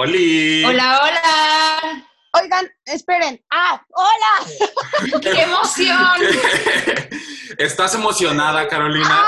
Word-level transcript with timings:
¡Oli! 0.00 0.64
Hola, 0.64 0.98
hola. 1.02 2.06
Oigan, 2.32 2.66
esperen. 2.86 3.38
¡Ah! 3.50 3.84
¡Hola! 3.90 5.20
¡Qué 5.20 5.42
emoción! 5.42 6.16
¿Estás 7.58 7.94
emocionada, 7.94 8.66
Carolina? 8.66 9.26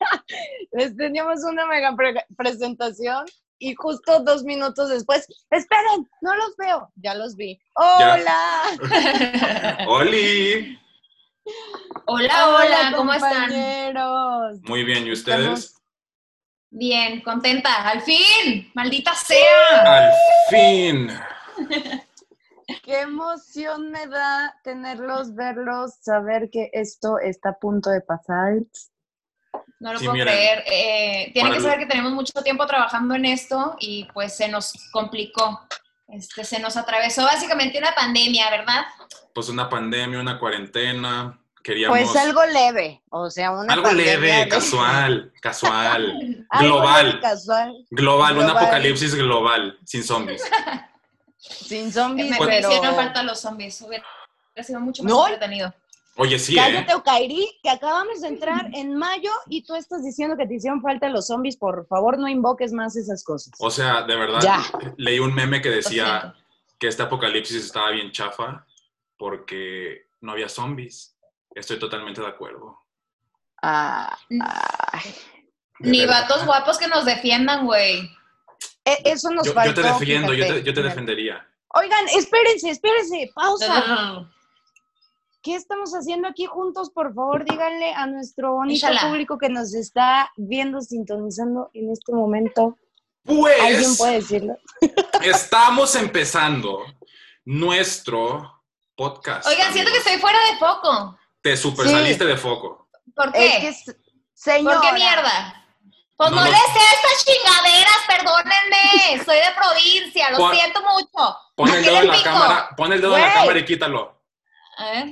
Les 0.72 0.96
teníamos 0.96 1.44
una 1.44 1.66
mega 1.66 1.94
pre- 1.94 2.24
presentación 2.38 3.26
y 3.58 3.74
justo 3.74 4.20
dos 4.20 4.44
minutos 4.44 4.88
después, 4.88 5.26
esperen, 5.50 6.08
no 6.22 6.34
los 6.36 6.56
veo. 6.56 6.90
Ya 6.96 7.14
los 7.14 7.36
vi. 7.36 7.60
¡Hola! 7.74 8.62
¡Oli! 9.88 10.78
Hola, 12.06 12.48
hola, 12.48 12.92
¿cómo 12.96 13.12
están? 13.12 13.32
compañeros. 13.42 14.58
Muy 14.62 14.84
bien, 14.84 15.06
¿y 15.06 15.12
ustedes? 15.12 15.74
Bien, 16.74 17.20
contenta. 17.20 17.86
Al 17.86 18.00
fin, 18.00 18.70
maldita 18.72 19.14
sea. 19.14 19.82
Al 19.84 20.12
fin. 20.48 21.10
Qué 22.82 23.00
emoción 23.00 23.90
me 23.90 24.06
da 24.06 24.58
tenerlos, 24.64 25.34
verlos, 25.34 25.96
saber 26.00 26.48
que 26.50 26.70
esto 26.72 27.18
está 27.18 27.50
a 27.50 27.58
punto 27.58 27.90
de 27.90 28.00
pasar. 28.00 28.54
No 29.80 29.92
lo 29.92 29.98
Sí, 29.98 30.06
puedo 30.06 30.24
creer. 30.24 30.64
Eh, 30.66 31.30
tienen 31.34 31.52
que 31.52 31.60
saber 31.60 31.80
que 31.80 31.86
tenemos 31.86 32.12
mucho 32.12 32.42
tiempo 32.42 32.66
trabajando 32.66 33.16
en 33.16 33.26
esto 33.26 33.76
y 33.78 34.08
pues 34.14 34.34
se 34.34 34.48
nos 34.48 34.72
complicó. 34.92 35.60
Este, 36.08 36.42
se 36.42 36.58
nos 36.58 36.78
atravesó 36.78 37.24
básicamente 37.24 37.78
una 37.78 37.94
pandemia, 37.94 38.48
¿verdad? 38.48 38.86
Pues 39.34 39.50
una 39.50 39.68
pandemia, 39.68 40.18
una 40.20 40.38
cuarentena. 40.38 41.38
Queríamos 41.62 41.96
Pues 41.98 42.16
algo 42.16 42.44
leve, 42.46 43.02
o 43.10 43.30
sea, 43.30 43.52
una 43.52 43.72
algo 43.72 43.92
leve, 43.92 44.32
de- 44.32 44.48
casual, 44.48 45.32
casual, 45.40 46.44
algo 46.50 46.74
global. 46.76 47.20
casual, 47.20 47.86
global, 47.90 48.38
un 48.38 48.50
apocalipsis 48.50 49.14
global, 49.14 49.78
sin 49.84 50.02
zombies. 50.02 50.42
sin 51.38 51.86
Me, 51.86 51.92
zombies, 51.92 52.30
me 52.30 52.46
pero... 52.46 52.68
hicieron 52.70 52.94
falta 52.96 53.22
los 53.22 53.40
zombies. 53.40 53.80
Hubiera 53.82 54.04
sido 54.62 54.80
mucho 54.80 55.02
más 55.04 55.12
No. 55.12 55.26
entretenido. 55.28 55.72
Oye, 56.16 56.38
sí, 56.38 56.54
¿eh? 56.54 56.56
Cállate, 56.58 56.94
Okairi, 56.94 57.48
que 57.62 57.70
acabamos 57.70 58.20
de 58.20 58.28
entrar 58.28 58.68
en 58.74 58.94
mayo 58.96 59.30
y 59.48 59.62
tú 59.62 59.74
estás 59.76 60.04
diciendo 60.04 60.36
que 60.36 60.46
te 60.46 60.54
hicieron 60.56 60.82
falta 60.82 61.08
los 61.08 61.28
zombies. 61.28 61.56
Por 61.56 61.86
favor, 61.86 62.18
no 62.18 62.28
invoques 62.28 62.72
más 62.72 62.96
esas 62.96 63.24
cosas. 63.24 63.54
O 63.58 63.70
sea, 63.70 64.02
de 64.02 64.16
verdad, 64.16 64.40
Ya. 64.42 64.62
leí 64.98 65.20
un 65.20 65.32
meme 65.34 65.62
que 65.62 65.70
decía 65.70 66.34
que 66.78 66.88
este 66.88 67.02
apocalipsis 67.04 67.64
estaba 67.64 67.90
bien 67.92 68.10
chafa 68.12 68.66
porque 69.16 70.06
no 70.20 70.32
había 70.32 70.48
zombies. 70.50 71.11
Estoy 71.54 71.78
totalmente 71.78 72.20
de 72.20 72.26
acuerdo. 72.26 72.78
Ah, 73.62 74.16
ay. 74.92 75.14
De 75.78 75.90
Ni 75.90 76.00
verdad. 76.00 76.22
vatos 76.22 76.44
guapos 76.46 76.78
que 76.78 76.88
nos 76.88 77.04
defiendan, 77.04 77.64
güey. 77.66 78.10
E- 78.84 79.02
Eso 79.04 79.30
nos 79.30 79.46
Yo, 79.46 79.54
yo 79.64 79.74
te 79.74 79.82
defiendo, 79.82 80.32
yo 80.32 80.44
te, 80.44 80.50
fíjate. 80.52 80.62
yo 80.64 80.74
te 80.74 80.82
defendería. 80.82 81.46
Oigan, 81.74 82.06
espérense, 82.16 82.70
espérense, 82.70 83.30
pausa. 83.34 83.68
no, 83.80 83.86
no, 83.86 84.20
no. 84.20 84.32
¿Qué 85.42 85.56
estamos 85.56 85.92
haciendo 85.92 86.28
aquí 86.28 86.46
juntos? 86.46 86.90
Por 86.90 87.14
favor, 87.14 87.44
díganle 87.44 87.92
a 87.94 88.06
nuestro 88.06 88.54
bonito 88.54 88.86
público 89.08 89.38
que 89.38 89.48
nos 89.48 89.74
está 89.74 90.30
viendo, 90.36 90.80
sintonizando 90.80 91.70
en 91.74 91.90
este 91.90 92.12
momento. 92.12 92.78
¿Alguien 93.26 93.82
Pues 93.82 93.98
puede 93.98 94.14
decirlo? 94.14 94.56
estamos 95.22 95.96
empezando 95.96 96.84
nuestro 97.44 98.62
podcast. 98.94 99.46
Oigan, 99.48 99.72
siento 99.72 99.90
que 99.90 99.98
estoy 99.98 100.18
fuera 100.18 100.38
de 100.52 100.58
foco. 100.58 101.18
Te 101.42 101.56
super 101.56 101.86
Sí. 101.86 101.92
saliste 101.92 102.24
de 102.24 102.36
foco. 102.36 102.88
¿Por 103.14 103.28
Es 103.34 103.54
qué? 103.54 103.60
que, 103.60 103.68
s- 103.68 103.96
señora, 104.32 104.80
¿Por 104.80 104.88
qué 104.88 104.92
mierda? 104.94 105.58
Pues 106.16 106.30
No 106.30 106.44
les 106.44 106.52
sé 106.52 106.78
estas 106.94 107.24
chingaderas, 107.24 107.98
perdónenme. 108.06 109.24
Soy 109.24 109.36
de 109.36 109.52
provincia, 109.56 110.30
lo 110.30 110.36
Pon- 110.38 110.54
siento 110.54 110.80
mucho. 110.82 111.36
Pon 111.56 111.68
el 111.74 111.82
dedo 111.84 111.96
en 112.00 112.06
la 112.06 112.12
pico. 112.14 112.24
cámara, 112.24 112.70
pon 112.76 112.92
el 112.92 113.00
dedo 113.00 113.16
en 113.16 113.22
la 113.22 113.32
cámara 113.32 113.58
y 113.58 113.64
quítalo. 113.64 114.22
A 114.78 114.90
ver. 114.90 115.06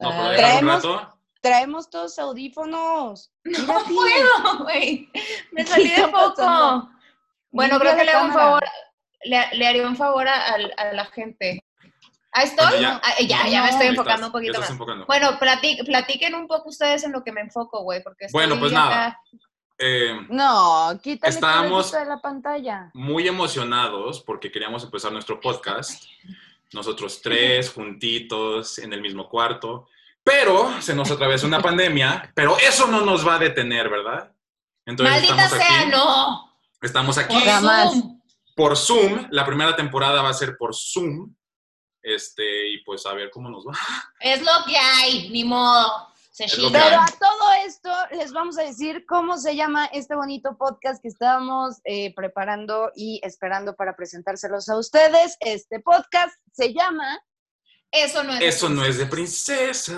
No, 0.00 0.10
pero 0.10 0.24
déjalo 0.30 0.30
un 0.30 0.36
Traemos- 0.36 0.74
rato. 0.82 1.18
traemos 1.40 1.90
todos 1.90 2.18
audífonos. 2.18 3.32
No 3.44 3.58
Mira, 3.60 3.74
puedo, 3.94 4.58
güey. 4.64 5.08
Me 5.52 5.64
salí 5.64 5.88
¿Qué 5.94 6.00
de 6.02 6.08
foco. 6.08 6.88
Bueno, 7.52 7.78
creo 7.78 7.96
que 7.96 8.04
le 8.04 8.10
hago 8.12 8.26
un 8.26 8.32
favor, 8.32 8.64
le, 9.24 9.48
le 9.52 9.66
haría 9.66 9.86
un 9.86 9.96
favor 9.96 10.26
a, 10.26 10.52
a- 10.52 10.54
a 10.78 10.92
la 10.92 11.04
gente. 11.06 11.62
Ahí 12.32 12.44
estoy. 12.46 12.66
Bueno, 12.66 12.80
ya. 12.80 13.00
Ah, 13.02 13.14
ya, 13.20 13.46
ya 13.48 13.58
No, 13.58 13.64
me 13.64 13.70
estoy 13.70 13.86
enfocando 13.88 14.14
estás, 14.14 14.26
un 14.26 14.32
poquito 14.32 14.60
más. 14.60 14.70
enfocando. 14.70 15.06
Bueno, 15.06 15.38
plati- 15.40 15.84
platiquen 15.84 16.34
un 16.34 16.46
poco 16.46 16.68
ustedes 16.68 17.02
en 17.04 17.12
lo 17.12 17.24
que 17.24 17.32
me 17.32 17.40
enfoco, 17.40 17.82
güey, 17.82 18.02
porque 18.02 18.26
estoy 18.26 18.38
Bueno, 18.40 18.58
pues 18.60 18.72
nada. 18.72 19.18
Eh, 19.78 20.14
No, 20.28 20.98
quítale 21.02 21.32
Estábamos- 21.34 21.90
de 21.90 22.04
la 22.04 22.20
pantalla. 22.20 22.90
muy 22.94 23.26
emocionados 23.26 24.20
porque 24.20 24.52
queríamos 24.52 24.84
empezar 24.84 25.10
nuestro 25.10 25.40
podcast. 25.40 26.04
Nosotros 26.72 27.20
tres, 27.20 27.72
juntitos, 27.72 28.78
en 28.78 28.92
el 28.92 29.00
mismo 29.00 29.28
cuarto. 29.28 29.88
Pero 30.22 30.80
se 30.82 30.94
nos 30.94 31.10
atravesó 31.10 31.46
una 31.46 31.60
pandemia, 31.60 32.30
pero 32.34 32.56
eso 32.58 32.86
no 32.86 33.00
nos 33.00 33.26
va 33.26 33.36
a 33.36 33.38
detener, 33.38 33.88
¿verdad? 33.88 34.30
Entonces 34.86 35.14
Maldita 35.14 35.44
estamos 35.46 35.66
sea, 35.66 35.80
aquí. 35.80 35.90
no. 35.90 36.52
Estamos 36.82 37.18
aquí 37.18 37.34
Por. 37.34 37.90
Zoom. 37.90 38.20
por 38.54 38.76
Zoom. 38.76 39.26
La 39.30 39.44
primera 39.46 39.74
temporada 39.74 40.22
va 40.22 40.28
a 40.28 40.34
ser 40.34 40.56
por 40.58 40.74
Zoom. 40.74 41.34
Este, 42.02 42.68
y 42.70 42.82
pues 42.84 43.04
a 43.06 43.12
ver 43.14 43.30
cómo 43.30 43.50
nos 43.50 43.66
va. 43.66 43.72
Es 44.20 44.40
lo 44.42 44.52
que 44.66 44.76
hay, 44.76 45.28
ni 45.30 45.44
modo. 45.44 46.08
Se. 46.30 46.46
Pero 46.72 47.00
a 47.00 47.06
todo 47.06 47.52
esto 47.66 47.90
les 48.12 48.32
vamos 48.32 48.56
a 48.56 48.62
decir 48.62 49.04
cómo 49.06 49.36
se 49.36 49.56
llama 49.56 49.86
este 49.86 50.14
bonito 50.14 50.56
podcast 50.56 51.02
que 51.02 51.08
estábamos 51.08 51.76
eh, 51.84 52.14
preparando 52.14 52.90
y 52.94 53.20
esperando 53.24 53.74
para 53.74 53.94
presentárselos 53.96 54.68
a 54.68 54.78
ustedes. 54.78 55.36
Este 55.40 55.80
podcast 55.80 56.32
se 56.52 56.72
llama 56.72 57.18
Eso 57.90 58.22
no 58.22 58.32
es. 58.34 58.40
Eso 58.42 58.68
no 58.70 58.84
es 58.84 58.96
de 58.96 59.06
princesas. 59.06 59.96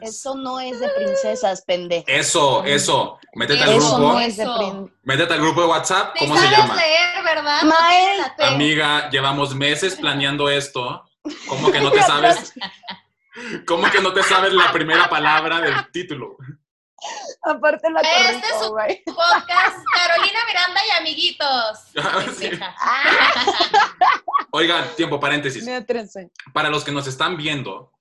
Eso 0.00 0.34
no 0.34 0.58
es 0.60 0.80
de 0.80 0.88
princesas, 0.88 1.62
pendejo. 1.66 2.04
Eso, 2.08 2.64
eso. 2.64 3.18
Métete 3.34 3.62
al 3.62 3.68
Eso 3.76 3.96
grupo. 3.96 3.98
no 3.98 4.20
es 4.20 4.36
de 4.38 4.44
princesas. 4.46 4.90
Métete 5.02 5.34
al 5.34 5.40
grupo 5.40 5.60
de 5.60 5.66
WhatsApp. 5.68 6.16
¿Cómo 6.18 6.34
se 6.36 6.42
sabes 6.42 6.58
llama? 6.58 6.76
leer, 6.76 7.22
¿verdad? 7.24 7.62
Mael. 7.64 8.20
Amiga, 8.38 9.10
llevamos 9.10 9.54
meses 9.54 9.94
planeando 9.96 10.48
esto. 10.48 11.04
¿Cómo 11.48 11.70
que 11.70 11.80
no 11.80 11.90
te 11.90 12.02
sabes? 12.02 12.52
¿Cómo 13.66 13.90
que 13.90 14.00
no 14.00 14.12
te 14.12 14.22
sabes 14.22 14.52
la 14.52 14.72
primera 14.72 15.08
palabra 15.08 15.60
del 15.60 15.90
título? 15.92 16.36
Aparte 17.42 17.90
la 17.90 18.00
Este 18.00 18.46
es 18.46 18.62
un-. 18.62 18.76
Podcast 19.14 19.76
Carolina 19.94 20.38
Miranda 20.46 20.80
y 20.86 20.90
amiguitos. 21.00 21.78
Sí. 22.36 22.48
Pendeja. 22.48 22.74
Oigan, 24.52 24.84
tiempo, 24.96 25.18
paréntesis. 25.20 25.64
Para 26.52 26.68
los 26.70 26.84
que 26.84 26.92
nos 26.92 27.06
están 27.06 27.36
viendo, 27.36 27.92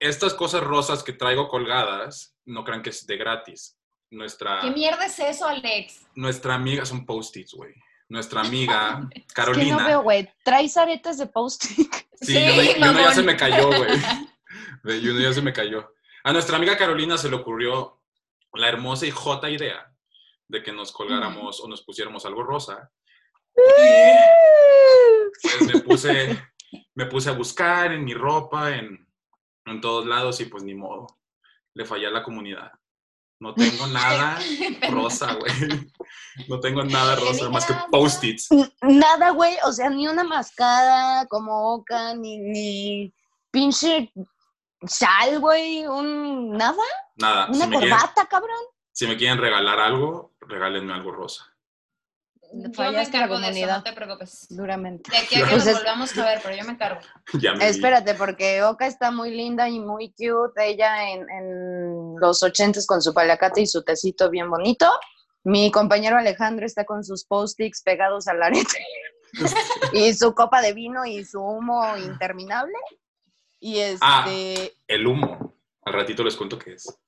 estas 0.00 0.34
cosas 0.34 0.62
rosas 0.62 1.02
que 1.02 1.12
traigo 1.12 1.48
colgadas, 1.48 2.34
no 2.44 2.64
crean 2.64 2.82
que 2.82 2.90
es 2.90 3.06
de 3.06 3.16
gratis. 3.16 3.78
Nuestra, 4.10 4.60
¿Qué 4.60 4.70
mierda 4.70 5.06
es 5.06 5.18
eso, 5.18 5.46
Alex? 5.48 6.06
nuestra 6.14 6.54
amiga, 6.54 6.84
son 6.86 7.04
post-its, 7.04 7.52
güey. 7.54 7.74
Nuestra 8.08 8.40
amiga, 8.42 9.08
Es 9.10 9.22
que 9.26 9.34
Carolina. 9.34 9.76
no 9.78 9.86
veo, 9.86 10.02
güey. 10.02 10.28
¿Traes 10.44 10.76
aretes 10.76 11.18
de 11.18 11.26
post-it? 11.26 11.90
Sí, 12.18 12.32
Sí, 12.32 12.38
uno, 12.38 12.62
y 12.62 12.90
uno 12.90 13.00
ya 13.02 13.12
se 13.12 13.22
me 13.22 13.36
cayó, 13.36 13.66
güey. 13.68 13.90
Y 15.02 15.08
uno 15.08 15.20
ya 15.20 15.32
se 15.34 15.42
me 15.42 15.52
cayó. 15.52 15.92
A 16.24 16.32
nuestra 16.32 16.56
amiga 16.56 16.76
Carolina 16.76 17.18
se 17.18 17.28
le 17.28 17.36
ocurrió 17.36 18.00
la 18.54 18.68
hermosa 18.68 19.04
y 19.04 19.10
jota 19.10 19.50
idea 19.50 19.92
de 20.48 20.62
que 20.62 20.72
nos 20.72 20.92
colgáramos 20.92 21.60
o 21.60 21.68
nos 21.68 21.82
pusiéramos 21.82 22.24
algo 22.24 22.42
rosa. 22.42 22.90
Y 23.56 25.40
pues 25.42 25.62
me 25.74 25.80
puse, 25.82 26.42
me 26.94 27.06
puse 27.06 27.28
a 27.30 27.32
buscar 27.32 27.92
en 27.92 28.04
mi 28.04 28.14
ropa, 28.14 28.74
en, 28.76 29.06
en 29.66 29.80
todos 29.80 30.06
lados, 30.06 30.40
y 30.40 30.46
pues 30.46 30.62
ni 30.62 30.74
modo. 30.74 31.06
Le 31.74 31.84
fallé 31.84 32.06
a 32.06 32.10
la 32.10 32.22
comunidad. 32.22 32.72
No 33.38 33.54
tengo 33.54 33.86
nada 33.88 34.38
rosa, 34.90 35.34
güey. 35.34 35.90
No 36.48 36.58
tengo 36.60 36.82
nada 36.84 37.16
rosa 37.16 37.48
más 37.50 37.66
que 37.66 37.74
post-its. 37.90 38.48
Nada, 38.82 39.30
güey. 39.30 39.56
O 39.64 39.72
sea, 39.72 39.90
ni 39.90 40.08
una 40.08 40.24
mascada 40.24 41.26
como 41.26 41.74
Oca, 41.74 42.14
ni, 42.14 42.38
ni 42.38 43.14
pinche 43.50 44.10
sal, 44.86 45.38
güey. 45.40 45.86
Un... 45.86 46.52
¿Nada? 46.52 46.82
Nada. 47.16 47.46
¿Una 47.48 47.64
Si 47.64 47.70
me, 47.70 47.78
quieren, 47.78 47.90
corbata, 47.98 48.26
cabrón? 48.26 48.56
si 48.92 49.06
me 49.06 49.16
quieren 49.16 49.38
regalar 49.38 49.80
algo, 49.80 50.34
regálenme 50.40 50.92
algo 50.94 51.12
rosa. 51.12 51.44
Yo 52.52 52.68
me 52.68 52.74
Fallaste 52.74 53.18
la 53.18 53.24
encargo 53.24 53.40
de 53.40 53.50
eso, 53.50 53.66
no 53.66 53.82
te 53.82 53.92
preocupes. 53.92 54.46
Duramente. 54.48 55.10
De 55.10 55.18
aquí 55.18 55.34
a 55.34 55.38
que 55.40 55.50
Pues 55.50 55.56
nos 55.58 55.66
es- 55.66 55.74
volvamos 55.78 56.16
a 56.16 56.24
ver, 56.24 56.40
pero 56.42 56.56
yo 56.56 56.64
me 56.64 56.72
encargo. 56.72 57.00
Ya 57.40 57.52
me 57.52 57.58
vi. 57.58 57.64
Espérate, 57.64 58.14
porque 58.14 58.62
Oka 58.62 58.86
está 58.86 59.10
muy 59.10 59.30
linda 59.30 59.68
y 59.68 59.80
muy 59.80 60.10
cute. 60.12 60.64
Ella 60.64 61.10
en, 61.10 61.28
en 61.28 61.95
los 62.20 62.42
ochentas 62.42 62.86
con 62.86 63.02
su 63.02 63.12
palacate 63.14 63.62
y 63.62 63.66
su 63.66 63.82
tecito 63.82 64.30
bien 64.30 64.50
bonito. 64.50 64.90
Mi 65.44 65.70
compañero 65.70 66.16
Alejandro 66.18 66.66
está 66.66 66.84
con 66.84 67.04
sus 67.04 67.24
post-its 67.24 67.82
pegados 67.82 68.26
al 68.28 68.42
arete 68.42 68.84
y 69.92 70.12
su 70.14 70.34
copa 70.34 70.60
de 70.60 70.72
vino 70.72 71.04
y 71.04 71.24
su 71.24 71.40
humo 71.40 71.96
interminable. 71.96 72.74
Y 73.60 73.78
este, 73.78 73.98
Ah. 74.00 74.26
El 74.88 75.06
humo. 75.06 75.54
Al 75.82 75.92
ratito 75.92 76.24
les 76.24 76.36
cuento 76.36 76.58
qué 76.58 76.72
es. 76.74 76.98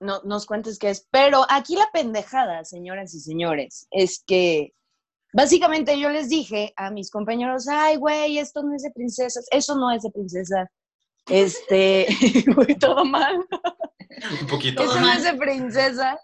no, 0.00 0.20
nos 0.24 0.46
cuentes 0.46 0.78
qué 0.78 0.90
es. 0.90 1.06
Pero 1.10 1.44
aquí 1.48 1.76
la 1.76 1.88
pendejada, 1.92 2.64
señoras 2.64 3.14
y 3.14 3.20
señores, 3.20 3.86
es 3.90 4.22
que 4.26 4.72
Básicamente 5.34 5.98
yo 5.98 6.10
les 6.10 6.28
dije 6.28 6.74
a 6.76 6.90
mis 6.90 7.10
compañeros, 7.10 7.66
ay, 7.66 7.96
güey, 7.96 8.38
esto 8.38 8.62
no 8.62 8.74
es 8.74 8.82
de 8.82 8.90
princesas, 8.90 9.46
eso 9.50 9.74
no 9.76 9.90
es 9.90 10.02
de 10.02 10.10
princesas. 10.10 10.68
Este, 11.26 12.06
güey, 12.54 12.74
todo 12.78 13.04
mal. 13.04 13.42
Un 14.40 14.46
poquito. 14.46 14.82
Eso 14.82 15.00
no 15.00 15.12
es 15.12 15.22
de 15.22 15.34
princesa. 15.34 16.18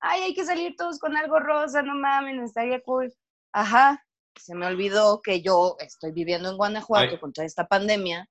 Ay, 0.00 0.22
hay 0.22 0.34
que 0.34 0.44
salir 0.44 0.74
todos 0.76 0.98
con 0.98 1.16
algo 1.16 1.38
rosa, 1.38 1.82
no 1.82 1.94
mames, 1.94 2.42
estaría 2.42 2.80
cool. 2.82 3.12
Ajá, 3.52 4.04
se 4.36 4.54
me 4.54 4.66
olvidó 4.66 5.22
que 5.22 5.42
yo 5.42 5.76
estoy 5.78 6.12
viviendo 6.12 6.50
en 6.50 6.56
Guanajuato 6.56 7.12
Ay. 7.12 7.18
con 7.18 7.32
toda 7.32 7.46
esta 7.46 7.66
pandemia. 7.66 8.28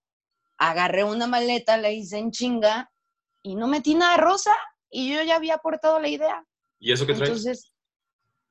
Agarré 0.57 1.03
una 1.03 1.27
maleta, 1.27 1.77
la 1.77 1.89
hice 1.89 2.17
en 2.17 2.31
chinga 2.31 2.91
y 3.41 3.55
no 3.55 3.67
metí 3.67 3.95
nada 3.95 4.17
rosa 4.17 4.55
y 4.89 5.13
yo 5.13 5.23
ya 5.23 5.35
había 5.35 5.55
aportado 5.55 5.99
la 5.99 6.07
idea. 6.07 6.45
¿Y 6.79 6.91
eso 6.91 7.05
qué 7.05 7.13
traes? 7.13 7.29
Entonces, 7.29 7.73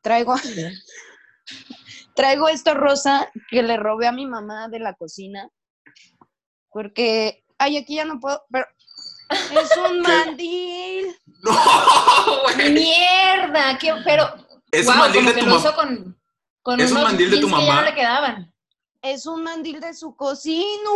traigo, 0.00 0.34
traigo 2.14 2.48
esto 2.48 2.74
rosa 2.74 3.30
que 3.50 3.62
le 3.62 3.76
robé 3.76 4.06
a 4.06 4.12
mi 4.12 4.26
mamá 4.26 4.68
de 4.68 4.80
la 4.80 4.94
cocina. 4.94 5.48
Porque, 6.70 7.44
ay, 7.58 7.76
aquí 7.76 7.96
ya 7.96 8.04
no 8.04 8.18
puedo, 8.18 8.42
pero 8.50 8.66
es 9.32 9.76
un 9.76 10.02
¿Qué? 10.02 10.08
mandil. 10.08 11.16
¡No, 11.42 12.42
güey! 12.42 12.72
¡Mierda! 12.72 13.78
¿Qué, 13.78 13.94
pero, 14.04 14.34
Es 14.70 14.84
guau, 14.86 14.96
un 14.96 15.00
mandil 15.02 15.26
de 15.26 15.32
tu 15.32 15.40
lo 15.40 15.46
mamá. 15.46 15.60
hizo 15.60 15.74
con, 15.74 16.20
con 16.62 16.80
Es 16.80 16.92
un 16.92 17.02
mandil 17.02 17.30
de 17.30 17.36
tu 17.38 17.48
jeans 17.48 17.60
que 17.60 17.66
ya 17.66 17.68
mamá. 17.72 17.80
no 17.82 17.86
le 17.88 17.94
quedaban. 17.94 18.54
Es 19.02 19.26
un 19.26 19.42
mandil 19.42 19.80
de 19.80 19.94
su 19.94 20.14
cocina. 20.14 20.90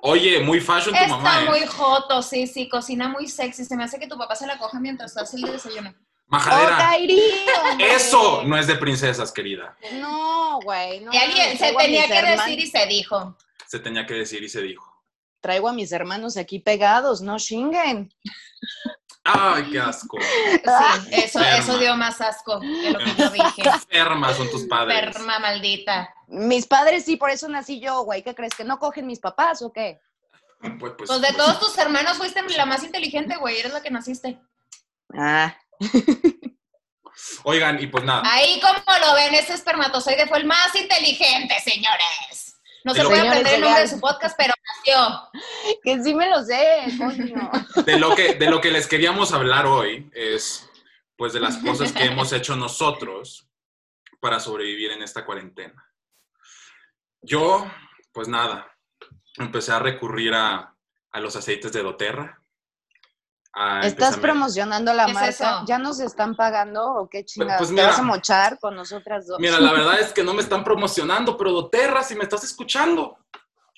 Oye, 0.00 0.40
muy 0.40 0.60
fashion 0.60 0.94
tu 0.94 1.00
Está 1.02 1.08
mamá, 1.16 1.42
¿eh? 1.42 1.44
muy 1.50 1.66
joto, 1.66 2.22
sí, 2.22 2.46
sí, 2.46 2.68
cocina 2.70 3.08
muy 3.08 3.28
sexy. 3.28 3.66
Se 3.66 3.76
me 3.76 3.84
hace 3.84 3.98
que 3.98 4.06
tu 4.06 4.16
papá 4.16 4.34
se 4.34 4.46
la 4.46 4.56
coja 4.56 4.80
mientras 4.80 5.14
hace 5.18 5.36
el 5.36 5.42
desayuno. 5.42 5.90
¡Oh, 5.92 6.04
Majadera. 6.28 6.96
Eso 7.78 8.44
no 8.44 8.56
es 8.56 8.66
de 8.66 8.76
princesas, 8.76 9.30
querida. 9.32 9.76
No, 10.00 10.58
güey. 10.62 11.00
No, 11.00 11.12
Y 11.12 11.16
alguien 11.18 11.58
se 11.58 11.72
tenía 11.74 12.06
que 12.06 12.22
decir 12.22 12.58
y 12.60 12.66
se 12.66 12.86
dijo. 12.86 13.36
Se 13.66 13.78
tenía 13.78 14.06
que 14.06 14.14
decir 14.14 14.42
y 14.42 14.48
se 14.48 14.62
dijo. 14.62 14.89
Traigo 15.40 15.68
a 15.68 15.72
mis 15.72 15.92
hermanos 15.92 16.36
aquí 16.36 16.58
pegados, 16.58 17.20
no 17.20 17.38
chinguen. 17.38 18.12
¡Ay, 19.24 19.70
qué 19.70 19.80
asco! 19.80 20.18
Sí, 20.20 20.60
eso, 21.12 21.38
Enferma. 21.38 21.58
eso 21.58 21.78
dio 21.78 21.96
más 21.96 22.20
asco 22.20 22.60
que 22.60 22.90
lo 22.90 22.98
que 22.98 23.14
yo 23.16 23.30
dije. 23.30 23.62
Enfermas 23.64 24.36
son 24.36 24.50
tus 24.50 24.64
padres. 24.64 24.98
Enferma 25.02 25.38
maldita. 25.38 26.14
Mis 26.26 26.66
padres 26.66 27.04
sí, 27.04 27.16
por 27.16 27.30
eso 27.30 27.48
nací 27.48 27.80
yo, 27.80 28.02
güey. 28.02 28.22
¿Qué 28.22 28.34
crees? 28.34 28.54
¿Que 28.54 28.64
no 28.64 28.78
cogen 28.78 29.06
mis 29.06 29.18
papás 29.18 29.62
o 29.62 29.72
qué? 29.72 30.00
Pues, 30.60 30.72
pues, 30.78 30.94
Pues 31.06 31.20
de 31.20 31.32
todos 31.34 31.58
tus 31.58 31.76
hermanos 31.78 32.16
fuiste 32.16 32.42
la 32.56 32.66
más 32.66 32.82
inteligente, 32.82 33.36
güey. 33.36 33.58
Eres 33.58 33.72
la 33.72 33.82
que 33.82 33.90
naciste. 33.90 34.38
Ah. 35.14 35.54
Oigan, 37.44 37.82
y 37.82 37.86
pues 37.86 38.04
nada. 38.04 38.22
Ahí 38.24 38.60
como 38.60 38.98
lo 38.98 39.14
ven, 39.14 39.34
ese 39.34 39.54
espermatozoide 39.54 40.26
fue 40.26 40.38
el 40.38 40.44
más 40.44 40.74
inteligente, 40.74 41.54
señores. 41.60 42.49
No 42.84 42.94
se 42.94 43.04
puede 43.04 43.20
aprender 43.20 43.54
el 43.54 43.60
nombre 43.60 43.80
de 43.80 43.88
su 43.88 44.00
podcast, 44.00 44.36
pero 44.36 44.54
nació. 44.76 45.28
Que 45.82 46.02
sí 46.02 46.14
me 46.14 46.28
lo 46.28 46.42
sé, 46.42 46.86
coño. 46.98 47.50
De 47.84 47.98
lo 47.98 48.14
que, 48.14 48.34
de 48.34 48.50
lo 48.50 48.60
que 48.60 48.70
les 48.70 48.86
queríamos 48.86 49.32
hablar 49.32 49.66
hoy 49.66 50.10
es, 50.12 50.68
pues, 51.16 51.32
de 51.32 51.40
las 51.40 51.58
cosas 51.58 51.92
que 51.92 52.04
hemos 52.04 52.32
hecho 52.32 52.56
nosotros 52.56 53.48
para 54.20 54.40
sobrevivir 54.40 54.92
en 54.92 55.02
esta 55.02 55.24
cuarentena. 55.24 55.86
Yo, 57.22 57.70
pues 58.12 58.28
nada, 58.28 58.76
empecé 59.36 59.72
a 59.72 59.78
recurrir 59.78 60.34
a, 60.34 60.74
a 61.12 61.20
los 61.20 61.36
aceites 61.36 61.72
de 61.72 61.82
doTERRA. 61.82 62.39
A- 63.52 63.80
¿Estás 63.86 64.16
promocionando 64.18 64.92
la 64.92 65.06
¿Qué 65.06 65.10
es 65.10 65.14
marca? 65.14 65.28
eso? 65.30 65.64
¿Ya 65.66 65.78
nos 65.78 65.98
están 66.00 66.36
pagando 66.36 66.94
o 66.94 67.08
qué 67.08 67.24
chingados? 67.24 67.58
pues 67.58 67.68
¿Te 67.70 67.74
mira. 67.74 67.88
vas 67.88 67.98
a 67.98 68.02
mochar 68.02 68.58
con 68.60 68.76
nosotras 68.76 69.26
dos? 69.26 69.38
Mira, 69.40 69.58
la 69.58 69.72
verdad 69.72 69.98
es 70.00 70.12
que 70.12 70.22
no 70.22 70.34
me 70.34 70.42
están 70.42 70.62
promocionando, 70.62 71.36
pero 71.36 71.50
doTERRA, 71.52 72.02
si 72.04 72.14
me 72.14 72.22
estás 72.24 72.44
escuchando, 72.44 73.18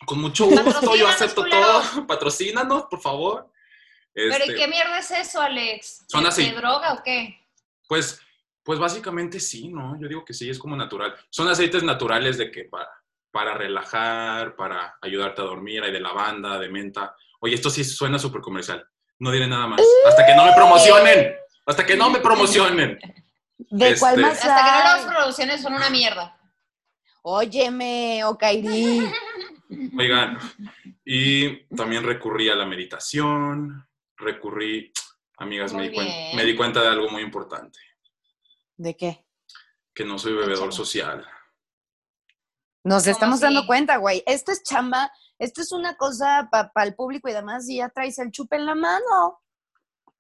con 0.07 0.21
mucho 0.21 0.47
gusto, 0.47 0.95
yo 0.97 1.09
acepto 1.09 1.45
todo. 1.47 1.83
Patrocínanos, 2.07 2.85
por 2.91 3.01
favor. 3.01 3.51
¿Pero 4.13 4.35
Este, 4.35 4.53
y 4.53 4.57
qué 4.57 4.69
mierda 4.69 4.99
es 4.99 5.11
eso, 5.11 5.41
Alex? 5.41 6.05
Son 6.09 6.23
¿De- 6.25 6.29
así. 6.29 6.51
¿De 6.51 6.57
droga 6.57 6.93
o 6.93 7.03
qué? 7.03 7.39
Pues, 7.89 8.21
pues 8.63 8.79
básicamente 8.79 9.41
sí, 9.41 9.69
¿no? 9.69 9.99
Yo 9.99 10.07
digo 10.07 10.23
que 10.25 10.35
sí, 10.35 10.51
es 10.51 10.59
como 10.59 10.77
natural. 10.77 11.15
Son 11.31 11.49
aceites 11.49 11.83
naturales 11.83 12.37
de 12.37 12.51
que 12.51 12.65
para, 12.65 12.89
para 13.31 13.55
relajar, 13.55 14.55
para 14.55 14.99
ayudarte 15.01 15.41
a 15.41 15.45
dormir, 15.47 15.83
hay 15.83 15.93
de 15.93 16.01
lavanda, 16.01 16.59
de 16.59 16.69
menta. 16.69 17.17
Oye, 17.41 17.55
esto 17.55 17.71
sí 17.71 17.83
suena 17.85 18.19
súper 18.19 18.43
comercial. 18.43 18.87
No 19.23 19.31
diré 19.31 19.47
nada 19.47 19.69
más. 19.69 19.81
Hasta 20.09 20.27
que 20.27 20.35
no 20.35 20.45
me 20.45 20.53
promocionen. 20.53 21.37
Hasta 21.65 21.87
que 21.87 21.97
no 21.97 22.11
me 22.11 22.19
promocionen. 22.19 22.99
¿De 23.57 23.97
cuál 23.97 24.15
este- 24.15 24.21
más 24.27 24.45
Hasta 24.45 24.65
que 24.65 24.71
no 24.73 24.97
las 24.97 25.15
producciones 25.17 25.63
son 25.63 25.75
una 25.75 25.91
mierda. 25.91 26.37
Óyeme, 27.23 28.25
Okairi. 28.25 29.01
Oigan, 29.97 30.39
y 31.05 31.65
también 31.77 32.03
recurrí 32.03 32.49
a 32.51 32.57
la 32.57 32.67
meditación, 32.67 33.89
recurrí, 34.17 34.93
amigas, 35.37 35.73
me 35.73 35.89
di, 35.89 35.97
cuen- 35.97 36.05
bien. 36.05 36.37
me 36.37 36.45
di 36.45 36.57
cuenta 36.57 36.83
de 36.83 36.89
algo 36.89 37.09
muy 37.09 37.23
importante, 37.23 37.79
¿De 38.77 38.97
qué? 38.97 39.25
que 39.95 40.05
no 40.05 40.19
soy 40.19 40.33
bebedor 40.33 40.73
social. 40.75 41.25
Nos 42.83 43.05
¿Cómo 43.05 43.13
estamos 43.13 43.41
dando 43.41 43.67
cuenta, 43.67 43.99
güey. 43.99 44.25
Esto 44.27 44.51
es 44.51 44.65
chamba, 44.65 45.13
esto 45.45 45.61
es 45.61 45.73
una 45.73 45.97
cosa 45.97 46.49
para 46.51 46.87
el 46.87 46.95
público 46.95 47.29
y 47.29 47.33
demás, 47.33 47.69
y 47.69 47.77
ya 47.77 47.89
traes 47.89 48.19
el 48.19 48.31
chupe 48.31 48.57
en 48.57 48.67
la 48.67 48.75
mano. 48.75 49.41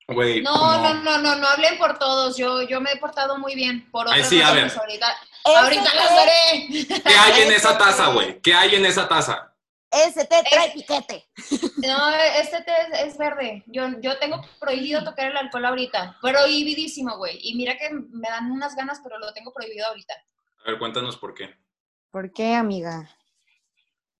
No, 0.08 0.82
no, 0.82 0.94
no, 0.94 1.18
no, 1.18 1.36
no 1.36 1.46
hablen 1.46 1.78
por 1.78 1.98
todos. 1.98 2.36
Yo, 2.36 2.62
yo 2.62 2.80
me 2.80 2.92
he 2.92 2.96
portado 2.98 3.38
muy 3.38 3.54
bien. 3.54 3.90
Por 3.90 4.06
Ay, 4.08 4.14
otras 4.20 4.28
sí, 4.28 4.40
a 4.42 4.46
razones. 4.50 4.72
ver. 4.74 4.80
Ahorita, 4.80 5.06
ahorita 5.44 5.90
té- 5.90 5.96
las 5.96 6.10
daré. 6.10 7.02
¿Qué 7.02 7.14
hay 7.14 7.42
en 7.42 7.52
esa 7.56 7.78
taza, 7.78 8.06
té- 8.06 8.12
güey? 8.12 8.40
¿Qué 8.42 8.54
hay 8.54 8.74
en 8.74 8.84
esa 8.84 9.08
taza? 9.08 9.48
Ese 9.90 10.24
te 10.24 10.42
trae 10.50 10.66
Es- 10.68 10.72
piquete. 10.74 11.28
No, 11.86 12.10
este 12.10 12.62
té 12.62 12.72
es, 12.92 13.00
es 13.12 13.18
verde. 13.18 13.62
Yo, 13.66 13.88
yo 14.00 14.18
tengo 14.18 14.40
prohibido 14.60 15.04
tocar 15.04 15.26
el 15.30 15.36
alcohol 15.36 15.64
ahorita. 15.66 16.18
Prohibidísimo, 16.20 17.16
güey. 17.16 17.38
Y 17.40 17.54
mira 17.54 17.76
que 17.78 17.90
me 17.90 18.28
dan 18.28 18.50
unas 18.50 18.74
ganas, 18.74 19.00
pero 19.02 19.18
lo 19.18 19.32
tengo 19.32 19.52
prohibido 19.52 19.86
ahorita. 19.86 20.14
A 20.66 20.70
ver, 20.70 20.78
cuéntanos 20.78 21.16
por 21.16 21.32
qué. 21.34 21.54
¿Por 22.10 22.32
qué, 22.32 22.54
amiga? 22.54 23.08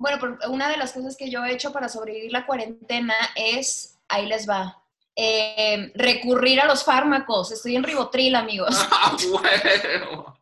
Bueno, 0.03 0.37
una 0.49 0.69
de 0.69 0.77
las 0.77 0.91
cosas 0.93 1.17
que 1.17 1.31
yo 1.31 1.45
he 1.45 1.53
hecho 1.53 1.73
para 1.73 1.89
sobrevivir 1.89 2.33
la 2.33 2.45
cuarentena 2.45 3.15
es, 3.37 4.01
ahí 4.09 4.27
les 4.27 4.49
va, 4.51 4.83
eh, 5.15 5.93
recurrir 5.95 6.61
a 6.61 6.65
los 6.67 6.83
fármacos. 6.83 7.53
Estoy 7.53 7.77
en 7.77 7.85
ribotril, 7.85 8.35
amigos. 8.35 8.75
¡Ah, 8.91 9.17
huevo! 9.31 10.37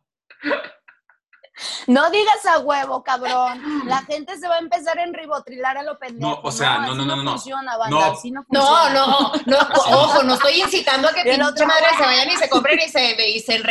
No 1.85 2.09
digas 2.09 2.43
a 2.47 2.57
huevo, 2.57 3.03
cabrón. 3.03 3.61
La 3.85 3.99
gente 4.05 4.35
se 4.39 4.47
va 4.47 4.55
a 4.55 4.59
empezar 4.59 4.97
a 4.97 5.03
enribotrilar 5.03 5.77
a 5.77 5.83
lo 5.83 5.99
pendejo. 5.99 6.31
No, 6.31 6.39
o 6.41 6.51
sea, 6.51 6.79
no, 6.79 6.95
no, 6.95 7.05
no, 7.05 7.15
no, 7.17 7.23
no. 7.23 7.31
funciona, 7.33 7.77
banda, 7.77 7.95
No. 7.99 8.03
así 8.13 8.31
no 8.31 8.43
No, 8.49 8.65
funciona. 8.65 8.93
no, 8.93 9.31
no, 9.45 9.57
ojo, 9.95 10.23
no 10.23 10.33
estoy 10.33 10.59
incitando 10.59 11.07
a 11.07 11.13
que 11.13 11.21
pinche 11.21 11.65
madre 11.67 11.85
se 11.95 12.03
vayan 12.03 12.29
y 12.31 12.37
se 12.37 12.49
compren 12.49 12.79
y 12.79 12.89
se, 12.89 13.29
y 13.29 13.39
se. 13.41 13.61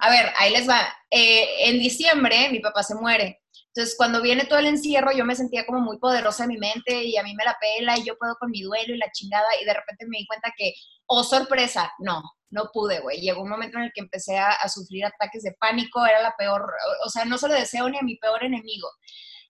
A 0.00 0.10
ver, 0.10 0.32
ahí 0.36 0.52
les 0.52 0.68
va. 0.68 0.86
Eh, 1.10 1.70
en 1.70 1.78
diciembre 1.78 2.50
mi 2.50 2.58
papá 2.60 2.82
se 2.82 2.94
muere. 2.94 3.40
Entonces, 3.78 3.96
cuando 3.96 4.20
viene 4.20 4.44
todo 4.44 4.58
el 4.58 4.66
encierro, 4.66 5.12
yo 5.12 5.24
me 5.24 5.36
sentía 5.36 5.64
como 5.64 5.78
muy 5.78 6.00
poderosa 6.00 6.42
en 6.42 6.48
mi 6.48 6.58
mente 6.58 7.04
y 7.04 7.16
a 7.16 7.22
mí 7.22 7.32
me 7.36 7.44
la 7.44 7.56
pela 7.60 7.96
y 7.96 8.02
yo 8.02 8.18
puedo 8.18 8.34
con 8.34 8.50
mi 8.50 8.60
duelo 8.60 8.92
y 8.92 8.98
la 8.98 9.12
chingada 9.12 9.46
y 9.62 9.64
de 9.64 9.72
repente 9.72 10.04
me 10.08 10.18
di 10.18 10.26
cuenta 10.26 10.52
que, 10.58 10.74
oh 11.06 11.22
sorpresa, 11.22 11.92
no, 12.00 12.24
no 12.50 12.70
pude, 12.72 12.98
güey. 12.98 13.20
Llegó 13.20 13.40
un 13.40 13.50
momento 13.50 13.78
en 13.78 13.84
el 13.84 13.92
que 13.94 14.00
empecé 14.00 14.36
a, 14.36 14.68
sufrir 14.68 15.04
ataques 15.04 15.44
de 15.44 15.52
pánico, 15.60 16.04
era 16.04 16.20
la 16.20 16.34
peor, 16.36 16.68
o 17.06 17.08
sea, 17.08 17.24
no 17.24 17.38
se 17.38 17.46
lo 17.46 17.54
deseo 17.54 17.88
ni 17.88 17.96
a 17.98 18.02
mi 18.02 18.16
peor 18.16 18.42
enemigo. 18.42 18.88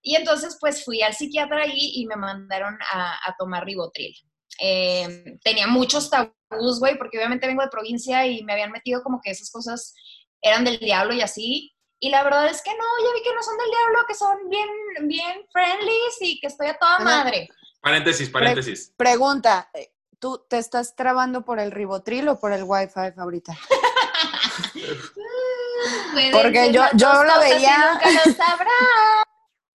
Y 0.02 0.14
entonces, 0.14 0.58
pues 0.60 0.84
fui 0.84 1.00
al 1.00 1.14
psiquiatra 1.14 1.62
ahí 1.62 1.92
y 1.94 2.04
me 2.04 2.16
mandaron 2.16 2.76
a, 2.92 3.34
tomar 3.38 3.64
ribotril. 3.64 4.14
Eh, 4.60 5.38
tenía 5.42 5.68
muchos 5.68 6.10
tabús, 6.10 6.80
güey, 6.80 6.98
porque 6.98 7.16
obviamente 7.16 7.46
vengo 7.46 7.62
de 7.62 7.70
provincia 7.70 8.26
y 8.26 8.44
me 8.44 8.52
habían 8.52 8.72
metido 8.72 9.02
como 9.02 9.22
que 9.22 9.30
esas 9.30 9.50
cosas 9.50 9.94
eran 10.42 10.64
del 10.64 10.78
diablo 10.80 11.14
y 11.14 11.22
así. 11.22 11.72
Y 12.00 12.10
la 12.10 12.22
verdad 12.22 12.46
es 12.48 12.62
que 12.62 12.70
no, 12.70 12.84
ya 13.04 13.12
vi 13.14 13.22
que 13.22 13.34
no 13.34 13.42
son 13.42 13.56
del 13.58 13.70
diablo, 13.70 14.06
que 14.06 14.14
son 14.14 14.48
bien, 14.48 14.68
bien 15.08 15.46
friendlies 15.52 16.16
y 16.20 16.40
que 16.40 16.46
estoy 16.46 16.68
a 16.68 16.78
toda 16.78 17.00
madre. 17.00 17.48
Paréntesis, 17.80 18.30
paréntesis. 18.30 18.92
Pregunta, 18.96 19.68
eh, 19.74 19.92
¿tú 20.18 20.44
te 20.48 20.58
estás 20.58 20.94
trabando 20.94 21.44
por 21.44 21.58
el 21.58 21.72
ribotril 21.72 22.28
o 22.28 22.38
por 22.38 22.52
el 22.52 22.62
wifi 22.64 23.00
ahorita? 23.16 23.56
Porque 26.32 26.72
yo- 26.72 26.84
yo 26.94 27.24
la 27.24 27.38
veía- 27.38 27.92
nunca 27.92 28.10
lo 28.10 28.32
sabrá. 28.32 28.70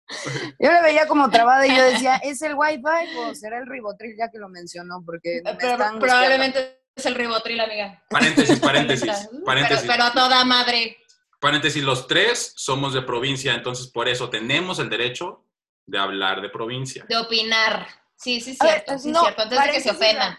Yo 0.58 0.72
le 0.72 0.80
veía 0.80 1.06
como 1.06 1.28
trabada 1.30 1.66
y 1.66 1.76
yo 1.76 1.84
decía, 1.84 2.16
¿es 2.24 2.40
el 2.40 2.54
wifi 2.54 2.82
o 3.18 3.34
será 3.34 3.58
el 3.58 3.66
ribotril 3.66 4.16
ya 4.18 4.30
que 4.30 4.38
lo 4.38 4.48
mencionó? 4.48 5.02
Porque 5.04 5.42
me 5.44 5.54
Pero 5.56 5.72
están 5.72 5.98
probablemente 5.98 6.80
es 6.96 7.04
el 7.04 7.14
ribotril, 7.14 7.60
amiga. 7.60 8.02
Paréntesis, 8.08 8.58
paréntesis, 8.58 9.28
Pero, 9.30 9.44
paréntesis. 9.44 9.84
pero 9.86 10.04
a 10.04 10.12
toda 10.12 10.42
madre. 10.46 10.96
Paréntesis, 11.38 11.82
los 11.82 12.06
tres 12.06 12.52
somos 12.56 12.94
de 12.94 13.02
provincia, 13.02 13.54
entonces 13.54 13.86
por 13.86 14.08
eso 14.08 14.28
tenemos 14.28 14.78
el 14.78 14.90
derecho 14.90 15.44
de 15.86 15.98
hablar 15.98 16.40
de 16.42 16.48
provincia. 16.48 17.04
De 17.08 17.16
opinar. 17.16 17.86
Sí, 18.16 18.40
sí, 18.40 18.56
ver, 18.60 18.82
cierto, 18.84 18.98
sí, 18.98 19.10
no, 19.10 19.20
cierto. 19.22 19.42
Antes 19.42 19.62
de 19.62 19.70
que 19.70 19.80
se 19.80 19.90
ofendan. 19.90 20.36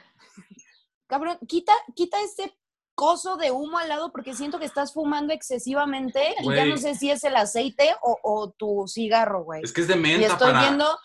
Cabrón, 1.08 1.40
quita, 1.48 1.74
quita 1.96 2.22
ese 2.22 2.54
coso 2.94 3.38
de 3.38 3.50
humo 3.50 3.78
al 3.78 3.88
lado 3.88 4.12
porque 4.12 4.34
siento 4.34 4.60
que 4.60 4.66
estás 4.66 4.92
fumando 4.92 5.34
excesivamente 5.34 6.36
y 6.42 6.54
ya 6.54 6.66
no 6.66 6.76
sé 6.76 6.96
si 6.96 7.10
es 7.10 7.24
el 7.24 7.38
aceite 7.38 7.96
o, 8.02 8.20
o 8.22 8.52
tu 8.52 8.86
cigarro, 8.90 9.46
güey. 9.46 9.62
Es 9.64 9.72
que 9.72 9.82
es 9.82 9.88
de 9.88 9.94
Y 9.94 9.98
menta 9.98 10.28
estoy 10.28 10.52
para, 10.52 10.64
viendo, 10.64 11.00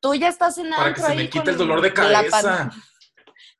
tú 0.00 0.14
ya 0.16 0.28
estás 0.28 0.58
en 0.58 0.70
para 0.70 0.92
que 0.92 1.00
se 1.00 1.14
me 1.14 1.30
quite 1.30 1.52
el 1.52 1.56
dolor 1.56 1.80
de 1.80 1.92
cabeza. 1.92 2.70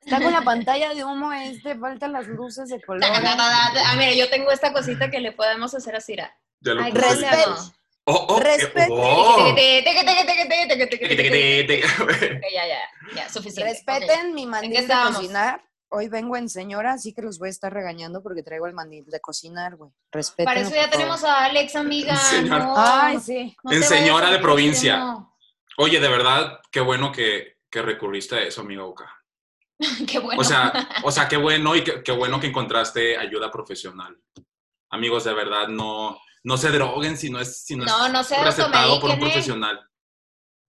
Está 0.01 0.21
con 0.21 0.31
la 0.31 0.41
pantalla 0.41 0.93
de 0.93 1.03
humo 1.03 1.33
este, 1.33 1.75
faltan 1.75 2.13
las 2.13 2.27
luces 2.27 2.69
de 2.69 2.81
color. 2.81 3.03
Ah, 3.03 3.95
mira, 3.97 4.13
yo 4.13 4.29
tengo 4.29 4.51
esta 4.51 4.71
cosita 4.71 5.11
que 5.11 5.19
le 5.19 5.33
podemos 5.33 5.73
hacer 5.73 5.95
así. 5.95 6.15
Ra. 6.15 6.33
Ya 6.61 6.73
lo 6.73 6.83
Ay, 6.83 6.93
puse. 6.93 7.05
Respeto. 7.05 7.57
Oh, 8.09 8.25
oh, 8.29 8.35
oh. 8.35 9.49
Ok, 9.51 9.57
Ya, 12.53 12.67
ya, 12.67 12.79
ya, 13.13 13.29
suficiente. 13.29 13.73
Respeten 13.73 14.33
mi 14.33 14.45
mandil 14.45 14.87
de 14.87 14.93
cocinar. 14.93 15.61
Hoy 15.89 16.07
vengo 16.07 16.37
en 16.37 16.47
señora, 16.49 16.93
así 16.93 17.13
que 17.13 17.21
los 17.21 17.37
voy 17.37 17.47
a 17.47 17.51
estar 17.51 17.73
regañando 17.73 18.23
porque 18.23 18.43
traigo 18.43 18.65
el 18.65 18.73
mandil 18.73 19.05
de 19.05 19.19
cocinar, 19.19 19.75
güey. 19.75 19.89
Ok. 19.89 19.95
Respeten. 20.11 20.45
Para 20.45 20.61
eso 20.61 20.73
ya 20.73 20.89
tenemos 20.89 21.23
a 21.25 21.45
Alex, 21.45 21.75
amiga. 21.75 22.17
No, 22.45 22.75
Ay, 22.77 23.19
sí. 23.19 23.55
no 23.63 23.71
En 23.73 23.83
señora 23.83 24.29
a 24.29 24.31
de 24.31 24.39
provincia. 24.39 25.17
Oye, 25.77 25.99
de 25.99 26.07
verdad, 26.07 26.59
qué 26.71 26.79
bueno 26.79 27.11
que, 27.11 27.57
que 27.69 27.81
recurriste 27.81 28.35
a 28.35 28.43
eso, 28.43 28.61
amiga 28.61 28.85
Oka. 28.85 29.16
Qué 30.07 30.19
bueno. 30.19 30.41
O 30.41 30.43
sea, 30.43 30.71
o 31.03 31.11
sea, 31.11 31.27
qué 31.27 31.37
bueno 31.37 31.75
y 31.75 31.83
qué, 31.83 32.01
qué 32.03 32.11
bueno 32.11 32.39
que 32.39 32.47
encontraste 32.47 33.17
ayuda 33.17 33.51
profesional. 33.51 34.17
Amigos, 34.89 35.23
de 35.25 35.33
verdad, 35.33 35.67
no, 35.67 36.19
no 36.43 36.57
se 36.57 36.69
droguen 36.71 37.17
si 37.17 37.29
no 37.29 37.39
es, 37.39 37.63
si 37.63 37.75
no 37.75 37.85
No, 37.85 38.05
es 38.07 38.11
no 38.13 38.23
se 38.23 38.41
recetado 38.43 38.99
por 38.99 39.11
un 39.11 39.19
profesional. 39.19 39.85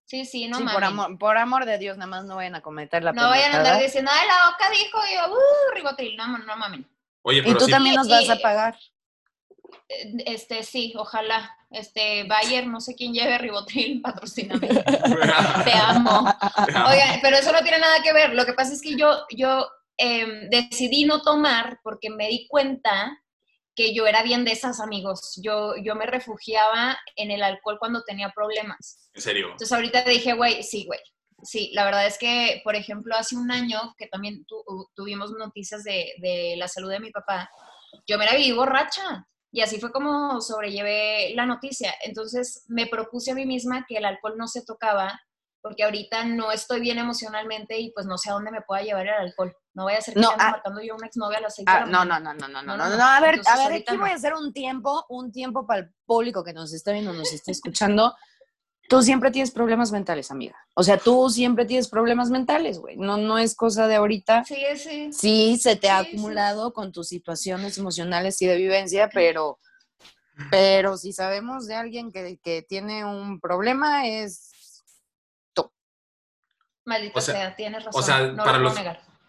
sí, 0.04 0.24
sí, 0.24 0.48
no 0.48 0.58
Sí, 0.58 0.64
mames. 0.64 0.74
por, 0.74 0.84
amor, 0.84 1.18
por 1.18 1.38
amor 1.38 1.64
de 1.66 1.78
Dios, 1.78 1.96
nada 1.96 2.10
más 2.10 2.24
no 2.24 2.36
vayan 2.36 2.54
a 2.56 2.60
cometer 2.62 3.02
la 3.04 3.12
no 3.12 3.28
vayan 3.28 3.52
a 3.54 3.58
andar 3.58 3.80
diciendo, 3.80 4.10
ay, 4.12 4.26
la 4.26 4.50
oca 4.50 4.70
dijo, 4.70 4.98
y 5.10 5.14
yo, 5.14 5.32
uh, 5.34 5.74
ribotril. 5.74 6.16
No, 6.16 6.36
no 6.38 6.56
mames. 6.56 6.80
Oye, 7.22 7.38
Y 7.38 7.42
pero 7.42 7.58
tú 7.58 7.64
sí, 7.66 7.70
también 7.70 7.94
nos 7.94 8.08
vas 8.08 8.28
a 8.28 8.34
Y- 8.34 8.40
pagar. 8.40 8.78
Este, 9.88 10.62
sí, 10.62 10.92
ojalá. 10.96 11.54
Este, 11.70 12.25
Bayer, 12.25 12.66
no 12.66 12.80
sé 12.80 12.94
quién 12.94 13.12
lleve 13.12 13.38
ribotril, 13.38 14.00
patrocíname. 14.02 14.68
Te 14.68 15.72
amo. 15.75 16.20
Oigan, 16.88 17.18
pero 17.22 17.37
eso 17.37 17.52
no 17.52 17.62
tiene 17.62 17.78
nada 17.78 18.02
que 18.02 18.12
ver. 18.12 18.34
Lo 18.34 18.44
que 18.46 18.54
pasa 18.54 18.72
es 18.72 18.80
que 18.82 18.96
yo, 18.96 19.25
yo 19.37 19.66
em, 19.96 20.48
decidí 20.50 21.04
no 21.04 21.22
tomar 21.22 21.80
porque 21.82 22.10
me 22.10 22.28
di 22.28 22.46
cuenta 22.48 23.18
que 23.75 23.94
yo 23.94 24.06
era 24.06 24.22
bien 24.22 24.44
de 24.44 24.52
esas 24.52 24.80
amigos. 24.80 25.38
Yo, 25.42 25.75
yo 25.82 25.94
me 25.94 26.06
refugiaba 26.06 26.98
en 27.16 27.30
el 27.30 27.42
alcohol 27.42 27.78
cuando 27.78 28.02
tenía 28.04 28.30
problemas. 28.30 29.10
en 29.14 29.22
serio. 29.22 29.46
Entonces 29.52 29.72
ahorita 29.72 30.02
dije, 30.02 30.32
güey, 30.32 30.62
sí, 30.62 30.84
güey. 30.87 31.00
Sí, 31.44 31.70
la 31.72 31.84
verdad 31.84 32.04
es 32.06 32.18
que, 32.18 32.60
por 32.64 32.75
ejemplo, 32.75 33.14
hace 33.14 33.37
un 33.37 33.52
año 33.52 33.94
que 33.96 34.08
también 34.08 34.44
tu- 34.46 34.64
tuvimos 34.96 35.30
noticias 35.30 35.84
de, 35.84 36.14
de 36.18 36.54
la 36.56 36.66
salud 36.66 36.90
de 36.90 36.98
mi 36.98 37.12
papá, 37.12 37.48
yo 38.08 38.18
me 38.18 38.25
la 38.26 38.32
viví 38.34 38.50
borracha. 38.50 39.25
Y 39.50 39.62
así 39.62 39.80
fue 39.80 39.90
como 39.92 40.40
sobrellevé 40.40 41.32
la 41.34 41.46
noticia. 41.46 41.94
Entonces 42.02 42.64
me 42.68 42.86
propuse 42.86 43.30
a 43.30 43.34
mí 43.34 43.46
misma 43.46 43.86
que 43.88 43.96
el 43.96 44.04
alcohol 44.04 44.34
no 44.36 44.46
se 44.46 44.64
tocaba, 44.64 45.18
porque 45.60 45.84
ahorita 45.84 46.24
no 46.24 46.52
estoy 46.52 46.80
bien 46.80 46.98
emocionalmente 46.98 47.78
y 47.78 47.90
pues 47.92 48.06
no 48.06 48.16
sé 48.16 48.30
a 48.30 48.34
dónde 48.34 48.50
me 48.50 48.62
pueda 48.62 48.82
llevar 48.82 49.06
el 49.06 49.14
alcohol. 49.14 49.54
No 49.74 49.84
vaya 49.86 49.98
a 49.98 50.02
ser 50.02 50.14
que 50.14 50.20
No, 50.20 50.30
ande 50.30 50.44
ah. 50.44 50.50
marcando 50.52 50.82
yo 50.82 50.92
a 50.94 50.96
una 50.96 51.06
exnovia 51.06 51.38
a 51.38 51.40
las 51.40 51.54
seis 51.54 51.66
de 51.66 51.72
Ah, 51.72 51.80
la 51.80 51.86
no, 51.86 52.04
no, 52.04 52.20
no, 52.20 52.34
no, 52.34 52.48
no, 52.48 52.62
No, 52.62 52.62
no, 52.62 52.76
no, 52.76 52.88
no, 52.90 52.96
no. 52.96 53.04
A 53.04 53.20
ver, 53.20 53.34
Entonces, 53.36 53.54
a 53.54 53.68
ver, 53.68 53.82
aquí 53.82 53.94
no. 53.94 54.00
voy 54.00 54.10
a 54.10 54.14
hacer 54.14 54.34
un 54.34 54.52
tiempo, 54.52 55.04
un 55.08 55.32
tiempo 55.32 55.66
para 55.66 55.80
el 55.80 55.94
público 56.04 56.44
que 56.44 56.52
nos 56.52 56.72
está 56.72 56.92
viendo, 56.92 57.12
nos 57.12 57.32
está 57.32 57.50
escuchando. 57.50 58.14
Tú 58.88 59.02
siempre 59.02 59.30
tienes 59.30 59.50
problemas 59.50 59.92
mentales, 59.92 60.30
amiga. 60.30 60.57
O 60.75 60.83
sea, 60.83 60.97
tú 60.99 61.28
siempre 61.30 61.66
tienes 61.66 61.88
problemas 61.88 62.30
mentales, 62.30 62.78
güey. 62.78 62.97
No, 62.97 63.18
no 63.18 63.38
es 63.38 63.54
cosa 63.54 63.87
de 63.87 63.97
ahorita. 63.97 64.45
Sí, 64.45 64.57
sí. 64.76 65.12
Sí, 65.12 65.59
se 65.62 65.76
te 65.76 65.90
ha 65.90 65.99
Sí, 66.00 66.04
sí. 66.07 66.16
acumulado 66.16 66.73
con 66.73 66.90
tus 66.90 67.07
situaciones 67.09 67.76
emocionales 67.78 68.40
y 68.40 68.47
de 68.47 68.57
vivencia, 68.57 69.11
pero, 69.12 69.59
pero 70.50 70.97
si 70.97 71.12
sabemos 71.12 71.66
de 71.66 71.75
alguien 71.76 72.11
que, 72.11 72.38
que 72.42 72.62
tiene 72.62 73.04
un 73.04 73.40
problema 73.40 74.07
es 74.09 74.52
Maldita 76.87 77.18
O 77.18 77.21
sea- 77.23 77.35
sea, 77.35 77.54
tienes 77.57 77.85
razón. 77.85 78.02
sea, 78.02 78.21
no 78.28 78.42
para 78.45 78.57
lo 78.59 78.64
los-. 78.71 78.75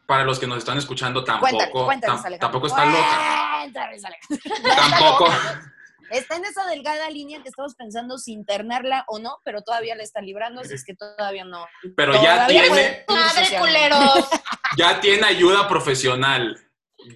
Para 0.06 0.24
los 0.24 0.39
que 0.39 0.48
nos 0.48 0.60
están 0.60 0.78
escuchando, 0.78 1.24
tampoco, 1.25 1.86
cuéntales, 1.86 2.22
tam- 2.22 2.39
tampoco 2.39 2.68
está 2.68 2.86
loca. 2.86 3.60
Cuéntales, 3.62 4.01
Tampoco. 4.63 5.25
Está 6.12 6.36
en 6.36 6.46
esa 6.46 6.66
delgada 6.68 7.10
línea 7.10 7.42
que 7.42 7.50
estamos 7.50 7.75
pensando 7.75 8.18
si 8.18 8.34
internarla 8.34 9.06
o 9.08 9.20
no, 9.20 9.39
pero 9.44 9.62
todavía 9.62 9.96
la 9.96 10.04
está 10.04 10.22
librando, 10.22 10.62
así 10.62 10.74
es 10.74 10.84
que 10.84 10.96
todavía 10.96 11.44
no. 11.46 11.66
Pero 11.96 12.13
ya 12.22 12.48
tiene, 12.48 13.06
Madre 13.08 13.58
culeros. 13.60 14.30
ya 14.78 15.00
tiene 15.00 15.25
ayuda 15.28 15.68
profesional. 15.68 16.58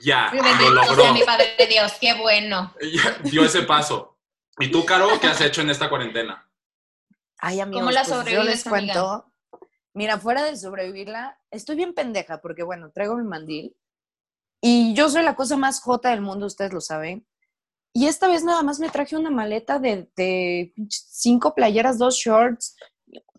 Ya, 0.01 0.31
lo 0.33 0.41
Bendito 0.41 0.69
logró. 0.71 1.03
sea 1.03 1.13
mi 1.13 1.23
Padre 1.23 1.55
de 1.57 1.67
Dios, 1.67 1.93
qué 1.99 2.13
bueno. 2.13 2.73
Ya 2.81 3.17
dio 3.23 3.43
ese 3.43 3.63
paso. 3.63 4.17
¿Y 4.59 4.71
tú, 4.71 4.85
Caro, 4.85 5.19
qué 5.19 5.27
has 5.27 5.41
hecho 5.41 5.61
en 5.61 5.69
esta 5.69 5.89
cuarentena? 5.89 6.49
Ay, 7.39 7.59
amigos, 7.59 7.81
¿Cómo 7.81 7.91
la 7.91 8.01
pues 8.01 8.09
yo 8.09 8.15
sobrevives, 8.15 8.45
les 8.47 8.63
cuento. 8.63 9.31
Mira, 9.93 10.17
fuera 10.17 10.43
de 10.43 10.55
sobrevivirla, 10.55 11.37
estoy 11.51 11.75
bien 11.75 11.93
pendeja 11.93 12.39
porque, 12.41 12.63
bueno, 12.63 12.91
traigo 12.91 13.15
mi 13.17 13.25
mandil 13.25 13.75
y 14.61 14.93
yo 14.95 15.09
soy 15.09 15.23
la 15.23 15.35
cosa 15.35 15.57
más 15.57 15.81
jota 15.81 16.09
del 16.11 16.21
mundo, 16.21 16.45
ustedes 16.45 16.71
lo 16.71 16.81
saben. 16.81 17.27
Y 17.93 18.07
esta 18.07 18.27
vez 18.27 18.43
nada 18.43 18.63
más 18.63 18.79
me 18.79 18.89
traje 18.89 19.15
una 19.15 19.29
maleta 19.29 19.77
de, 19.79 20.09
de 20.15 20.73
cinco 20.89 21.53
playeras, 21.53 21.99
dos 21.99 22.15
shorts, 22.15 22.75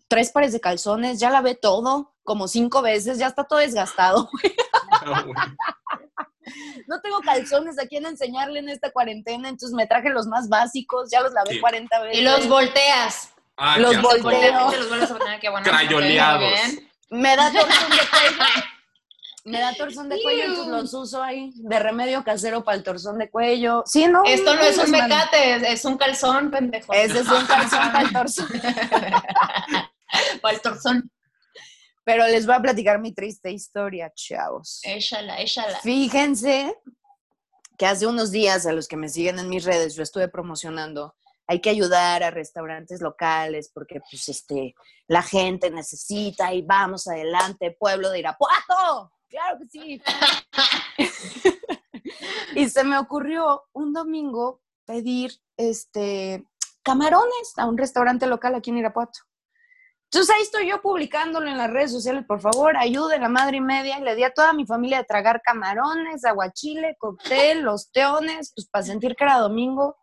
tres 0.07 0.31
pares 0.31 0.53
de 0.53 0.61
calzones, 0.61 1.19
ya 1.19 1.29
lavé 1.29 1.55
todo 1.55 2.13
como 2.23 2.47
cinco 2.47 2.81
veces, 2.81 3.17
ya 3.19 3.27
está 3.27 3.43
todo 3.43 3.59
desgastado. 3.59 4.29
No 6.87 7.01
tengo 7.01 7.19
calzones 7.21 7.79
a 7.79 7.87
quien 7.87 8.05
enseñarle 8.05 8.59
en 8.59 8.69
esta 8.69 8.91
cuarentena, 8.91 9.49
entonces 9.49 9.75
me 9.75 9.87
traje 9.87 10.09
los 10.11 10.27
más 10.27 10.47
básicos, 10.47 11.09
ya 11.09 11.21
los 11.21 11.33
lavé 11.33 11.53
Sí. 11.53 11.59
40 11.59 11.99
veces. 12.01 12.19
Y 12.19 12.23
los 12.23 12.47
volteas. 12.47 13.29
Ah, 13.57 13.79
Los 13.79 13.99
volteo. 13.99 14.21
Volteas 14.23 14.73
y 14.73 14.77
los 14.77 14.89
vuelves 14.89 15.11
a 15.11 15.17
poner, 15.17 15.39
qué 15.39 15.49
bueno. 15.49 15.65
Crayoleados. 15.65 16.59
Me 17.09 17.35
da 17.35 17.51
torzón 17.51 17.89
de 17.89 17.97
cuello. 17.97 18.43
Me 19.45 19.59
da 19.59 19.73
torzón 19.75 20.09
de 20.09 20.19
cuello, 20.21 20.43
entonces 20.43 20.67
los 20.67 20.93
uso 20.93 21.21
ahí 21.21 21.51
de 21.55 21.79
remedio 21.79 22.23
casero 22.23 22.63
para 22.63 22.77
el 22.77 22.83
torzón 22.83 23.19
de 23.19 23.29
cuello. 23.29 23.83
Sí, 23.85 24.07
no. 24.07 24.23
Esto 24.25 24.55
no 24.55 24.61
es 24.61 24.77
un 24.77 24.89
mecate, 24.89 25.55
es, 25.55 25.63
es 25.63 25.85
un 25.85 25.97
calzón, 25.97 26.49
pendejo. 26.49 26.91
Ese 26.93 27.19
es 27.19 27.27
un 27.27 27.45
calzón 27.47 27.91
para 27.91 28.01
el 28.01 28.13
torzón. 28.13 28.47
O 30.41 30.47
el 30.47 30.61
torzón. 30.61 31.11
Pero 32.05 32.25
les 32.27 32.45
voy 32.45 32.55
a 32.55 32.61
platicar 32.61 32.99
mi 32.99 33.13
triste 33.13 33.51
historia, 33.51 34.11
chavos. 34.15 34.79
Échala, 34.83 35.41
échala. 35.41 35.79
Fíjense 35.79 36.73
que 37.77 37.85
hace 37.85 38.07
unos 38.07 38.31
días 38.31 38.65
a 38.65 38.71
los 38.71 38.87
que 38.87 38.95
me 38.95 39.09
siguen 39.09 39.39
en 39.39 39.49
mis 39.49 39.65
redes 39.65 39.95
yo 39.95 40.03
estuve 40.03 40.29
promocionando 40.29 41.15
hay 41.47 41.61
que 41.61 41.69
ayudar 41.69 42.23
a 42.23 42.31
restaurantes 42.31 43.01
locales 43.01 43.69
porque 43.73 44.01
pues 44.09 44.29
este 44.29 44.75
la 45.07 45.21
gente 45.21 45.69
necesita 45.69 46.53
y 46.53 46.61
vamos 46.63 47.07
adelante, 47.07 47.75
pueblo 47.79 48.09
de 48.09 48.19
Irapuato. 48.19 49.11
Claro 49.29 49.59
que 49.59 49.67
sí. 49.67 50.01
y 52.55 52.69
se 52.69 52.83
me 52.83 52.97
ocurrió 52.97 53.63
un 53.73 53.93
domingo 53.93 54.61
pedir 54.85 55.31
este 55.57 56.45
camarones 56.83 57.53
a 57.57 57.65
un 57.65 57.77
restaurante 57.77 58.27
local 58.27 58.55
aquí 58.55 58.69
en 58.69 58.77
Irapuato. 58.77 59.19
Entonces 60.05 60.35
ahí 60.35 60.43
estoy 60.43 60.69
yo 60.69 60.81
publicándolo 60.81 61.49
en 61.49 61.57
las 61.57 61.69
redes 61.69 61.91
sociales, 61.91 62.23
por 62.25 62.39
favor, 62.39 62.77
ayuden 62.77 63.21
la 63.21 63.27
madre 63.27 63.57
y 63.57 63.61
media. 63.61 63.99
Y 63.99 64.03
le 64.03 64.15
di 64.15 64.23
a 64.23 64.31
toda 64.31 64.53
mi 64.53 64.65
familia 64.65 64.99
de 64.99 65.03
tragar 65.03 65.41
camarones, 65.41 66.23
aguachile, 66.23 66.95
cóctel, 66.99 67.63
los 67.63 67.91
teones, 67.91 68.53
pues 68.55 68.67
para 68.69 68.85
sentir 68.85 69.15
que 69.15 69.23
era 69.23 69.39
domingo. 69.39 69.97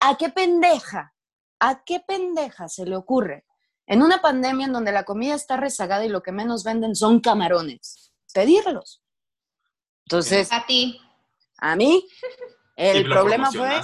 ¿A 0.00 0.16
qué 0.16 0.28
pendeja? 0.28 1.14
¿A 1.58 1.82
qué 1.84 2.00
pendeja 2.00 2.68
se 2.68 2.84
le 2.86 2.96
ocurre? 2.96 3.44
En 3.86 4.02
una 4.02 4.22
pandemia 4.22 4.66
en 4.66 4.72
donde 4.72 4.92
la 4.92 5.04
comida 5.04 5.34
está 5.34 5.56
rezagada 5.56 6.04
y 6.04 6.08
lo 6.08 6.22
que 6.22 6.32
menos 6.32 6.62
venden 6.62 6.94
son 6.94 7.20
camarones, 7.20 8.09
pedirlos. 8.32 9.02
Entonces, 10.04 10.52
A 10.52 10.66
ti. 10.66 11.00
a 11.58 11.76
mí, 11.76 12.06
el 12.76 13.04
problema 13.08 13.50
fue 13.52 13.80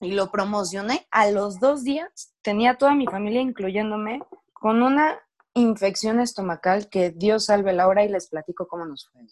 y 0.00 0.12
lo 0.12 0.30
promocioné. 0.30 1.06
A 1.10 1.30
los 1.30 1.60
dos 1.60 1.84
días 1.84 2.34
tenía 2.42 2.76
toda 2.76 2.94
mi 2.94 3.06
familia, 3.06 3.40
incluyéndome, 3.40 4.20
con 4.52 4.82
una 4.82 5.18
infección 5.54 6.20
estomacal 6.20 6.88
que 6.88 7.10
Dios 7.10 7.46
salve 7.46 7.72
la 7.72 7.88
hora 7.88 8.04
y 8.04 8.08
les 8.08 8.28
platico 8.28 8.68
cómo 8.68 8.86
nos 8.86 9.08
fue. 9.10 9.22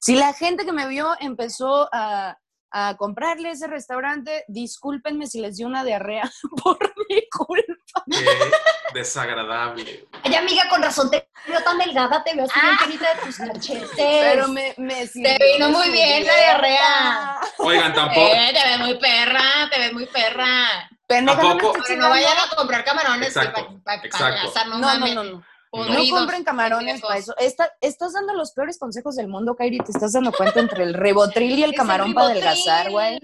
Si 0.00 0.16
la 0.16 0.32
gente 0.32 0.64
que 0.64 0.72
me 0.72 0.88
vio 0.88 1.10
empezó 1.20 1.88
a, 1.92 2.38
a 2.72 2.96
comprarle 2.96 3.50
ese 3.50 3.66
restaurante, 3.66 4.44
discúlpenme 4.48 5.26
si 5.26 5.40
les 5.40 5.56
dio 5.56 5.66
una 5.66 5.84
diarrea 5.84 6.30
por 6.62 6.78
mi 7.08 7.28
culpa. 7.28 8.04
Qué 8.10 8.98
desagradable. 8.98 10.06
Ay, 10.22 10.34
amiga, 10.34 10.68
con 10.70 10.82
razón 10.82 11.10
te 11.10 11.28
veo 11.46 11.60
tan 11.62 11.78
delgada, 11.78 12.24
te 12.24 12.34
veo 12.34 12.44
así 12.44 12.60
bien 12.60 12.76
penita 12.78 13.14
de 13.14 13.20
tus 13.26 13.36
cachetes. 13.36 13.90
Pero 13.96 14.48
me, 14.48 14.74
me 14.78 15.06
sirvió 15.06 15.36
vino 15.52 15.66
de 15.66 15.72
muy 15.72 15.90
bien 15.90 16.26
la 16.26 16.34
diarrea. 16.34 17.40
Oigan, 17.58 17.92
tampoco. 17.94 18.26
Eh, 18.34 18.50
te 18.52 18.68
ves 18.68 18.78
muy 18.78 18.94
perra, 18.98 19.68
te 19.70 19.78
ves 19.78 19.92
muy 19.92 20.06
perra. 20.06 20.88
No 21.20 21.36
Pero 21.36 21.54
no 21.54 21.72
chingando. 21.84 22.08
vayan 22.08 22.38
a 22.38 22.56
comprar 22.56 22.84
camarones 22.84 23.28
Exacto, 23.36 23.80
para 23.84 24.02
exacto. 24.02 24.50
no, 24.66 24.78
No, 24.78 24.98
no, 24.98 25.06
no, 25.14 25.24
no. 25.24 25.44
No 25.72 26.08
compren 26.10 26.44
camarones 26.44 27.00
para 27.00 27.16
eso. 27.18 27.34
Estás 27.38 28.12
dando 28.12 28.34
los 28.34 28.52
peores 28.52 28.78
consejos 28.78 29.16
del 29.16 29.28
mundo, 29.28 29.56
Kairi. 29.56 29.78
Te 29.78 29.92
estás 29.92 30.12
dando 30.12 30.32
cuenta 30.32 30.60
entre 30.60 30.84
el 30.84 30.94
rebotril 30.94 31.58
y 31.58 31.62
el 31.62 31.74
camarón 31.74 32.12
para 32.12 32.26
adelgazar, 32.28 32.90
güey. 32.90 33.18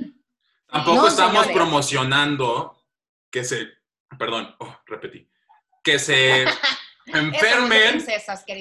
Tampoco 0.71 0.97
No, 1.03 1.09
estamos 1.09 1.47
señores. 1.47 1.57
promocionando 1.57 2.85
que 3.31 3.45
se, 3.45 3.69
perdón, 4.19 4.55
oh, 4.59 4.77
repetí, 4.87 5.31
que 5.83 5.99
se 5.99 6.45
Eso 7.09 7.23
no 7.23 7.31
es 7.33 7.41
de 7.41 7.49
enfermen. 7.49 8.07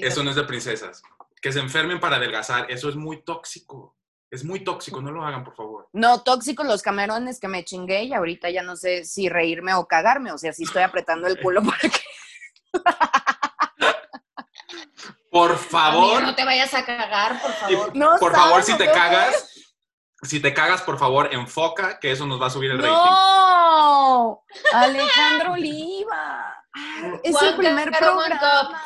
Eso 0.04 0.24
no 0.24 0.30
es 0.30 0.36
de 0.36 0.44
princesas. 0.44 1.02
Que 1.42 1.52
se 1.52 1.60
enfermen 1.60 2.00
para 2.00 2.16
adelgazar, 2.16 2.70
eso 2.72 2.90
es 2.90 2.96
muy 2.96 3.22
tóxico. 3.24 3.96
Es 4.30 4.44
muy 4.44 4.62
tóxico, 4.62 5.02
no 5.02 5.12
lo 5.12 5.24
hagan, 5.24 5.44
por 5.44 5.56
favor. 5.56 5.90
No, 5.94 6.22
tóxicos 6.22 6.66
los 6.66 6.82
camarones 6.82 7.40
que 7.40 7.48
me 7.48 7.64
chingué 7.64 8.04
y 8.04 8.14
ahorita 8.14 8.50
ya 8.50 8.62
no 8.62 8.76
sé 8.76 9.06
si 9.06 9.30
reírme 9.30 9.74
o 9.74 9.88
cagarme. 9.88 10.34
O 10.34 10.38
sea, 10.38 10.52
si 10.52 10.64
estoy 10.64 10.84
apretando 10.84 11.28
el 11.28 11.40
culo 11.40 11.62
para 11.64 11.80
que. 11.80 12.00
Por 15.38 15.52
Amigo, 15.52 15.70
favor, 15.70 16.22
no 16.24 16.36
te 16.36 16.46
vayas 16.46 16.74
a 16.74 16.86
cagar, 16.86 17.42
por 17.42 17.52
y 17.52 17.54
favor. 17.76 17.96
No 17.96 18.16
por 18.20 18.36
favor, 18.36 18.64
si 18.64 18.76
te 18.78 18.86
cagas, 18.92 19.50
si 20.24 20.40
te 20.40 20.54
cagas, 20.54 20.82
por 20.82 20.98
favor, 20.98 21.30
enfoca 21.32 22.00
que 22.00 22.12
eso 22.12 22.26
nos 22.26 22.42
va 22.42 22.48
a 22.48 22.50
subir 22.50 22.72
el 22.72 22.78
rating. 22.80 22.92
¡No! 22.94 24.44
Alejandro 24.74 25.54
Oliva. 25.54 26.54
Es 27.24 27.30
el 27.30 27.34
Juan 27.34 27.58
primer 27.58 27.92
programa. 27.92 28.80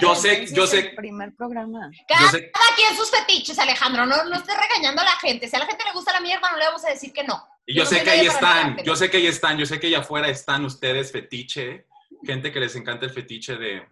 Yo 0.00 0.14
sé- 0.14 0.46
yo 0.52 0.66
sé- 0.66 0.78
el 0.78 0.94
primer 0.94 1.34
programa. 1.36 1.90
Cada 2.08 2.30
sé, 2.30 2.50
quien 2.76 2.96
sus 2.96 3.10
fetiches, 3.10 3.58
Alejandro. 3.58 4.06
No, 4.06 4.24
no 4.24 4.36
estés 4.36 4.56
regañando 4.56 5.02
a 5.02 5.04
la 5.04 5.12
gente. 5.12 5.48
Si 5.48 5.56
a 5.56 5.58
la 5.58 5.66
gente 5.66 5.84
le 5.84 5.92
gusta 5.92 6.12
la 6.12 6.20
mierda, 6.20 6.50
no 6.50 6.56
le 6.56 6.64
vamos 6.66 6.84
a 6.84 6.88
decir 6.88 7.12
que 7.12 7.24
no. 7.24 7.46
y 7.66 7.74
yo 7.74 7.84
no 7.84 7.90
sé 7.90 8.02
que 8.02 8.10
ahí 8.10 8.26
están, 8.26 8.78
yo 8.82 8.96
sé 8.96 9.10
que 9.10 9.18
ahí 9.18 9.26
están, 9.26 9.56
yo 9.58 9.66
sé 9.66 9.78
que 9.78 9.86
allá 9.88 10.00
afuera 10.00 10.28
están 10.28 10.64
ustedes 10.64 11.12
fetiche, 11.12 11.86
gente 12.24 12.52
que 12.52 12.60
les 12.60 12.74
encanta 12.76 13.06
el 13.06 13.12
fetiche 13.12 13.56
de... 13.56 13.86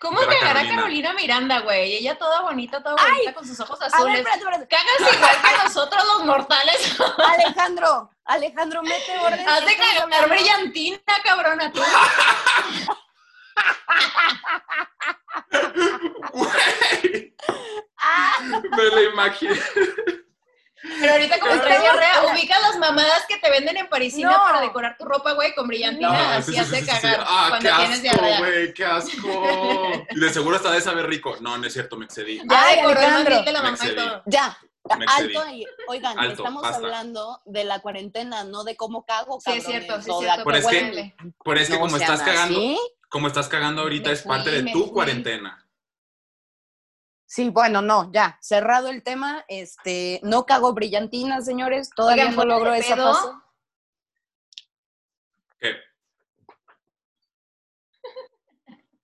¿Cómo 0.00 0.18
Ver 0.18 0.28
a 0.28 0.32
cagar 0.32 0.56
a 0.56 0.60
Carolina. 0.60 0.76
Carolina 0.76 1.12
Miranda, 1.14 1.60
güey? 1.60 1.94
Ella 1.94 2.18
toda 2.18 2.40
bonita, 2.42 2.82
toda 2.82 2.96
bonita, 2.96 3.32
con 3.32 3.46
sus 3.46 3.60
ojos 3.60 3.80
azules. 3.80 4.26
Cagas 4.68 5.14
igual 5.14 5.36
que 5.40 5.64
nosotros 5.64 6.04
los 6.04 6.24
mortales. 6.24 6.98
Alejandro, 7.18 8.10
Alejandro, 8.24 8.82
mete 8.82 9.18
orden. 9.20 9.48
Has 9.48 9.64
de 9.64 9.76
cagar 9.76 10.28
brillantina, 10.28 10.98
cabrona, 11.22 11.72
tú. 11.72 11.80
Ah, 18.00 18.38
Me 18.76 18.84
lo 18.84 19.02
imagino. 19.10 19.54
Pero 21.00 21.12
ahorita 21.12 21.38
como 21.40 21.52
traes 21.60 21.76
Estamos- 21.78 22.00
diarrea, 22.00 22.32
ubica 22.32 22.58
las 22.60 22.78
mamadas 22.78 23.24
que 23.28 23.36
te 23.38 23.50
venden 23.50 23.76
en 23.76 23.88
Parisina 23.88 24.30
No. 24.32 24.42
para 24.44 24.60
decorar 24.60 24.96
tu 24.96 25.04
ropa, 25.04 25.32
güey, 25.32 25.54
con 25.54 25.66
brillantina. 25.66 26.08
No, 26.08 26.28
así 26.38 26.56
hace 26.56 26.84
cagar 26.86 27.24
Ah, 27.26 27.46
cuando 27.50 27.68
qué 27.68 27.76
tienes 27.76 27.90
asco, 27.98 28.02
diarrea. 28.02 28.38
güey, 28.38 28.74
qué 28.74 28.84
asco. 28.84 29.92
Y 30.10 30.20
de 30.20 30.30
seguro 30.32 30.56
hasta 30.56 30.70
de 30.70 30.80
saber 30.80 31.06
rico. 31.08 31.36
No, 31.40 31.58
no 31.58 31.66
es 31.66 31.72
cierto, 31.72 31.96
me 31.96 32.04
excedí. 32.04 32.38
Ya 32.38 32.44
Ay, 32.64 32.76
decoró 32.76 32.92
el 32.92 33.06
Alejandro. 33.06 33.34
mandil 33.34 33.44
de 33.44 33.52
la 33.52 33.58
Me 33.62 33.70
mamá 33.70 33.78
y 33.84 33.86
excedí. 33.88 34.06
todo. 34.08 34.22
ya. 34.26 34.58
Alto 35.18 35.42
ahí. 35.42 35.66
Oigan, 35.88 36.18
Alto, 36.18 36.32
estamos 36.44 36.62
basta. 36.62 36.78
hablando 36.78 37.40
de 37.44 37.64
la 37.64 37.80
cuarentena, 37.80 38.44
no 38.44 38.64
de 38.64 38.74
cómo 38.74 39.04
cago, 39.04 39.38
Sí, 39.38 39.50
es 39.52 39.64
cierto, 39.66 39.94
sí, 39.94 39.98
es 40.00 40.06
de 40.06 40.12
cierto. 40.26 40.44
Pero 40.44 40.56
es 40.56 40.66
que-. 40.66 41.14
Pero 41.44 41.60
es 41.60 41.66
que 41.68 41.74
No 41.74 41.80
como 41.80 41.96
estás 41.98 42.22
cagando, 42.22 42.58
así. 42.58 42.78
como 43.10 43.26
estás 43.26 43.48
cagando 43.48 43.82
ahorita 43.82 44.08
Me 44.08 44.14
es 44.14 44.22
parte 44.22 44.50
fui, 44.50 44.62
de 44.62 44.72
tu 44.72 44.84
fui. 44.84 44.90
cuarentena. 44.92 45.62
Sí, 47.30 47.50
bueno, 47.50 47.82
no, 47.82 48.10
ya, 48.10 48.38
cerrado 48.40 48.88
el 48.88 49.02
tema, 49.02 49.44
este, 49.48 50.18
no 50.22 50.46
cago 50.46 50.72
brillantina, 50.72 51.42
señores, 51.42 51.90
todavía 51.94 52.24
Oigan, 52.24 52.36
no 52.36 52.44
logro 52.46 52.70
de 52.70 52.78
esa 52.78 52.96
fase. 52.96 53.28
¿Qué? 55.60 55.74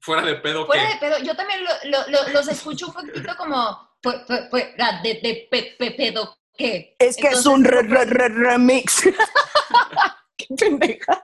Fuera 0.01 0.23
de 0.23 0.37
pedo, 0.37 0.65
Fuera 0.65 0.89
de 0.89 0.97
pedo, 0.97 1.19
yo 1.19 1.37
también 1.37 1.63
lo- 1.65 1.91
lo- 1.91 2.09
lo- 2.09 2.29
los 2.31 2.49
escucho 2.49 2.87
un 2.87 2.95
poquito 2.95 3.37
como 3.37 3.91
fu- 4.03 4.11
fu- 4.27 4.49
fuera 4.49 5.03
de, 5.03 5.15
de 5.23 5.47
pe- 5.51 5.77
pe- 5.79 5.91
pedo, 5.91 6.39
¿qué? 6.57 6.97
Es 6.99 7.19
que 7.19 7.29
es 7.29 7.45
un 7.45 7.63
re- 7.63 7.83
re- 7.83 8.07
re- 8.07 8.29
remix. 8.31 9.03
Qué 10.37 10.47
pendeja. 10.59 11.23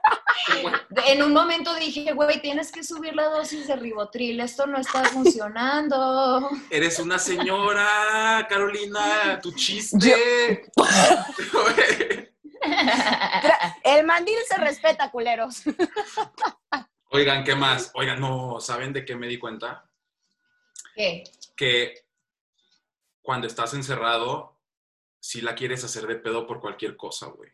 En 1.05 1.21
un 1.21 1.33
momento 1.33 1.75
dije, 1.75 2.13
güey, 2.13 2.41
tienes 2.41 2.71
que 2.71 2.83
subir 2.83 3.13
la 3.15 3.25
dosis 3.25 3.67
de 3.67 3.75
ribotril, 3.75 4.39
esto 4.39 4.65
no 4.65 4.79
está 4.79 5.03
funcionando. 5.05 6.49
Eres 6.69 6.97
una 6.99 7.19
señora, 7.19 8.45
Carolina, 8.49 9.39
tu 9.41 9.51
chiste. 9.53 10.71
El 13.83 14.05
mandil 14.05 14.37
se 14.47 14.57
respeta, 14.57 15.11
culeros. 15.11 15.63
Oigan, 17.09 17.43
¿qué 17.43 17.55
más? 17.55 17.91
Oigan, 17.95 18.21
no, 18.21 18.61
¿saben 18.61 18.93
de 18.93 19.03
qué 19.03 19.15
me 19.15 19.27
di 19.27 19.37
cuenta? 19.37 19.89
¿Qué? 20.95 21.23
Que 21.55 22.05
cuando 23.21 23.47
estás 23.47 23.73
encerrado, 23.73 24.57
si 25.19 25.41
la 25.41 25.55
quieres 25.55 25.83
hacer 25.83 26.07
de 26.07 26.15
pedo 26.15 26.47
por 26.47 26.61
cualquier 26.61 26.95
cosa, 26.95 27.27
güey. 27.27 27.51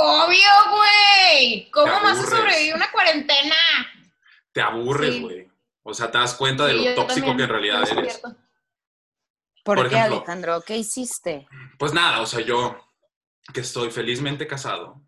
Obvio, 0.00 0.48
güey. 0.70 1.68
¿Cómo 1.72 1.86
Te 1.92 2.04
vas 2.04 2.18
a 2.20 2.26
sobrevivir 2.26 2.74
una 2.74 2.90
cuarentena? 2.92 3.56
Te 4.52 4.60
aburres, 4.62 5.14
Sí. 5.14 5.20
güey. 5.22 5.50
O 5.82 5.92
sea, 5.92 6.10
te 6.10 6.18
das 6.18 6.34
cuenta 6.34 6.66
de 6.66 6.74
Sí, 6.74 6.84
lo 6.84 6.94
tóxico 6.94 7.26
también 7.26 7.36
que 7.36 7.42
en 7.42 7.48
realidad 7.48 7.98
eres. 7.98 8.20
¿Por, 9.64 9.76
Por 9.76 9.88
qué, 9.88 9.96
ejemplo. 9.96 10.16
Alejandro? 10.18 10.60
¿Qué 10.62 10.76
hiciste? 10.76 11.48
Pues 11.78 11.92
nada, 11.92 12.20
o 12.20 12.26
sea, 12.26 12.40
yo 12.40 12.76
que 13.52 13.60
estoy 13.60 13.90
felizmente 13.90 14.46
casado, 14.46 15.00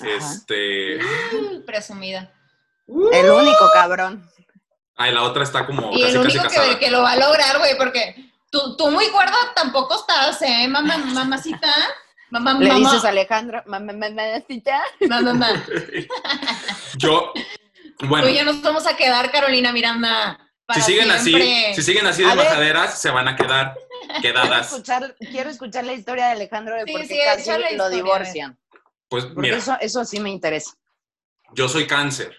Ajá. 0.00 0.10
este... 0.10 0.98
Presumida. 1.64 2.32
El 3.12 3.30
único 3.30 3.70
cabrón. 3.72 4.28
Ay, 4.96 5.14
la 5.14 5.22
otra 5.22 5.42
está 5.42 5.64
como 5.66 5.90
Y 5.92 6.02
casi, 6.02 6.12
el 6.12 6.18
único 6.20 6.44
que 6.78 6.90
lo 6.90 7.00
va 7.02 7.12
a 7.12 7.16
lograr, 7.16 7.58
güey, 7.58 7.78
porque 7.78 8.30
tú, 8.50 8.76
tú 8.76 8.90
muy 8.90 9.08
cuerda 9.08 9.36
tampoco 9.54 9.94
estás, 9.94 10.42
¿eh, 10.42 10.68
mamá, 10.68 10.98
mamacita? 10.98 11.72
Mamá, 12.32 12.54
Le 12.58 12.68
mamá, 12.68 12.78
dices 12.78 13.04
a 13.04 13.10
Alejandro, 13.10 13.62
mamá, 13.66 13.92
mamacita. 13.92 14.82
mamá, 15.02 15.20
mamá. 15.34 15.64
Yo, 16.96 17.32
bueno, 18.08 18.26
Tú 18.26 18.32
y 18.32 18.36
yo 18.38 18.44
nos 18.44 18.62
vamos 18.62 18.86
a 18.86 18.96
quedar, 18.96 19.30
Carolina 19.30 19.70
Miranda. 19.72 20.38
si 20.40 20.64
para 20.66 20.80
siguen 20.80 21.18
siempre. 21.18 21.66
así, 21.66 21.74
si 21.74 21.82
siguen 21.82 22.06
así 22.06 22.22
de 22.22 22.30
A 22.30 22.34
ver. 22.34 22.46
majaderas, 22.46 22.98
se 23.00 23.10
van 23.10 23.28
a 23.28 23.36
quedar 23.36 23.74
Quiero 24.22 24.40
quedadas. 24.42 24.72
escuchar, 24.72 25.14
quiero 25.30 25.50
escuchar 25.50 25.84
la 25.84 25.92
historia 25.92 26.26
de 26.26 26.32
Alejandro 26.32 26.74
de 26.74 26.84
Sí, 26.86 26.92
por 26.92 27.00
qué 27.02 27.06
sí, 27.08 27.18
casi 27.24 27.50
lo 27.50 27.68
historia, 27.70 27.88
divorcian. 27.90 28.58
Pues 29.08 29.26
Porque 29.26 29.40
mira, 29.42 29.56
eso, 29.58 29.76
eso 29.80 30.04
sí 30.06 30.18
me 30.20 30.30
interesa. 30.30 30.72
yo 31.52 31.68
soy 31.68 31.86
cáncer, 31.86 32.34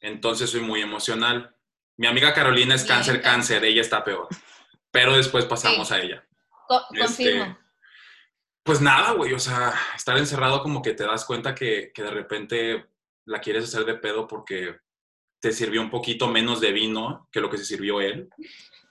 entonces 0.00 0.48
soy 0.50 0.60
muy 0.60 0.80
emocional. 0.80 1.54
Mi 1.96 2.06
amiga 2.06 2.32
Carolina 2.32 2.76
es 2.76 2.84
Bien, 2.84 2.94
cáncer, 2.96 3.14
cáncer. 3.20 3.32
cáncer, 3.58 3.64
ella 3.64 3.80
está 3.80 4.04
peor. 4.04 4.28
Pero 4.92 5.16
después 5.16 5.44
pasamos 5.46 5.88
Sí. 5.88 5.94
a 5.94 5.98
ella. 5.98 6.24
Co- 6.68 6.82
Este, 6.92 7.00
confirmo. 7.04 7.58
Pues 8.64 8.80
nada, 8.80 9.12
güey, 9.12 9.32
o 9.32 9.38
sea, 9.38 9.74
estar 9.96 10.16
encerrado 10.16 10.62
como 10.62 10.82
que 10.82 10.94
te 10.94 11.04
das 11.04 11.24
cuenta 11.24 11.54
que, 11.54 11.90
que 11.92 12.02
de 12.02 12.10
repente 12.10 12.86
la 13.24 13.40
quieres 13.40 13.64
hacer 13.64 13.84
de 13.84 13.94
pedo 13.96 14.26
porque 14.28 14.76
te 15.40 15.52
sirvió 15.52 15.80
un 15.80 15.90
poquito 15.90 16.28
menos 16.28 16.60
de 16.60 16.70
vino 16.72 17.28
que 17.32 17.40
lo 17.40 17.50
que 17.50 17.58
se 17.58 17.64
sirvió 17.64 18.00
él. 18.00 18.28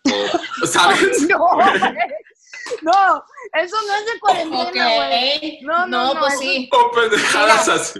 O, 0.05 0.65
¿Sabes? 0.67 1.21
No, 1.29 1.37
no, 2.81 3.23
eso 3.53 3.75
no 3.87 3.95
es 3.95 4.05
de 4.05 4.19
cuarentena, 4.19 4.95
güey. 4.95 5.59
No, 5.61 5.87
no, 5.87 6.13
no, 6.13 6.19
pues 6.19 6.33
eso- 6.33 6.41
sí. 6.41 6.69
O 6.73 6.91
pendejadas 6.91 7.67
Mira. 7.67 7.75
así. 7.79 7.99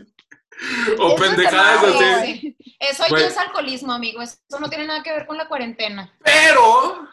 O 0.99 1.13
es 1.15 1.21
pendejadas 1.21 1.81
de 1.81 2.05
así. 2.05 2.57
Eso 2.79 3.03
Pues- 3.09 3.21
ya 3.21 3.27
es 3.29 3.37
alcoholismo, 3.37 3.93
amigo. 3.93 4.21
Eso 4.21 4.37
no 4.59 4.69
tiene 4.69 4.87
nada 4.87 5.01
que 5.03 5.11
ver 5.13 5.25
con 5.25 5.37
la 5.37 5.47
cuarentena. 5.47 6.13
Pero, 6.23 7.07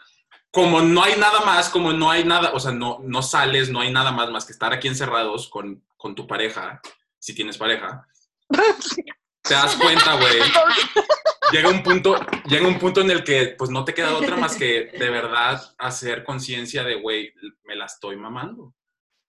como 0.51 0.81
no 0.81 1.03
hay 1.03 1.15
nada 1.17 1.41
más, 1.41 1.69
como 1.69 1.93
no 1.93 2.09
hay 2.09 2.23
nada, 2.23 2.51
o 2.53 2.59
sea, 2.59 2.71
no, 2.71 2.99
no 3.03 3.21
sales, 3.21 3.69
no 3.69 3.81
hay 3.81 3.91
nada 3.91 4.11
más 4.11 4.31
más 4.31 4.45
que 4.45 4.53
estar 4.53 4.73
aquí 4.73 4.87
encerrados 4.87 5.47
con, 5.47 5.83
con 5.95 6.15
tu 6.15 6.25
pareja, 6.25 6.81
si 7.19 7.35
tienes 7.35 7.57
pareja, 7.57 8.07
te 9.43 9.53
das 9.53 9.75
cuenta, 9.75 10.15
güey. 10.15 10.39
Llega 11.51 11.69
un 11.69 11.81
punto, 11.81 12.15
llega 12.45 12.67
un 12.67 12.77
punto 12.77 13.01
en 13.01 13.09
el 13.09 13.23
que 13.23 13.55
pues 13.57 13.71
no 13.71 13.83
te 13.83 13.93
queda 13.93 14.15
otra 14.15 14.37
más 14.37 14.55
que 14.55 14.91
de 14.97 15.09
verdad 15.09 15.59
hacer 15.79 16.23
conciencia 16.23 16.83
de, 16.83 16.95
güey, 17.01 17.33
me 17.63 17.75
la 17.75 17.85
estoy 17.85 18.15
mamando. 18.17 18.75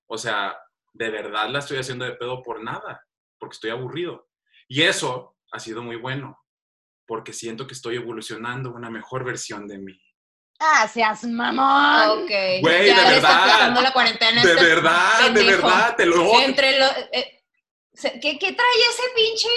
O 0.07 0.19
sea, 0.19 0.57
de 0.93 1.11
verdad 1.11 1.49
la 1.49 1.61
estoy 1.61 1.79
haciendo 1.79 2.05
de 2.05 2.13
pedo 2.13 2.43
por 2.43 2.63
nada, 2.63 3.07
porque 3.39 3.55
estoy 3.55 3.71
aburrido. 3.71 4.29
Y 4.69 4.83
eso 4.83 5.39
ha 5.53 5.59
sido 5.59 5.83
muy 5.83 5.97
bueno, 5.97 6.39
porque 7.07 7.33
siento 7.33 7.67
que 7.67 7.75
estoy 7.75 7.97
evolucionando 7.97 8.71
una 8.73 8.91
mejor 8.91 9.25
versión 9.25 9.67
de 9.67 9.79
mí. 9.79 10.01
Ah, 10.61 10.87
seas 10.87 11.25
mamón. 11.25 12.25
Ok. 12.25 12.31
Güey, 12.61 12.89
ya 12.89 13.09
de 13.09 13.15
verdad. 13.15 13.83
la 13.83 13.93
cuarentena. 13.93 14.43
De 14.43 14.53
este 14.53 14.63
verdad, 14.63 15.31
de 15.31 15.43
verdad, 15.45 15.97
te 15.97 16.05
lo 16.05 16.41
Entre 16.41 16.79
lo, 16.79 16.85
eh, 17.13 17.43
¿qué, 18.21 18.39
¿Qué 18.39 18.53
trae 18.53 18.81
ese 18.91 19.03
pinche 19.17 19.49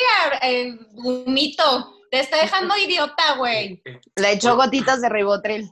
eh, 0.42 0.78
humito? 0.94 2.00
Te 2.10 2.22
está 2.22 2.38
dejando 2.38 2.78
idiota, 2.78 3.36
güey. 3.36 3.82
Le 4.16 4.32
echó 4.32 4.56
gotitas 4.56 5.02
de 5.02 5.10
ribotril. 5.10 5.72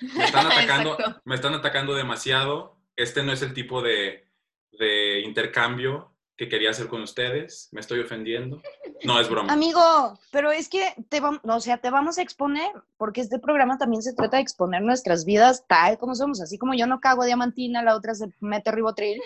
Me 0.00 0.24
están 0.24 0.46
atacando, 0.52 0.98
me 1.24 1.34
están 1.34 1.54
atacando 1.54 1.94
demasiado. 1.94 2.76
Este 2.96 3.22
no 3.22 3.32
es 3.32 3.40
el 3.40 3.54
tipo 3.54 3.80
de, 3.80 4.28
de 4.72 5.20
intercambio 5.20 6.14
que 6.40 6.48
quería 6.48 6.70
hacer 6.70 6.88
con 6.88 7.02
ustedes. 7.02 7.68
Me 7.70 7.82
estoy 7.82 8.00
ofendiendo. 8.00 8.62
No, 9.04 9.20
es 9.20 9.28
broma. 9.28 9.52
Amigo, 9.52 10.18
pero 10.30 10.50
es 10.50 10.70
que 10.70 10.94
te 11.10 11.20
vamos, 11.20 11.42
o 11.44 11.60
sea, 11.60 11.76
te 11.76 11.90
vamos 11.90 12.16
a 12.16 12.22
exponer, 12.22 12.70
porque 12.96 13.20
este 13.20 13.38
programa 13.38 13.76
también 13.76 14.00
se 14.00 14.14
trata 14.14 14.38
de 14.38 14.42
exponer 14.42 14.80
nuestras 14.80 15.26
vidas 15.26 15.64
tal 15.68 15.98
como 15.98 16.14
somos, 16.14 16.40
así 16.40 16.56
como 16.56 16.72
yo 16.72 16.86
no 16.86 16.98
cago 16.98 17.26
diamantina, 17.26 17.82
la 17.82 17.94
otra 17.94 18.14
se 18.14 18.28
mete 18.40 18.72
ribotril, 18.72 19.20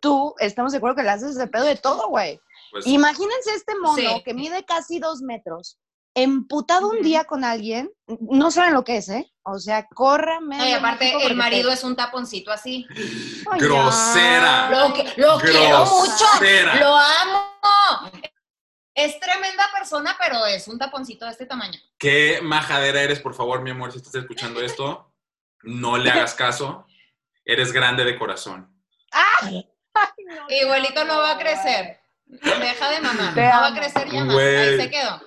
tú 0.00 0.36
estamos 0.38 0.70
de 0.70 0.78
acuerdo 0.78 0.94
que 0.94 1.02
le 1.02 1.10
haces 1.10 1.34
de 1.34 1.48
pedo 1.48 1.64
de 1.64 1.74
todo, 1.74 2.08
güey. 2.08 2.40
Pues, 2.70 2.86
Imagínense 2.86 3.52
este 3.56 3.74
mono 3.80 3.96
Sí. 3.96 4.22
que 4.24 4.32
mide 4.32 4.64
casi 4.64 5.00
dos 5.00 5.22
metros, 5.22 5.76
emputado 6.14 6.88
un 6.90 7.02
día 7.02 7.24
con 7.24 7.44
alguien, 7.44 7.90
no 8.20 8.50
saben 8.50 8.74
lo 8.74 8.84
que 8.84 8.96
es, 8.96 9.08
¿eh? 9.08 9.32
O 9.42 9.58
sea, 9.58 9.86
corra 9.86 10.40
No, 10.40 10.66
y 10.66 10.72
aparte, 10.72 11.12
el 11.26 11.34
marido 11.36 11.70
es 11.70 11.82
un 11.84 11.96
taponcito 11.96 12.50
así. 12.52 12.86
Grosera. 13.58 14.70
Lo, 14.70 14.94
que- 14.94 15.12
lo 15.16 15.38
quiero 15.38 15.84
mucho. 15.86 16.24
Lo 16.80 16.96
amo. 16.96 18.10
Es 18.94 19.18
tremenda 19.20 19.64
persona, 19.72 20.16
pero 20.20 20.44
es 20.46 20.68
un 20.68 20.78
taponcito 20.78 21.24
de 21.24 21.30
este 21.32 21.46
tamaño. 21.46 21.78
Qué 21.98 22.40
majadera 22.42 23.00
eres, 23.02 23.20
por 23.20 23.34
favor, 23.34 23.62
mi 23.62 23.70
amor, 23.70 23.92
si 23.92 23.98
estás 23.98 24.14
escuchando 24.16 24.60
esto, 24.60 25.12
no 25.62 25.96
le 25.96 26.10
hagas 26.10 26.34
caso. 26.34 26.86
Eres 27.44 27.72
grande 27.72 28.04
de 28.04 28.18
corazón. 28.18 28.74
Igualito 30.48 31.04
no 31.04 31.18
va 31.18 31.32
a 31.32 31.38
crecer. 31.38 31.98
Deja 32.26 32.90
de 32.90 33.00
mamar. 33.00 33.36
No 33.36 33.42
va 33.42 33.66
a 33.68 33.74
crecer 33.74 34.10
ya 34.10 34.24
más. 34.24 34.36
Ahí 34.36 34.76
se 34.76 34.90
quedó. 34.90 35.20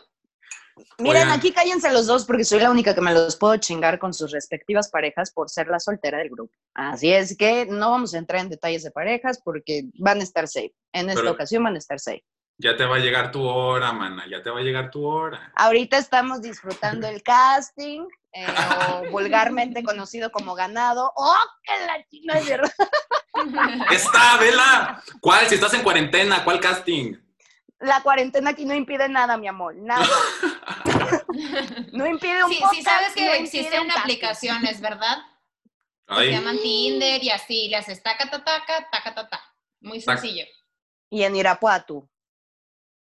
Miren, 0.97 1.23
Oigan. 1.23 1.31
aquí 1.39 1.51
cállense 1.51 1.91
los 1.91 2.07
dos 2.07 2.25
porque 2.25 2.43
soy 2.43 2.59
la 2.59 2.71
única 2.71 2.95
que 2.95 3.01
me 3.01 3.13
los 3.13 3.35
puedo 3.35 3.55
chingar 3.57 3.99
con 3.99 4.13
sus 4.13 4.31
respectivas 4.31 4.89
parejas 4.89 5.31
por 5.31 5.49
ser 5.49 5.67
la 5.67 5.79
soltera 5.79 6.17
del 6.17 6.29
grupo. 6.29 6.53
Así 6.73 7.11
es 7.13 7.37
que 7.37 7.65
no 7.67 7.91
vamos 7.91 8.13
a 8.13 8.17
entrar 8.17 8.41
en 8.41 8.49
detalles 8.49 8.83
de 8.83 8.91
parejas 8.91 9.39
porque 9.43 9.83
van 9.99 10.19
a 10.19 10.23
estar 10.23 10.47
safe. 10.47 10.73
En 10.91 11.09
esta 11.09 11.21
Pero- 11.21 11.31
ocasión 11.33 11.63
van 11.63 11.75
a 11.75 11.79
estar 11.79 11.99
safe. 11.99 12.23
Ya 12.59 12.77
te 12.77 12.85
va 12.85 12.97
a 12.97 12.99
llegar 12.99 13.31
tu 13.31 13.41
hora, 13.43 13.91
mana, 13.93 14.25
ya 14.29 14.43
te 14.43 14.51
va 14.51 14.59
a 14.59 14.63
llegar 14.63 14.91
tu 14.91 15.03
hora. 15.05 15.51
Ahorita 15.55 15.97
estamos 15.97 16.39
disfrutando 16.43 17.07
el 17.07 17.23
casting, 17.23 18.05
eh, 18.31 18.45
o 18.47 19.09
vulgarmente 19.11 19.83
conocido 19.83 20.31
como 20.31 20.53
ganado. 20.53 21.11
¡Oh, 21.15 21.35
que 21.63 21.73
la 21.87 22.05
china 22.09 22.33
es 22.37 22.45
verdad! 22.49 22.71
¡Está, 23.91 24.37
vela! 24.37 25.03
¿Cuál? 25.19 25.47
Si 25.47 25.55
estás 25.55 25.73
en 25.73 25.81
cuarentena, 25.81 26.43
¿cuál 26.43 26.59
casting? 26.59 27.15
La 27.83 28.01
cuarentena 28.01 28.51
aquí 28.51 28.63
no 28.65 28.73
impide 28.73 29.09
nada, 29.09 29.35
mi 29.37 29.47
amor, 29.47 29.75
nada. 29.75 30.05
No 31.91 32.05
impide 32.07 32.43
un 32.43 32.49
Sí, 32.51 32.59
podcast, 32.59 32.75
sí 32.75 32.81
sabes 32.83 33.09
no 33.09 33.13
que 33.15 33.21
impide 33.37 33.59
existen 33.59 33.91
aplicaciones, 33.91 34.81
¿verdad? 34.81 35.17
Que 36.07 36.15
se 36.15 36.21
Ay, 36.21 36.31
llaman 36.31 36.57
Tinder 36.59 37.23
y 37.23 37.29
así. 37.29 37.67
Le 37.69 37.77
haces 37.77 38.01
taca, 38.01 38.29
taca, 38.29 38.43
taca, 38.65 38.89
taca, 38.91 39.15
taca. 39.15 39.41
Muy 39.81 39.99
sencillo. 40.01 40.45
Y 41.09 41.23
en 41.23 41.35
Irapuato. 41.35 42.09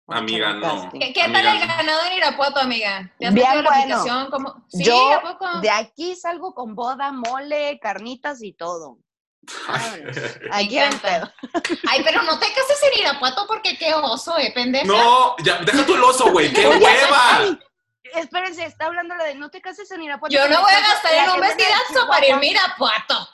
Amiga, 0.07 0.53
no. 0.53 0.89
¿Qué, 0.91 1.13
tal 1.13 1.35
el 1.45 1.59
no. 1.59 1.67
ganado 1.67 2.05
en 2.05 2.13
Irapuato, 2.17 2.59
amiga? 2.59 3.13
¿Te 3.19 3.27
has 3.27 3.33
Bien 3.33 3.47
la 3.47 3.53
bueno. 3.61 3.69
aplicación? 3.69 4.29
¿Cómo? 4.31 4.65
¿Sí? 4.69 4.83
Yo, 4.83 5.13
¿A 5.13 5.21
poco? 5.21 5.59
De 5.61 5.69
aquí 5.69 6.15
salgo 6.15 6.53
con 6.55 6.73
boda, 6.75 7.11
mole, 7.11 7.79
carnitas 7.79 8.41
y 8.41 8.53
todo. 8.53 8.97
En 10.51 10.59
encanta. 10.59 10.99
pedo. 11.01 11.33
Ay, 11.89 12.01
pero 12.03 12.21
no 12.23 12.37
te 12.39 12.47
cases 12.53 12.79
en 12.91 12.99
Irapuato 12.99 13.45
porque 13.47 13.77
qué 13.77 13.93
oso, 13.93 14.37
eh, 14.37 14.51
pendeja. 14.53 14.85
No, 14.85 15.35
ya, 15.43 15.57
deja 15.59 15.85
tu 15.85 15.95
el 15.95 16.03
oso, 16.03 16.31
güey, 16.31 16.51
qué 16.53 16.67
hueva. 16.67 17.37
Ay, 17.39 17.59
espérense, 18.15 18.65
está 18.65 18.85
hablando 18.85 19.15
la 19.15 19.23
de 19.23 19.35
no 19.35 19.49
te 19.49 19.61
cases 19.61 19.89
en 19.91 20.03
Irapuato. 20.03 20.33
Yo 20.33 20.47
no 20.49 20.61
voy 20.61 20.71
a 20.71 20.81
gastar 20.81 21.13
en 21.13 21.29
un 21.31 21.39
vestidazo 21.39 22.07
para 22.07 22.27
irme 22.27 22.47
a 22.47 22.51
Irapuato. 22.51 23.29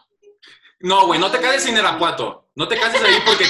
No, 0.80 1.08
güey, 1.08 1.20
no 1.20 1.32
te 1.32 1.39
cases 1.41 1.65
en 1.68 1.78
Irapuato. 1.78 2.50
No 2.56 2.68
te 2.68 2.80
cases 2.80 3.02
ahí 3.04 3.22
porque 3.26 3.46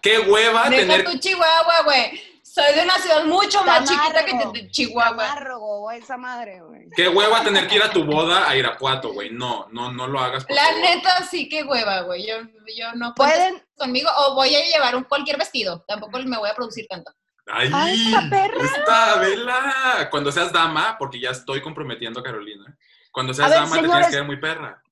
qué 0.00 0.20
hueva 0.20 0.70
Deja 0.70 0.80
tener. 0.80 1.04
tu 1.04 1.18
Chihuahua, 1.18 1.82
güey. 1.84 2.29
Soy 2.60 2.74
de 2.74 2.82
una 2.84 2.98
ciudad 2.98 3.24
mucho 3.24 3.64
más 3.64 3.88
chiquita 3.88 4.24
que 4.24 4.70
Chihuahua. 4.70 5.94
Esa 5.94 6.16
madre, 6.16 6.60
güey. 6.60 6.88
Qué 6.94 7.08
hueva 7.08 7.42
tener 7.42 7.66
que 7.66 7.76
ir 7.76 7.82
a 7.82 7.90
tu 7.90 8.04
boda 8.04 8.48
a 8.48 8.56
Irapuato, 8.56 9.12
güey. 9.12 9.30
No, 9.30 9.66
no, 9.72 9.90
no 9.92 10.06
lo 10.06 10.20
hagas. 10.20 10.44
Por 10.44 10.54
La 10.54 10.64
favor. 10.64 10.80
neta 10.80 11.24
sí 11.24 11.48
que 11.48 11.62
hueva, 11.64 12.00
güey. 12.02 12.26
Yo, 12.26 12.36
yo 12.76 12.92
no 12.94 13.14
Pueden. 13.14 13.62
conmigo 13.76 14.10
o 14.16 14.34
voy 14.34 14.54
a 14.54 14.64
llevar 14.64 14.94
un 14.94 15.04
cualquier 15.04 15.38
vestido. 15.38 15.84
Tampoco 15.88 16.18
me 16.18 16.38
voy 16.38 16.50
a 16.50 16.54
producir 16.54 16.86
tanto. 16.88 17.12
Ay, 17.46 17.70
Ay, 17.72 18.06
esta 18.14 18.30
perra. 18.30 18.64
Esta, 18.64 19.16
vela. 19.16 20.08
Cuando 20.10 20.30
seas 20.30 20.52
dama, 20.52 20.96
porque 20.98 21.18
ya 21.20 21.30
estoy 21.30 21.60
comprometiendo 21.62 22.20
a 22.20 22.22
Carolina. 22.22 22.76
Cuando 23.10 23.34
seas 23.34 23.48
A 23.48 23.50
ver, 23.50 23.60
dama, 23.60 23.76
te 23.80 23.88
tienes 23.88 24.06
que 24.08 24.16
ver 24.16 24.24
muy 24.24 24.36
perra. 24.40 24.82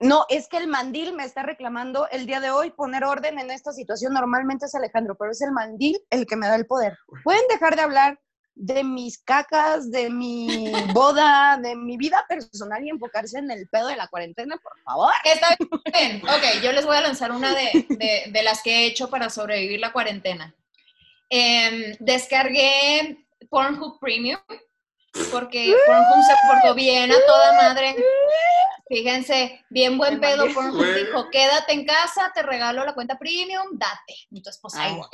No, 0.00 0.26
es 0.28 0.46
que 0.48 0.58
el 0.58 0.68
mandil 0.68 1.12
me 1.14 1.24
está 1.24 1.42
reclamando 1.42 2.08
el 2.10 2.24
día 2.26 2.40
de 2.40 2.50
hoy 2.50 2.70
poner 2.70 3.04
orden 3.04 3.38
en 3.38 3.50
esta 3.50 3.72
situación. 3.72 4.12
Normalmente 4.14 4.66
es 4.66 4.74
Alejandro, 4.74 5.16
pero 5.18 5.32
es 5.32 5.40
el 5.42 5.50
mandil 5.50 5.98
el 6.10 6.24
que 6.26 6.36
me 6.36 6.46
da 6.46 6.54
el 6.54 6.66
poder. 6.66 6.96
¿Pueden 7.24 7.42
dejar 7.48 7.74
de 7.74 7.82
hablar 7.82 8.20
de 8.54 8.82
mis 8.84 9.18
cacas, 9.18 9.90
de 9.90 10.08
mi 10.10 10.70
boda, 10.94 11.58
de 11.60 11.74
mi 11.76 11.96
vida 11.96 12.24
personal 12.28 12.84
y 12.84 12.90
enfocarse 12.90 13.38
en 13.38 13.50
el 13.50 13.68
pedo 13.68 13.88
de 13.88 13.96
la 13.96 14.06
cuarentena, 14.08 14.56
por 14.58 14.72
favor? 14.82 15.12
Está 15.24 15.56
bien. 15.92 16.22
Ok, 16.24 16.62
yo 16.62 16.72
les 16.72 16.86
voy 16.86 16.96
a 16.96 17.00
lanzar 17.00 17.32
una 17.32 17.54
de, 17.54 17.86
de- 17.88 18.30
de 18.30 18.42
las 18.42 18.62
que 18.62 18.70
he 18.80 18.86
hecho 18.86 19.10
para 19.10 19.30
sobrevivir 19.30 19.80
la 19.80 19.92
cuarentena. 19.92 20.54
Em, 21.30 21.94
descargué 22.00 23.24
Pornhub 23.50 23.98
Premium 24.00 24.40
porque 25.32 25.74
Pornhub 25.86 26.24
se 26.24 26.34
portó 26.52 26.74
bien 26.74 27.10
a 27.12 27.16
toda 27.26 27.52
madre. 27.54 27.96
Fíjense, 28.88 29.64
bien 29.70 29.98
buen 29.98 30.20
pedo. 30.20 30.46
Güey. 30.52 31.04
dijo, 31.06 31.28
quédate 31.30 31.72
en 31.74 31.84
casa, 31.86 32.30
te 32.34 32.42
regalo 32.42 32.84
la 32.84 32.94
cuenta 32.94 33.18
Premium, 33.18 33.66
date. 33.78 34.14
Entonces, 34.30 34.58
pues 34.62 34.74
ahí 34.76 34.92
Ah. 34.92 34.96
voy. 34.96 35.08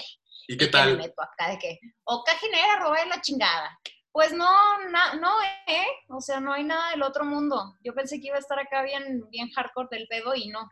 ¿Y 0.47 0.57
qué 0.57 0.59
que 0.59 0.65
me 0.67 0.71
tal? 0.73 0.97
meto 0.99 1.23
acá 1.23 1.51
de 1.51 1.59
que, 1.59 1.81
o 2.05 2.23
cajinera, 2.23 2.77
robé 2.81 3.07
la 3.07 3.21
chingada. 3.21 3.79
Pues 4.13 4.33
no, 4.33 4.47
na- 4.91 5.15
no, 5.15 5.31
¿eh? 5.67 5.87
O 6.09 6.21
sea, 6.21 6.39
no 6.39 6.53
hay 6.53 6.63
nada 6.63 6.91
del 6.91 7.03
otro 7.03 7.25
mundo. 7.25 7.75
Yo 7.83 7.95
pensé 7.95 8.21
que 8.21 8.29
iba 8.29 8.37
a 8.37 8.41
estar 8.41 8.59
acá 8.61 8.83
bien, 8.83 9.25
bien 9.31 9.51
hardcore 9.51 9.89
del 9.91 10.07
pedo 10.07 10.35
y 10.37 10.49
no. 10.51 10.71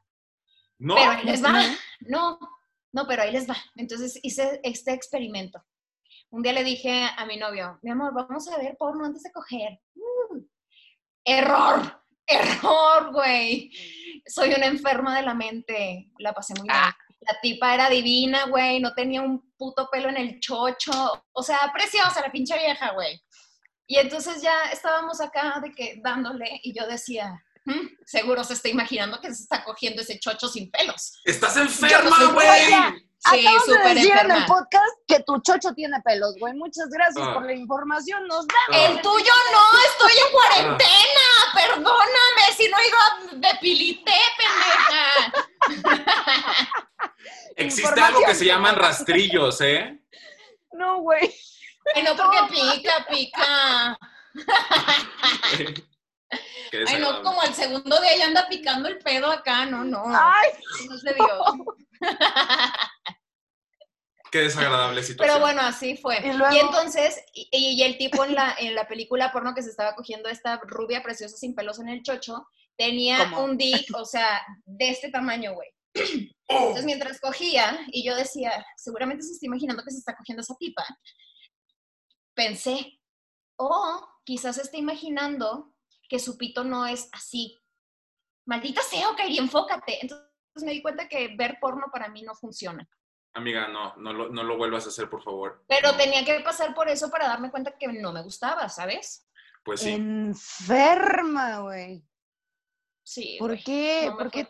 No. 0.78 0.94
Pero 0.94 1.10
ahí 1.10 1.24
les 1.24 1.42
va. 1.44 1.54
No, 2.00 2.38
no, 2.92 3.06
pero 3.08 3.22
ahí 3.22 3.32
les 3.32 3.48
va. 3.48 3.56
Entonces 3.74 4.20
hice 4.22 4.60
este 4.62 4.92
experimento. 4.92 5.64
Un 6.30 6.42
día 6.42 6.52
le 6.52 6.62
dije 6.64 7.08
a 7.16 7.26
mi 7.26 7.36
novio, 7.36 7.78
mi 7.82 7.90
amor, 7.90 8.12
vamos 8.14 8.46
a 8.48 8.58
ver 8.58 8.76
porno 8.78 9.04
antes 9.06 9.22
de 9.22 9.32
coger. 9.32 9.80
Uh, 9.94 10.44
error, 11.24 12.01
error, 12.26 13.12
güey. 13.12 13.70
Soy 14.26 14.52
una 14.54 14.66
enferma 14.66 15.16
de 15.16 15.22
la 15.22 15.34
mente. 15.34 16.10
La 16.18 16.32
pasé 16.32 16.54
muy 16.54 16.68
mal. 16.68 16.76
Ah. 16.92 16.96
La 17.20 17.40
tipa 17.40 17.72
era 17.74 17.88
divina, 17.88 18.46
güey, 18.46 18.80
no 18.80 18.94
tenía 18.94 19.22
un 19.22 19.52
puto 19.56 19.88
pelo 19.92 20.08
en 20.08 20.16
el 20.16 20.40
chocho. 20.40 21.24
O 21.32 21.42
sea, 21.42 21.70
preciosa 21.72 22.20
la 22.20 22.32
pinche 22.32 22.56
vieja, 22.58 22.90
güey. 22.94 23.22
Y 23.86 23.96
entonces 23.98 24.42
ya 24.42 24.64
estábamos 24.72 25.20
acá 25.20 25.60
de 25.62 25.70
que 25.70 26.00
dándole 26.02 26.58
y 26.64 26.76
yo 26.76 26.84
decía, 26.86 27.40
"Mm, 27.64 27.88
seguro 28.06 28.42
se 28.42 28.54
está 28.54 28.68
imaginando 28.70 29.20
que 29.20 29.32
se 29.32 29.42
está 29.44 29.62
cogiendo 29.62 30.02
ese 30.02 30.18
chocho 30.18 30.48
sin 30.48 30.68
pelos. 30.72 31.20
Estás 31.24 31.56
enferma, 31.58 32.32
güey. 32.32 32.48
Sí, 33.30 33.46
Acabas 33.46 33.66
de 33.68 33.72
súper 33.74 33.94
decir 33.94 34.10
en 34.10 34.18
el 34.18 34.30
enferma. 34.32 34.46
podcast 34.46 34.92
que 35.06 35.20
tu 35.20 35.40
chocho 35.42 35.72
tiene 35.74 36.00
pelos, 36.04 36.34
güey. 36.40 36.54
Muchas 36.54 36.88
gracias 36.88 37.24
Ah. 37.24 37.34
por 37.34 37.44
la 37.46 37.52
información. 37.52 38.26
Nos 38.26 38.46
vemos. 38.48 38.90
El 38.90 39.00
tuyo 39.00 39.32
no, 39.52 39.78
estoy 39.92 40.12
en 40.26 40.32
cuarentena. 40.32 41.28
Perdóname 41.54 42.42
si 42.56 42.68
no 42.68 42.76
ido 42.80 42.98
de 43.38 43.48
pilité, 43.60 44.12
pendeja. 44.36 45.32
Existe 47.56 48.00
algo 48.00 48.20
que 48.26 48.34
se 48.34 48.46
llaman 48.46 48.76
rastrillos, 48.76 49.60
¿eh? 49.60 49.98
No, 50.72 51.00
güey. 51.00 51.32
Ay, 51.94 52.02
no, 52.02 52.16
porque 52.16 52.38
pica, 52.50 53.06
pica. 53.08 53.98
Ay, 56.86 56.96
no, 56.98 57.22
como 57.22 57.42
al 57.42 57.54
segundo 57.54 58.00
día 58.00 58.16
ya 58.16 58.26
anda 58.26 58.48
picando 58.48 58.88
el 58.88 58.98
pedo 58.98 59.30
acá. 59.30 59.66
No, 59.66 59.84
no. 59.84 60.04
Ay, 60.06 60.50
No 60.88 60.96
se 60.96 61.12
dio. 61.12 61.26
Qué 64.32 64.38
desagradable 64.38 65.02
situación. 65.02 65.36
Pero 65.36 65.40
bueno, 65.44 65.60
así 65.60 65.94
fue. 65.98 66.16
Y 66.24 66.28
Y, 66.28 66.58
entonces, 66.58 67.22
y, 67.34 67.48
y 67.52 67.82
el 67.82 67.98
tipo 67.98 68.24
en 68.24 68.34
la, 68.34 68.56
en 68.58 68.74
la 68.74 68.88
película 68.88 69.30
porno 69.30 69.54
que 69.54 69.62
se 69.62 69.68
estaba 69.68 69.94
cogiendo 69.94 70.30
esta 70.30 70.58
rubia 70.64 71.02
preciosa 71.02 71.36
sin 71.36 71.54
pelos 71.54 71.78
en 71.78 71.90
el 71.90 72.02
chocho, 72.02 72.48
tenía 72.78 73.18
¿Cómo? 73.28 73.44
un 73.44 73.58
dick, 73.58 73.94
o 73.94 74.06
sea, 74.06 74.40
de 74.64 74.88
este 74.88 75.10
tamaño, 75.10 75.52
güey. 75.52 75.68
Oh, 76.48 76.58
Entonces, 76.58 76.84
mientras 76.86 77.20
cogía, 77.20 77.78
y 77.88 78.04
yo 78.04 78.16
decía, 78.16 78.64
seguramente 78.76 79.22
se 79.22 79.32
está 79.32 79.46
imaginando 79.46 79.84
que 79.84 79.90
se 79.90 79.98
está 79.98 80.16
cogiendo 80.16 80.40
esa 80.42 80.56
tipa, 80.58 80.84
pensé, 82.34 83.00
o 83.56 84.08
quizás 84.24 84.56
se 84.56 84.62
está 84.62 84.78
imaginando 84.78 85.74
que 86.08 86.18
su 86.18 86.38
pito 86.38 86.64
no 86.64 86.86
es 86.86 87.08
así. 87.12 87.60
Maldita 88.46 88.82
sea, 88.82 89.14
Kairi, 89.16 89.38
enfócate. 89.38 89.98
Entonces 90.00 90.26
me 90.62 90.72
di 90.72 90.82
cuenta 90.82 91.06
que 91.06 91.36
ver 91.36 91.58
porno 91.60 91.86
para 91.92 92.08
mí 92.08 92.22
no 92.22 92.34
funciona. 92.34 92.88
Amiga, 93.34 93.68
no, 93.68 93.94
no 93.96 94.12
lo, 94.12 94.28
no 94.28 94.42
lo 94.42 94.56
vuelvas 94.58 94.84
a 94.86 94.88
hacer, 94.90 95.08
por 95.08 95.22
favor. 95.22 95.64
Pero 95.66 95.96
tenía 95.96 96.24
que 96.24 96.40
pasar 96.40 96.74
por 96.74 96.88
eso 96.88 97.10
para 97.10 97.28
darme 97.28 97.50
cuenta 97.50 97.76
que 97.78 97.88
no 97.88 98.12
me 98.12 98.22
gustaba, 98.22 98.68
¿sabes? 98.68 99.26
Pues 99.64 99.80
sí. 99.80 99.92
enferma, 99.92 101.60
güey. 101.60 102.04
Sí. 103.04 103.36
¿Por 103.38 103.58
qué? 103.62 104.06
no 104.10 104.16
¿Por 104.16 104.30
qué 104.30 104.46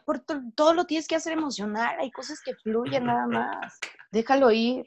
todo 0.55 0.75
lo 0.75 0.85
tienes 0.85 1.07
que 1.07 1.15
hacer 1.17 1.33
emocional? 1.33 1.97
Hay 2.01 2.11
cosas 2.11 2.41
que 2.43 2.55
fluyen 2.57 3.05
nada 3.07 3.27
más. 3.29 3.79
Déjalo 4.11 4.51
ir. 4.51 4.85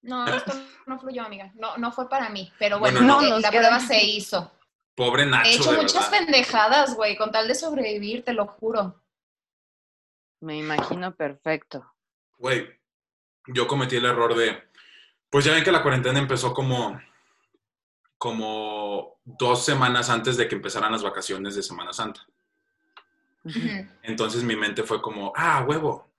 No, 0.00 0.26
esto 0.26 0.52
no 0.86 0.98
fluyó, 0.98 1.22
amiga. 1.24 1.52
No, 1.54 1.76
no 1.76 1.92
fue 1.92 2.08
para 2.08 2.28
mí. 2.30 2.50
Pero 2.58 2.78
bueno, 2.78 3.00
Bueno, 3.00 3.20
no. 3.20 3.38
la 3.40 3.50
prueba 3.50 3.80
se 3.80 4.02
hizo. 4.04 4.52
Pobre 4.94 5.26
Nacho, 5.26 5.48
He 5.50 5.54
hecho 5.54 5.70
de 5.72 5.76
muchas 5.76 6.10
verdad. 6.10 6.26
pendejadas, 6.26 6.94
güey, 6.96 7.16
con 7.16 7.30
tal 7.30 7.46
de 7.46 7.54
sobrevivir, 7.54 8.24
te 8.24 8.32
lo 8.32 8.46
juro. 8.46 9.02
Me 10.40 10.56
imagino 10.56 11.14
perfecto. 11.14 11.94
Güey, 12.36 12.68
yo 13.48 13.66
cometí 13.66 13.96
el 13.96 14.04
error 14.04 14.34
de, 14.34 14.62
pues 15.30 15.44
ya 15.44 15.52
ven 15.52 15.64
que 15.64 15.72
la 15.72 15.82
cuarentena 15.82 16.18
empezó 16.18 16.54
como, 16.54 17.00
como 18.16 19.18
dos 19.24 19.64
semanas 19.64 20.10
antes 20.10 20.36
de 20.36 20.48
que 20.48 20.54
empezaran 20.54 20.92
las 20.92 21.02
vacaciones 21.02 21.54
de 21.54 21.62
Semana 21.62 21.92
Santa. 21.92 22.26
Entonces 24.02 24.42
mi 24.42 24.56
mente 24.56 24.82
fue 24.82 25.00
como, 25.00 25.32
ah, 25.34 25.64
huevo, 25.66 26.10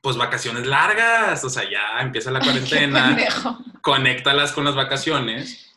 pues 0.00 0.16
vacaciones 0.16 0.66
largas, 0.66 1.42
o 1.44 1.50
sea, 1.50 1.68
ya 1.68 2.00
empieza 2.00 2.30
la 2.30 2.40
cuarentena, 2.40 3.16
conéctalas 3.82 4.52
con 4.52 4.64
las 4.64 4.74
vacaciones. 4.74 5.76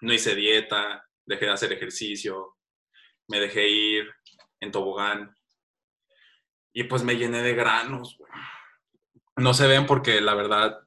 No 0.00 0.12
hice 0.12 0.34
dieta, 0.34 1.06
dejé 1.26 1.46
de 1.46 1.52
hacer 1.52 1.72
ejercicio, 1.72 2.56
me 3.28 3.40
dejé 3.40 3.68
ir 3.68 4.10
en 4.60 4.70
tobogán 4.70 5.36
y 6.72 6.84
pues 6.84 7.02
me 7.02 7.16
llené 7.16 7.42
de 7.42 7.54
granos, 7.54 8.16
güey. 8.18 8.30
No 9.40 9.54
se 9.54 9.66
ven 9.66 9.86
porque 9.86 10.20
la 10.20 10.34
verdad 10.34 10.78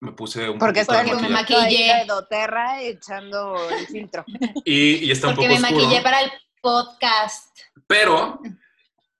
me 0.00 0.12
puse 0.12 0.48
un 0.48 0.58
Porque 0.58 0.84
poquito 0.84 1.04
de 1.04 1.08
Porque 1.10 1.22
me 1.22 1.28
maquillé. 1.28 2.04
doTERRA 2.06 2.82
echando 2.82 3.68
el 3.70 3.86
filtro. 3.86 4.24
y, 4.64 5.04
y 5.06 5.10
está 5.10 5.28
un 5.28 5.34
Porque 5.34 5.48
poco 5.48 5.60
me 5.60 5.66
oscuro, 5.68 5.84
maquillé 5.84 6.02
para 6.02 6.20
el 6.22 6.30
podcast. 6.62 7.58
pero 7.86 8.40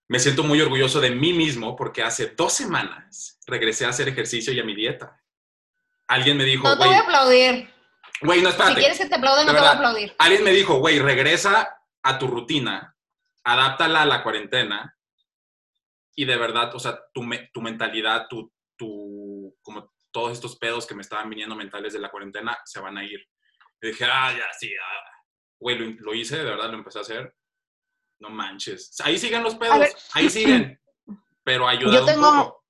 me 0.09 0.19
siento 0.19 0.43
muy 0.43 0.61
orgulloso 0.61 1.01
de 1.01 1.11
mí 1.11 1.33
mismo 1.35 1.77
porque 1.77 2.03
hace 2.03 2.29
dos 2.29 2.53
semanas 2.55 3.39
regresé 3.47 3.85
a 3.85 3.91
hacer 3.91 4.09
ejercicio 4.09 4.53
y 4.53 4.61
a 4.61 4.65
mi 4.65 4.75
dieta. 4.75 5.21
Alguien 6.07 6.37
me 6.39 6.45
dijo, 6.45 6.67
No 6.67 6.79
te 6.79 6.87
voy 6.87 6.95
a 6.95 7.01
aplaudir. 7.01 7.71
güey, 8.23 8.41
no, 8.41 8.49
Si 8.51 8.57
espérate. 8.57 8.81
quieres 8.81 8.99
que 8.99 9.07
te 9.07 9.15
aplaude, 9.17 9.41
De 9.41 9.47
no 9.47 9.53
te 9.53 9.59
voy 9.59 9.69
a 9.69 9.73
aplaudir. 9.73 10.15
Alguien 10.19 10.45
me 10.45 10.53
dijo, 10.53 10.79
güey, 10.79 10.99
regresa 10.99 11.77
a 12.03 12.19
tu 12.19 12.27
rutina, 12.27 12.97
adáptala 13.45 14.03
a 14.03 14.07
la 14.07 14.23
cuarentena 14.23 14.97
y 16.15 16.25
de 16.25 16.37
verdad, 16.37 16.75
o 16.75 16.79
sea, 16.81 16.99
tu, 17.13 17.23
me- 17.23 17.51
tu 17.53 17.61
mentalidad, 17.61 18.27
tu, 18.29 18.51
tu, 18.79 19.55
como 19.63 19.93
todos 20.11 20.33
estos 20.33 20.57
pedos 20.57 20.87
que 20.87 20.95
me 20.95 21.03
estaban 21.03 21.29
viniendo 21.29 21.55
mentales 21.55 21.93
de 21.93 21.99
la 21.99 22.11
cuarentena 22.11 22.57
se 22.65 22.81
van 22.81 22.97
a 22.97 23.05
ir. 23.05 23.21
Y 23.83 23.89
dije, 23.89 24.07
ah, 24.07 24.33
ya, 24.37 24.47
sí, 24.59 24.71
ah. 24.75 25.05
Güey, 25.61 25.79
lo, 25.79 25.87
lo 26.01 26.15
hice, 26.15 26.39
de 26.39 26.45
verdad, 26.45 26.71
lo 26.71 26.79
empecé 26.79 26.99
a 26.99 27.03
hacer. 27.03 27.35
No 28.21 28.31
manches. 28.31 28.95
Ahí 29.05 29.19
siguen 29.19 29.43
los 29.43 29.57
pedos, 29.57 30.09
ahí 30.15 30.31
siguen. 30.31 30.81
Pero 31.45 31.69
ayuda 31.69 31.93
Yo 31.93 32.05
tengo- 32.05 32.31
un 32.31 32.39
poco. 32.45 32.65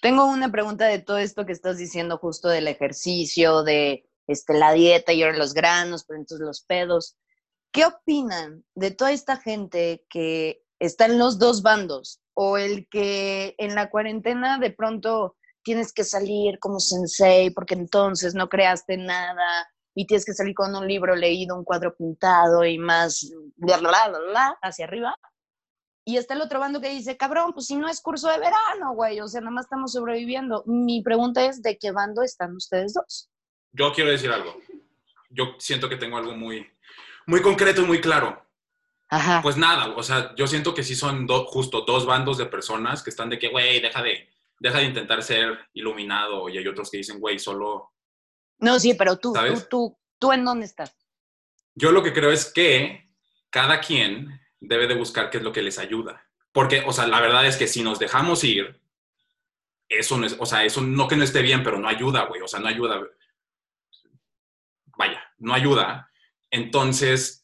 Tengo 0.00 0.26
una 0.26 0.50
pregunta 0.52 0.86
de 0.86 1.00
todo 1.00 1.18
esto 1.18 1.44
que 1.44 1.52
estás 1.52 1.76
diciendo 1.78 2.18
justo 2.18 2.48
del 2.48 2.68
ejercicio, 2.68 3.62
de 3.64 4.08
este, 4.28 4.54
la 4.54 4.72
dieta 4.72 5.12
y 5.12 5.22
ahora 5.22 5.36
los 5.36 5.54
granos, 5.54 6.04
pero 6.04 6.20
entonces 6.20 6.46
los 6.46 6.62
pedos. 6.62 7.16
¿Qué 7.72 7.84
opinan 7.84 8.64
de 8.74 8.92
toda 8.92 9.10
esta 9.10 9.36
gente 9.38 10.06
que 10.08 10.62
está 10.78 11.06
en 11.06 11.18
los 11.18 11.38
dos 11.38 11.62
bandos? 11.62 12.20
O 12.40 12.56
el 12.56 12.86
que 12.88 13.56
en 13.58 13.74
la 13.74 13.90
cuarentena 13.90 14.58
de 14.58 14.70
pronto 14.70 15.36
tienes 15.64 15.92
que 15.92 16.04
salir 16.04 16.60
como 16.60 16.78
sensei 16.78 17.50
porque 17.50 17.74
entonces 17.74 18.32
no 18.34 18.48
creaste 18.48 18.96
nada 18.96 19.68
y 19.92 20.06
tienes 20.06 20.24
que 20.24 20.32
salir 20.32 20.54
con 20.54 20.72
un 20.76 20.86
libro 20.86 21.16
leído, 21.16 21.56
un 21.56 21.64
cuadro 21.64 21.96
pintado 21.96 22.64
y 22.64 22.78
más 22.78 23.28
hacia 24.62 24.84
arriba. 24.84 25.16
Y 26.04 26.16
está 26.16 26.34
el 26.34 26.40
otro 26.40 26.60
bando 26.60 26.80
que 26.80 26.90
dice, 26.90 27.16
cabrón, 27.16 27.52
pues 27.52 27.66
si 27.66 27.74
no 27.74 27.88
es 27.88 28.00
curso 28.00 28.28
de 28.28 28.38
verano, 28.38 28.94
güey, 28.94 29.20
o 29.20 29.26
sea, 29.26 29.40
nada 29.40 29.50
más 29.50 29.64
estamos 29.64 29.92
sobreviviendo. 29.92 30.62
Mi 30.66 31.02
pregunta 31.02 31.44
es, 31.44 31.60
¿de 31.60 31.76
qué 31.76 31.90
bando 31.90 32.22
están 32.22 32.54
ustedes 32.54 32.94
dos? 32.94 33.28
Yo 33.72 33.92
quiero 33.92 34.12
decir 34.12 34.30
algo. 34.30 34.56
Yo 35.30 35.56
siento 35.58 35.88
que 35.88 35.96
tengo 35.96 36.16
algo 36.16 36.36
muy, 36.36 36.64
muy 37.26 37.42
concreto 37.42 37.82
y 37.82 37.86
muy 37.86 38.00
claro. 38.00 38.47
Ajá. 39.10 39.40
Pues 39.42 39.56
nada, 39.56 39.94
o 39.96 40.02
sea, 40.02 40.34
yo 40.36 40.46
siento 40.46 40.74
que 40.74 40.82
sí 40.84 40.94
son 40.94 41.26
do- 41.26 41.46
justo 41.46 41.82
dos 41.82 42.04
bandos 42.04 42.36
de 42.38 42.46
personas 42.46 43.02
que 43.02 43.10
están 43.10 43.30
de 43.30 43.38
que, 43.38 43.48
güey, 43.48 43.80
deja 43.80 44.02
de, 44.02 44.28
deja 44.58 44.78
de 44.78 44.84
intentar 44.84 45.22
ser 45.22 45.58
iluminado. 45.72 46.48
Y 46.48 46.58
hay 46.58 46.66
otros 46.68 46.90
que 46.90 46.98
dicen, 46.98 47.18
güey, 47.18 47.38
solo... 47.38 47.92
no, 48.58 48.78
sí, 48.78 48.94
pero 48.94 49.16
tú, 49.18 49.32
tú, 49.32 49.60
tú, 49.70 49.98
¿tú 50.18 50.32
en 50.32 50.44
dónde 50.44 50.66
estás? 50.66 50.94
Yo 51.74 51.90
lo 51.92 52.02
que 52.02 52.12
creo 52.12 52.30
es 52.30 52.52
que 52.52 53.06
cada 53.50 53.80
quien 53.80 54.40
debe 54.60 54.86
de 54.86 54.94
buscar 54.94 55.30
qué 55.30 55.38
es 55.38 55.42
lo 55.44 55.52
que 55.52 55.62
les 55.62 55.78
ayuda. 55.78 56.26
Porque, 56.52 56.82
o 56.86 56.92
sea, 56.92 57.06
la 57.06 57.20
verdad 57.20 57.46
es 57.46 57.56
que 57.56 57.66
si 57.68 57.82
nos 57.82 57.98
dejamos 57.98 58.42
ir, 58.44 58.78
eso 59.88 60.18
no 60.18 60.26
es, 60.26 60.36
o 60.38 60.44
sea, 60.44 60.64
eso 60.64 60.80
no 60.82 61.08
que 61.08 61.16
no 61.16 61.24
esté 61.24 61.40
bien, 61.40 61.62
pero 61.62 61.78
no 61.78 61.88
ayuda, 61.88 62.24
güey, 62.24 62.42
o 62.42 62.48
sea, 62.48 62.60
no 62.60 62.68
ayuda. 62.68 63.00
Vaya, 64.98 65.22
no 65.38 65.54
ayuda. 65.54 66.10
Entonces, 66.50 67.37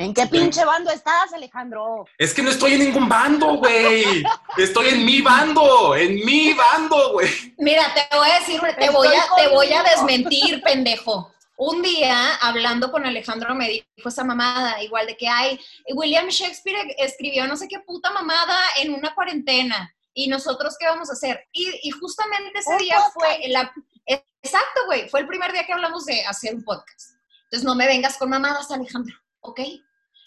¿En 0.00 0.14
qué 0.14 0.26
pinche 0.26 0.64
bando 0.64 0.90
estás, 0.90 1.30
Alejandro? 1.34 2.06
Es 2.16 2.32
que 2.32 2.40
no 2.40 2.48
estoy 2.48 2.72
en 2.72 2.86
ningún 2.86 3.06
bando, 3.06 3.58
güey. 3.58 4.24
Estoy 4.56 4.88
en 4.88 5.04
mi 5.04 5.20
bando, 5.20 5.94
en 5.94 6.24
mi 6.24 6.54
bando, 6.54 7.12
güey. 7.12 7.28
Mira, 7.58 7.92
te 7.92 8.16
voy 8.16 8.30
a 8.30 8.38
decir, 8.38 8.58
te 8.78 8.88
voy 8.88 9.08
a, 9.08 9.24
te 9.36 9.48
voy 9.48 9.70
a 9.74 9.82
desmentir, 9.82 10.62
pendejo. 10.62 11.34
Un 11.58 11.82
día, 11.82 12.36
hablando 12.36 12.90
con 12.90 13.04
Alejandro, 13.04 13.54
me 13.54 13.68
dijo 13.68 14.08
esa 14.08 14.24
mamada, 14.24 14.82
igual 14.82 15.06
de 15.06 15.18
que 15.18 15.28
hay, 15.28 15.60
William 15.92 16.28
Shakespeare 16.28 16.94
escribió 16.96 17.46
no 17.46 17.58
sé 17.58 17.68
qué 17.68 17.80
puta 17.80 18.10
mamada 18.10 18.56
en 18.78 18.94
una 18.94 19.14
cuarentena. 19.14 19.94
¿Y 20.14 20.28
nosotros 20.28 20.76
qué 20.80 20.86
vamos 20.86 21.10
a 21.10 21.12
hacer? 21.12 21.46
Y, 21.52 21.78
y 21.82 21.90
justamente 21.90 22.58
ese 22.58 22.74
día 22.78 22.96
podcast. 22.96 23.12
fue, 23.12 23.48
la, 23.48 23.70
exacto, 24.06 24.86
güey, 24.86 25.10
fue 25.10 25.20
el 25.20 25.26
primer 25.26 25.52
día 25.52 25.66
que 25.66 25.74
hablamos 25.74 26.06
de 26.06 26.24
hacer 26.24 26.54
un 26.54 26.64
podcast. 26.64 27.16
Entonces, 27.44 27.64
no 27.64 27.74
me 27.74 27.86
vengas 27.86 28.16
con 28.16 28.30
mamadas, 28.30 28.70
Alejandro, 28.70 29.14
¿ok? 29.40 29.60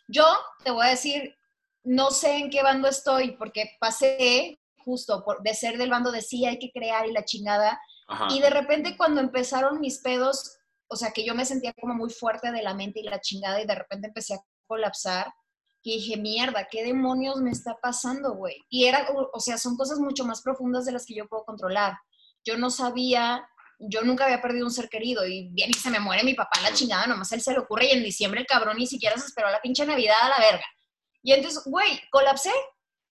Yo 0.07 0.25
te 0.63 0.71
voy 0.71 0.85
a 0.85 0.89
decir, 0.89 1.35
no 1.83 2.11
sé 2.11 2.37
en 2.37 2.49
qué 2.49 2.63
bando 2.63 2.87
estoy, 2.87 3.31
porque 3.37 3.71
pasé 3.79 4.59
justo 4.85 5.23
por, 5.23 5.41
de 5.43 5.53
ser 5.53 5.77
del 5.77 5.89
bando 5.89 6.11
de 6.11 6.21
sí 6.21 6.45
hay 6.45 6.59
que 6.59 6.71
crear 6.71 7.07
y 7.07 7.11
la 7.13 7.23
chingada, 7.25 7.79
Ajá. 8.07 8.27
y 8.31 8.41
de 8.41 8.49
repente 8.49 8.97
cuando 8.97 9.21
empezaron 9.21 9.79
mis 9.79 9.99
pedos, 9.99 10.57
o 10.87 10.95
sea, 10.95 11.11
que 11.11 11.25
yo 11.25 11.33
me 11.35 11.45
sentía 11.45 11.73
como 11.79 11.93
muy 11.95 12.09
fuerte 12.09 12.51
de 12.51 12.61
la 12.61 12.73
mente 12.73 12.99
y 12.99 13.03
la 13.03 13.21
chingada 13.21 13.61
y 13.61 13.65
de 13.65 13.75
repente 13.75 14.07
empecé 14.07 14.35
a 14.35 14.43
colapsar, 14.67 15.33
y 15.85 15.95
dije, 15.97 16.15
mierda, 16.17 16.67
¿qué 16.71 16.81
demonios 16.83 17.41
me 17.41 17.51
está 17.51 17.77
pasando, 17.81 18.35
güey? 18.35 18.55
Y 18.69 18.85
era, 18.85 19.05
o- 19.13 19.29
o 19.33 19.39
sea, 19.41 19.57
son 19.57 19.75
cosas 19.75 19.99
mucho 19.99 20.23
más 20.23 20.41
profundas 20.41 20.85
de 20.85 20.93
las 20.93 21.05
que 21.05 21.13
yo 21.13 21.27
puedo 21.27 21.43
controlar. 21.43 21.97
Yo 22.45 22.57
no 22.57 22.69
sabía, 22.69 23.45
yo 23.89 24.01
nunca 24.01 24.25
había 24.25 24.41
perdido 24.41 24.65
un 24.65 24.71
ser 24.71 24.89
querido 24.89 25.25
y 25.25 25.49
bien 25.49 25.69
y 25.69 25.73
se 25.73 25.89
me 25.89 25.99
muere 25.99 26.23
mi 26.23 26.33
papá 26.33 26.61
la 26.61 26.73
chingada, 26.73 27.07
nomás 27.07 27.31
él 27.31 27.41
se 27.41 27.51
le 27.51 27.59
ocurre 27.59 27.87
y 27.87 27.91
en 27.91 28.03
diciembre 28.03 28.41
el 28.41 28.47
cabrón 28.47 28.77
ni 28.77 28.87
siquiera 28.87 29.17
se 29.17 29.27
esperó 29.27 29.47
a 29.47 29.51
la 29.51 29.61
pinche 29.61 29.85
Navidad 29.85 30.15
a 30.21 30.29
la 30.29 30.39
verga. 30.39 30.65
Y 31.21 31.31
entonces, 31.31 31.63
güey, 31.65 32.01
colapsé. 32.11 32.51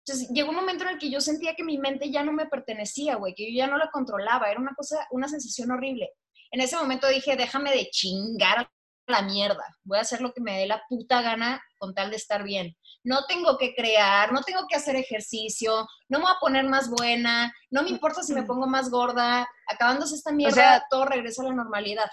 Entonces 0.05 0.29
llegó 0.33 0.51
un 0.51 0.57
momento 0.57 0.85
en 0.85 0.91
el 0.91 0.99
que 0.99 1.11
yo 1.11 1.21
sentía 1.21 1.55
que 1.57 1.65
mi 1.65 1.79
mente 1.79 2.11
ya 2.11 2.23
no 2.23 2.33
me 2.33 2.47
pertenecía, 2.47 3.17
güey, 3.17 3.35
que 3.35 3.53
yo 3.53 3.59
ya 3.59 3.67
no 3.67 3.77
la 3.77 3.91
controlaba, 3.91 4.49
era 4.49 4.61
una 4.61 4.75
cosa, 4.75 5.07
una 5.11 5.27
sensación 5.27 5.73
horrible. 5.73 6.11
En 6.53 6.61
ese 6.61 6.77
momento 6.77 7.09
dije, 7.09 7.35
déjame 7.37 7.73
de 7.73 7.91
chingar 7.91 8.59
a 8.59 8.73
la 9.07 9.23
mierda, 9.23 9.64
voy 9.85 9.99
a 9.99 10.03
hacer 10.03 10.21
lo 10.21 10.33
que 10.33 10.40
me 10.40 10.59
dé 10.59 10.66
la 10.66 10.83
puta 10.88 11.23
gana 11.23 11.62
con 11.79 11.95
tal 11.95 12.11
de 12.11 12.16
estar 12.16 12.42
bien. 12.42 12.77
No 13.05 13.25
tengo 13.27 13.57
que 13.59 13.75
crear, 13.75 14.33
no 14.33 14.42
tengo 14.42 14.66
que 14.69 14.77
hacer 14.77 14.97
ejercicio, 14.97 15.87
no 16.09 16.19
me 16.19 16.25
voy 16.25 16.33
a 16.35 16.40
poner 16.40 16.64
más 16.64 16.90
buena, 16.90 17.53
no 17.71 17.83
me 17.83 17.90
importa 17.90 18.23
si 18.23 18.35
me 18.35 18.42
pongo 18.42 18.66
más 18.66 18.90
gorda, 18.90 19.49
acabándose 19.69 20.16
esta 20.16 20.33
mierda, 20.33 20.55
sea, 20.55 20.83
todo 20.90 21.05
regresa 21.05 21.42
a 21.42 21.47
la 21.47 21.55
normalidad. 21.55 22.11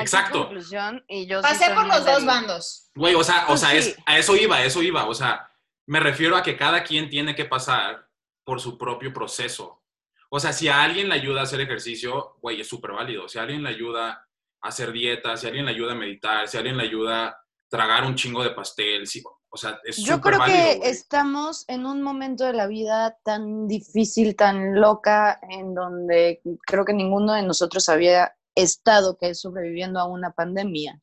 Exacto. 0.00 0.40
conclusión, 0.40 1.04
y 1.06 1.26
yo 1.26 1.40
Pasé 1.40 1.72
por 1.72 1.86
los 1.86 2.04
dos 2.04 2.24
bandos. 2.24 2.90
Güey, 2.94 3.14
o 3.14 3.22
sea, 3.22 3.44
o 3.44 3.46
Pues 3.48 3.60
sea, 3.60 3.70
sí. 3.70 3.76
es, 3.76 3.96
a 4.06 4.18
eso 4.18 4.34
iba, 4.34 4.56
a 4.56 4.64
eso 4.64 4.82
iba. 4.82 5.06
O 5.06 5.14
sea, 5.14 5.48
me 5.86 6.00
refiero 6.00 6.36
a 6.36 6.42
que 6.42 6.56
cada 6.56 6.82
quien 6.82 7.08
tiene 7.08 7.34
que 7.34 7.44
pasar 7.44 8.08
por 8.44 8.60
su 8.60 8.76
propio 8.76 9.12
proceso. 9.12 9.82
O 10.30 10.40
sea, 10.40 10.52
si 10.52 10.68
a 10.68 10.82
alguien 10.82 11.08
le 11.08 11.14
ayuda 11.14 11.40
a 11.40 11.44
hacer 11.44 11.60
ejercicio, 11.60 12.36
güey, 12.42 12.60
es 12.60 12.68
súper 12.68 12.90
válido. 12.92 13.28
Si 13.28 13.38
a 13.38 13.42
alguien 13.42 13.62
le 13.62 13.68
ayuda 13.68 14.26
hacer 14.64 14.92
dieta, 14.92 15.36
si 15.36 15.46
alguien 15.46 15.66
le 15.66 15.72
ayuda 15.72 15.92
a 15.92 15.96
meditar, 15.96 16.48
si 16.48 16.56
alguien 16.56 16.76
le 16.76 16.84
ayuda 16.84 17.26
a 17.26 17.38
tragar 17.68 18.04
un 18.04 18.14
chingo 18.14 18.42
de 18.42 18.50
pastel, 18.50 19.06
sí, 19.06 19.22
o 19.50 19.56
sea, 19.56 19.78
es 19.84 19.98
Yo 19.98 20.20
creo 20.20 20.38
válido. 20.38 20.58
que 20.58 20.88
estamos 20.88 21.64
en 21.68 21.86
un 21.86 22.02
momento 22.02 22.44
de 22.44 22.54
la 22.54 22.66
vida 22.66 23.16
tan 23.22 23.68
difícil, 23.68 24.34
tan 24.34 24.80
loca, 24.80 25.38
en 25.48 25.74
donde 25.74 26.40
creo 26.66 26.84
que 26.84 26.92
ninguno 26.92 27.34
de 27.34 27.42
nosotros 27.42 27.88
había 27.88 28.34
estado, 28.56 29.16
que 29.16 29.30
es 29.30 29.40
sobreviviendo 29.40 30.00
a 30.00 30.06
una 30.06 30.32
pandemia, 30.32 31.00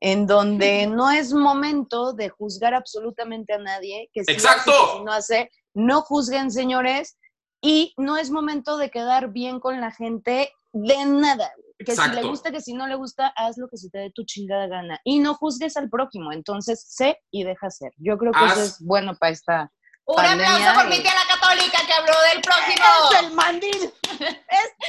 en 0.00 0.26
donde 0.26 0.86
no 0.86 1.10
es 1.10 1.32
momento 1.32 2.12
de 2.12 2.28
juzgar 2.28 2.74
absolutamente 2.74 3.52
a 3.52 3.58
nadie, 3.58 4.08
que 4.12 4.24
si 4.24 4.32
¡Exacto! 4.32 4.70
hace, 4.70 4.98
si 4.98 5.04
no 5.04 5.12
hace, 5.12 5.50
no 5.74 6.02
juzguen, 6.02 6.50
señores, 6.50 7.18
y 7.60 7.94
no 7.96 8.16
es 8.16 8.30
momento 8.30 8.76
de 8.76 8.90
quedar 8.90 9.32
bien 9.32 9.60
con 9.60 9.80
la 9.80 9.90
gente 9.92 10.52
de 10.72 11.04
nada. 11.04 11.52
Que 11.84 11.92
si 11.92 12.00
le 12.00 12.06
Exacto. 12.06 12.28
gusta, 12.28 12.50
que 12.52 12.60
si 12.60 12.74
no 12.74 12.86
le 12.86 12.94
gusta, 12.94 13.28
haz 13.36 13.56
lo 13.58 13.68
que 13.68 13.76
se 13.76 13.88
te 13.90 13.98
dé 13.98 14.10
tu 14.14 14.24
chingada 14.24 14.66
gana. 14.66 15.00
Y 15.04 15.18
no 15.18 15.34
juzgues 15.34 15.76
al 15.76 15.88
prójimo, 15.90 16.32
entonces 16.32 16.84
sé 16.88 17.18
y 17.30 17.44
deja 17.44 17.70
ser. 17.70 17.92
Yo 17.96 18.16
creo 18.18 18.32
que 18.32 18.38
Haz- 18.38 18.52
eso 18.52 18.62
es 18.62 18.76
bueno 18.80 19.16
para 19.18 19.32
esta. 19.32 19.72
Un 20.04 20.16
Pandemia 20.16 20.54
aplauso 20.56 20.74
por 20.80 20.86
y- 20.86 20.96
mi 20.96 21.02
tía 21.02 21.12
la 21.14 21.34
católica 21.34 21.78
que 21.86 21.92
habló 21.92 22.14
del 22.32 22.42
prójimo. 22.42 22.84
¡Es 23.12 23.20
el 23.22 23.32
mandil! 23.34 23.92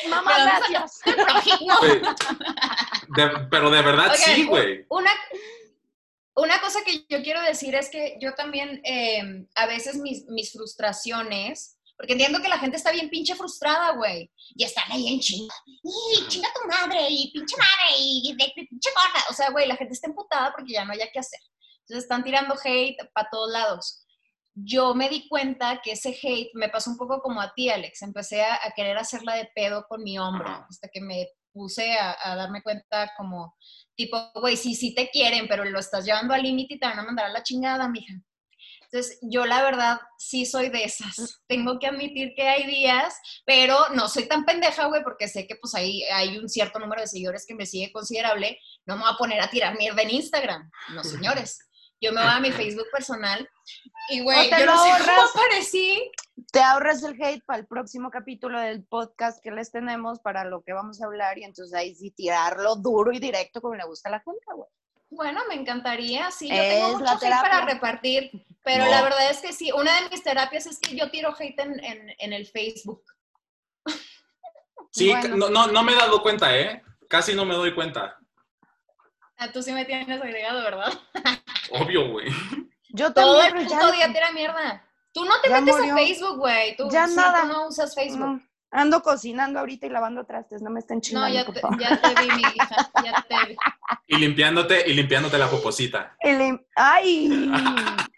¡Es 0.02 0.10
mamá, 0.10 0.32
Pero 0.36 0.46
no 0.46 0.52
gracias! 0.70 1.00
El. 1.06 1.16
Güey, 1.80 2.02
de- 3.16 3.48
pero 3.52 3.70
de 3.70 3.82
verdad 3.84 4.12
Oigan, 4.12 4.36
sí, 4.36 4.46
güey. 4.46 4.86
Una, 4.90 5.12
una 6.36 6.60
cosa 6.62 6.80
que 6.84 7.06
yo 7.10 7.22
quiero 7.22 7.42
decir 7.44 7.76
es 7.76 7.90
que 7.92 8.18
yo 8.20 8.34
también, 8.34 8.82
eh, 8.84 9.46
a 9.56 9.68
veces 9.68 9.98
mis, 9.98 10.26
mis 10.30 10.52
frustraciones, 10.52 11.78
porque 11.98 12.14
entiendo 12.14 12.42
que 12.42 12.50
la 12.50 12.58
gente 12.58 12.78
está 12.78 12.92
bien 12.92 13.10
pinche 13.10 13.36
frustrada, 13.36 13.92
güey, 13.92 14.32
y 14.56 14.64
están 14.64 14.92
ahí 14.92 15.08
en 15.08 15.20
chinga, 15.20 15.54
y 15.66 16.28
chinga 16.28 16.50
tu 16.54 16.68
madre, 16.68 17.08
y 17.10 17.32
pinche 17.32 17.56
madre, 17.58 17.96
y 17.98 18.36
de, 18.38 18.44
de 18.46 18.68
pinche 18.68 18.90
gorda. 18.96 19.26
O 19.30 19.34
sea, 19.34 19.52
güey, 19.52 19.68
la 19.68 19.76
gente 19.76 19.94
está 19.94 20.08
emputada 20.08 20.52
porque 20.56 20.74
ya 20.74 20.86
no 20.86 20.94
haya 20.94 21.10
qué 21.12 21.20
hacer. 21.20 21.40
Entonces 21.82 22.04
están 22.04 22.24
tirando 22.24 22.56
hate 22.64 22.98
para 23.14 23.30
todos 23.30 23.52
lados. 23.52 24.06
Yo 24.56 24.94
me 24.94 25.10
di 25.10 25.28
cuenta 25.28 25.82
que 25.84 25.94
ese 25.94 26.18
hate 26.22 26.52
me 26.54 26.70
pasó 26.70 26.92
un 26.92 26.98
poco 26.98 27.22
como 27.22 27.42
a 27.42 27.54
ti, 27.54 27.70
Alex. 27.70 28.02
Empecé 28.02 28.44
a, 28.44 28.56
a 28.56 28.72
querer 28.76 28.98
hacerla 28.98 29.36
de 29.36 29.50
pedo 29.54 29.86
con 29.88 30.04
mi 30.04 30.18
hombro, 30.18 30.50
hasta 30.70 30.88
que 30.90 31.02
me 31.02 31.28
puse 31.52 31.94
a, 31.94 32.18
a 32.24 32.36
darme 32.36 32.62
cuenta 32.62 33.12
como, 33.18 33.56
tipo, 33.96 34.32
güey, 34.36 34.58
sí, 34.58 34.76
sí 34.76 34.96
te 34.96 35.10
quieren, 35.10 35.48
pero 35.48 35.66
lo 35.66 35.80
estás 35.80 36.06
llevando 36.06 36.34
al 36.34 36.44
límite 36.44 36.76
y 36.76 36.80
te 36.80 36.88
van 36.88 37.00
a 37.00 37.04
mandar 37.04 37.28
a 37.28 37.34
la 37.34 37.44
chingada, 37.44 37.88
mija. 37.88 38.14
Entonces, 38.94 39.18
yo 39.24 39.48
la 39.48 39.64
verdad 39.64 40.00
sí 40.20 40.46
soy 40.46 40.70
de 40.70 40.84
esas. 40.84 41.42
Tengo 41.48 41.80
que 41.80 41.88
admitir 41.88 42.34
que 42.36 42.48
hay 42.48 42.68
días, 42.68 43.20
pero 43.44 43.76
no 43.96 44.08
soy 44.08 44.28
tan 44.28 44.46
pendeja, 44.46 44.86
güey, 44.86 45.04
porque 45.04 45.28
sé 45.28 45.48
que 45.48 45.56
pues 45.56 45.74
ahí 45.74 46.04
hay 46.04 46.38
un 46.38 46.48
cierto 46.48 46.78
número 46.78 47.02
de 47.02 47.08
seguidores 47.08 47.48
que 47.48 47.56
me 47.56 47.66
sigue 47.66 47.92
considerable. 47.92 48.60
No 48.86 48.96
me 48.96 49.02
voy 49.02 49.12
a 49.12 49.18
poner 49.18 49.42
a 49.42 49.50
tirar 49.50 49.76
mierda 49.80 50.04
en 50.04 50.12
Instagram. 50.12 50.70
No, 50.94 51.04
señores. 51.04 51.58
Yo 52.00 52.12
me 52.12 52.22
voy 52.22 52.30
a 52.30 52.40
mi 52.40 52.52
Facebook 52.52 52.86
personal 52.92 53.50
y, 54.10 54.22
güey, 54.22 54.52
yo 54.52 54.66
lo 54.66 54.76
no 54.76 54.84
sé 54.84 54.90
cómo 55.00 55.22
aparecí. 55.22 56.12
Te 56.52 56.60
ahorras 56.60 57.02
el 57.02 57.20
hate 57.20 57.44
para 57.46 57.60
el 57.60 57.66
próximo 57.66 58.12
capítulo 58.12 58.60
del 58.60 58.84
podcast 58.84 59.42
que 59.42 59.52
les 59.52 59.72
tenemos 59.72 60.20
para 60.20 60.44
lo 60.44 60.62
que 60.64 60.74
vamos 60.74 61.02
a 61.02 61.06
hablar 61.06 61.40
y 61.40 61.46
entonces 61.46 61.74
ahí 61.74 61.96
sí 61.96 62.12
tirarlo 62.12 62.76
duro 62.76 63.12
y 63.12 63.20
directo 63.20 63.60
como 63.60 63.76
le 63.76 63.86
gusta 63.86 64.10
a 64.10 64.12
la 64.12 64.20
gente, 64.20 64.46
güey. 64.54 64.70
Bueno, 65.10 65.42
me 65.48 65.56
encantaría, 65.56 66.32
sí, 66.32 66.50
yo 66.50 66.56
Es 66.56 66.76
tengo 66.76 67.00
mucho 67.00 67.20
para 67.20 67.66
repartir, 67.66 68.32
pero 68.64 68.86
No. 68.86 68.92
la 68.92 69.02
verdad 69.04 69.30
es 69.30 69.40
que 69.40 69.54
sí, 69.54 69.72
una 69.72 70.00
de 70.02 70.10
mis 70.10 70.24
terapias 70.24 70.66
es 70.68 70.80
que 70.80 70.96
yo 70.96 71.10
tiro 71.12 71.34
hate 71.38 71.60
en, 71.60 71.84
en- 71.84 72.16
en 72.18 72.34
el 72.34 72.46
Facebook. 72.48 73.04
Sí, 74.92 75.10
Bueno. 75.10 75.36
no, 75.38 75.50
no, 75.50 75.68
no 75.68 75.82
me 75.84 75.92
he 75.92 75.96
dado 75.96 76.22
cuenta, 76.22 76.56
¿eh? 76.56 76.84
Casi 77.10 77.34
no 77.34 77.46
me 77.46 77.56
doy 77.56 77.74
cuenta. 77.74 78.20
Ah, 79.38 79.52
tú 79.52 79.64
sí 79.64 79.72
me 79.72 79.86
tienes 79.86 80.08
agregado, 80.22 80.62
¿verdad? 80.62 80.94
Obvio, 81.72 82.12
güey. 82.12 82.28
Yo 82.90 83.12
Todo 83.12 83.40
también, 83.42 83.58
el 83.66 83.68
puto 83.74 83.92
día 83.92 84.08
tira 84.14 84.32
mierda. 84.32 84.86
Tú 85.12 85.26
no 85.26 85.42
te 85.42 85.50
Ya 85.50 85.62
metes 85.62 85.76
murió. 85.80 85.94
a 85.94 85.98
Facebook, 85.98 86.38
güey. 86.38 86.76
Tú 86.78 86.90
Ya 86.92 87.08
sí, 87.08 87.16
nada. 87.16 87.42
tú 87.42 87.48
no 87.48 87.68
usas 87.70 87.96
Facebook. 87.96 88.20
no, 88.20 88.42
ando 88.70 89.02
cocinando 89.02 89.60
ahorita 89.62 89.88
y 89.88 89.90
lavando 89.90 90.26
trastes, 90.28 90.62
no 90.62 90.70
me 90.70 90.80
estén 90.80 90.98
No, 90.98 91.02
chingando, 91.02 91.30
ya 91.34 91.46
por 91.46 91.56
te, 91.56 91.62
favor. 91.62 91.80
ya 91.80 92.00
te 92.00 92.10
vi, 92.22 92.28
mi 92.30 92.42
hija. 92.42 92.92
Ya 93.04 93.26
te 93.28 93.48
vi. 93.50 93.56
Y 94.08 94.18
limpiándote, 94.18 94.88
y 94.88 94.94
limpiándote 94.94 95.40
la 95.40 95.50
poposita. 95.50 96.16
El 96.20 96.40
em- 96.40 96.64
¡Ay! 96.76 97.50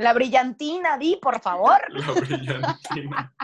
La 0.00 0.14
brillantina, 0.14 0.96
di, 0.96 1.18
por 1.20 1.40
favor. 1.42 1.78
La 1.90 2.12
brillantina. 2.12 3.34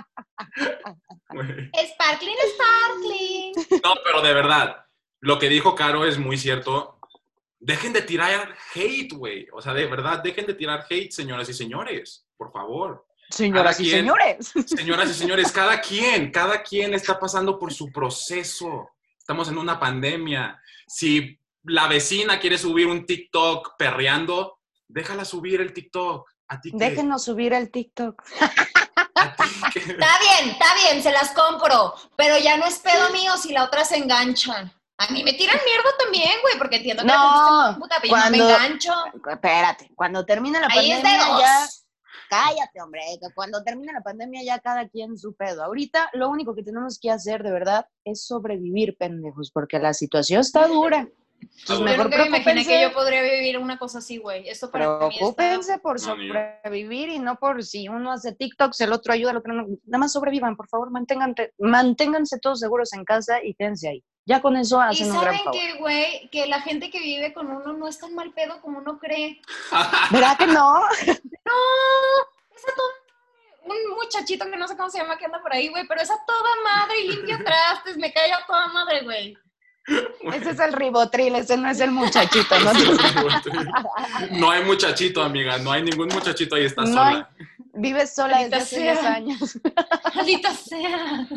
Sparkling, 1.28 2.36
sparkling. 2.54 3.80
No, 3.84 3.94
pero 4.02 4.22
de 4.22 4.32
verdad, 4.32 4.86
lo 5.20 5.38
que 5.38 5.50
dijo 5.50 5.74
Caro 5.74 6.06
es 6.06 6.18
muy 6.18 6.38
cierto. 6.38 6.98
Dejen 7.58 7.92
de 7.92 8.00
tirar 8.00 8.54
hate, 8.74 9.12
güey. 9.12 9.46
O 9.52 9.60
sea, 9.60 9.74
de 9.74 9.86
verdad, 9.86 10.22
dejen 10.22 10.46
de 10.46 10.54
tirar 10.54 10.86
hate, 10.88 11.10
señoras 11.10 11.46
y 11.50 11.52
señores. 11.52 12.26
Por 12.38 12.50
favor. 12.50 13.06
Señoras 13.28 13.76
Cada 13.76 13.82
y 13.82 13.90
quien. 13.90 13.98
señores. 13.98 14.52
Señoras 14.66 15.10
y 15.10 15.14
señores, 15.14 15.52
cada 15.52 15.80
quien, 15.80 16.30
cada 16.30 16.62
quien 16.62 16.94
está 16.94 17.18
pasando 17.18 17.58
por 17.58 17.72
su 17.72 17.92
proceso. 17.92 18.90
Estamos 19.18 19.48
en 19.50 19.58
una 19.58 19.78
pandemia. 19.78 20.58
Si 20.86 21.38
la 21.64 21.86
vecina 21.86 22.40
quiere 22.40 22.56
subir 22.56 22.86
un 22.86 23.04
TikTok 23.04 23.76
perreando, 23.76 24.60
déjala 24.88 25.26
subir 25.26 25.60
el 25.60 25.74
TikTok. 25.74 26.30
¿A 26.48 26.60
ti 26.60 26.70
qué? 26.70 26.76
Déjenos 26.78 27.24
subir 27.24 27.52
el 27.52 27.70
TikTok. 27.70 28.22
Está 29.74 30.08
bien, 30.20 30.50
está 30.50 30.66
bien, 30.82 31.02
se 31.02 31.10
las 31.12 31.30
compro. 31.32 31.94
Pero 32.16 32.38
ya 32.38 32.56
no 32.56 32.64
es 32.66 32.78
pedo 32.78 33.10
mío 33.10 33.36
si 33.36 33.52
la 33.52 33.64
otra 33.64 33.84
se 33.84 33.96
enganchan. 33.96 34.72
A 34.98 35.06
mí 35.08 35.22
me 35.22 35.34
tiran 35.34 35.58
mierda 35.64 35.90
también, 35.98 36.30
güey, 36.42 36.56
porque 36.58 36.76
entiendo 36.76 37.02
que 37.02 37.08
la 37.08 37.14
No, 37.16 37.72
muy 37.72 37.80
puta, 37.82 37.96
pero 38.00 38.10
yo 38.12 38.16
no 38.16 38.22
cuando- 38.22 38.46
me 38.46 38.54
engancho. 38.54 38.92
Espérate, 39.30 39.90
cuando 39.94 40.24
termine 40.24 40.60
la 40.60 40.68
Ahí 40.68 40.90
es 40.92 40.98
de 40.98 41.02
pandemia 41.02 41.26
dos. 41.32 41.40
ya... 41.40 41.66
Cállate, 42.28 42.80
hombre, 42.82 43.02
que 43.20 43.32
cuando 43.34 43.62
termine 43.62 43.92
la 43.92 44.00
pandemia 44.00 44.42
ya 44.42 44.58
cada 44.58 44.88
quien 44.88 45.16
su 45.16 45.34
pedo. 45.36 45.62
Ahorita 45.62 46.10
lo 46.14 46.28
único 46.28 46.54
que 46.54 46.62
tenemos 46.64 46.98
que 47.00 47.10
hacer 47.10 47.42
de 47.42 47.52
verdad 47.52 47.86
es 48.04 48.26
sobrevivir, 48.26 48.96
pendejos, 48.98 49.50
porque 49.52 49.78
la 49.78 49.94
situación 49.94 50.40
está 50.40 50.66
dura. 50.66 51.06
Entonces, 51.40 51.84
mejor 51.84 52.06
nunca 52.06 52.18
me 52.18 52.26
imaginé 52.38 52.64
que 52.64 52.82
yo 52.82 52.92
podría 52.92 53.22
vivir 53.22 53.58
una 53.58 53.78
cosa 53.78 53.98
así, 53.98 54.18
güey. 54.18 54.48
Esto 54.48 54.70
para 54.70 54.84
está... 54.84 55.08
preocúpense 55.08 55.78
por 55.78 55.98
sobrevivir 55.98 57.08
y 57.08 57.18
no 57.18 57.36
por 57.36 57.64
si 57.64 57.88
uno 57.88 58.12
hace 58.12 58.34
TikToks, 58.34 58.80
el 58.82 58.92
otro 58.92 59.12
ayuda, 59.12 59.32
el 59.32 59.38
otro 59.38 59.52
no. 59.52 59.66
Nada 59.84 59.98
más 59.98 60.12
sobrevivan, 60.12 60.56
por 60.56 60.68
favor, 60.68 60.90
manténganse, 60.90 61.52
manténganse 61.58 62.38
todos 62.38 62.60
seguros 62.60 62.92
en 62.92 63.04
casa 63.04 63.42
y 63.42 63.54
quédense 63.54 63.88
ahí. 63.88 64.04
Ya 64.26 64.42
con 64.42 64.56
eso 64.56 64.78
Y 64.78 64.92
hacen 64.92 65.10
un 65.10 65.20
gran 65.20 65.24
saben 65.24 65.44
favor. 65.44 65.60
que, 65.60 65.74
güey, 65.78 66.28
que 66.30 66.46
la 66.46 66.60
gente 66.60 66.90
que 66.90 67.00
vive 67.00 67.32
con 67.32 67.48
uno 67.48 67.72
no 67.72 67.88
es 67.88 67.98
tan 67.98 68.14
mal 68.14 68.32
pedo 68.32 68.60
como 68.60 68.78
uno 68.78 68.98
cree. 68.98 69.40
¿Verdad 70.10 70.36
que 70.36 70.46
no? 70.46 70.80
No, 70.80 70.82
es 71.06 72.64
a 72.64 72.74
toda 72.74 73.06
un 73.66 73.96
muchachito 73.96 74.48
que 74.48 74.56
no 74.56 74.68
sé 74.68 74.76
cómo 74.76 74.90
se 74.90 74.98
llama 74.98 75.18
que 75.18 75.24
anda 75.24 75.42
por 75.42 75.52
ahí, 75.52 75.68
güey, 75.68 75.86
pero 75.86 76.00
es 76.00 76.10
a 76.10 76.24
toda 76.24 76.50
madre 76.64 77.00
y 77.00 77.08
limpia 77.08 77.38
trastes, 77.44 77.96
me 77.96 78.12
cae 78.12 78.32
a 78.32 78.46
toda 78.46 78.68
madre, 78.68 79.02
güey. 79.02 79.36
Ese 80.34 80.50
es 80.50 80.58
el 80.58 80.72
ribotril, 80.72 81.36
ese 81.36 81.56
no 81.56 81.70
es 81.70 81.80
el 81.80 81.92
muchachito, 81.92 82.58
¿no? 82.60 82.72
No 84.32 84.50
hay 84.50 84.64
muchachito, 84.64 85.22
amiga. 85.22 85.58
No 85.58 85.70
hay 85.70 85.82
ningún 85.82 86.08
muchachito 86.08 86.56
ahí. 86.56 86.64
Está 86.64 86.82
No 86.82 86.88
sola. 86.88 87.30
Vives 87.74 88.14
sola 88.14 88.38
desde 88.42 88.56
hace 88.56 88.80
10 88.80 88.98
sea. 88.98 89.14
años. 89.14 89.58
Maldita 90.14 90.52
sea. 90.54 91.28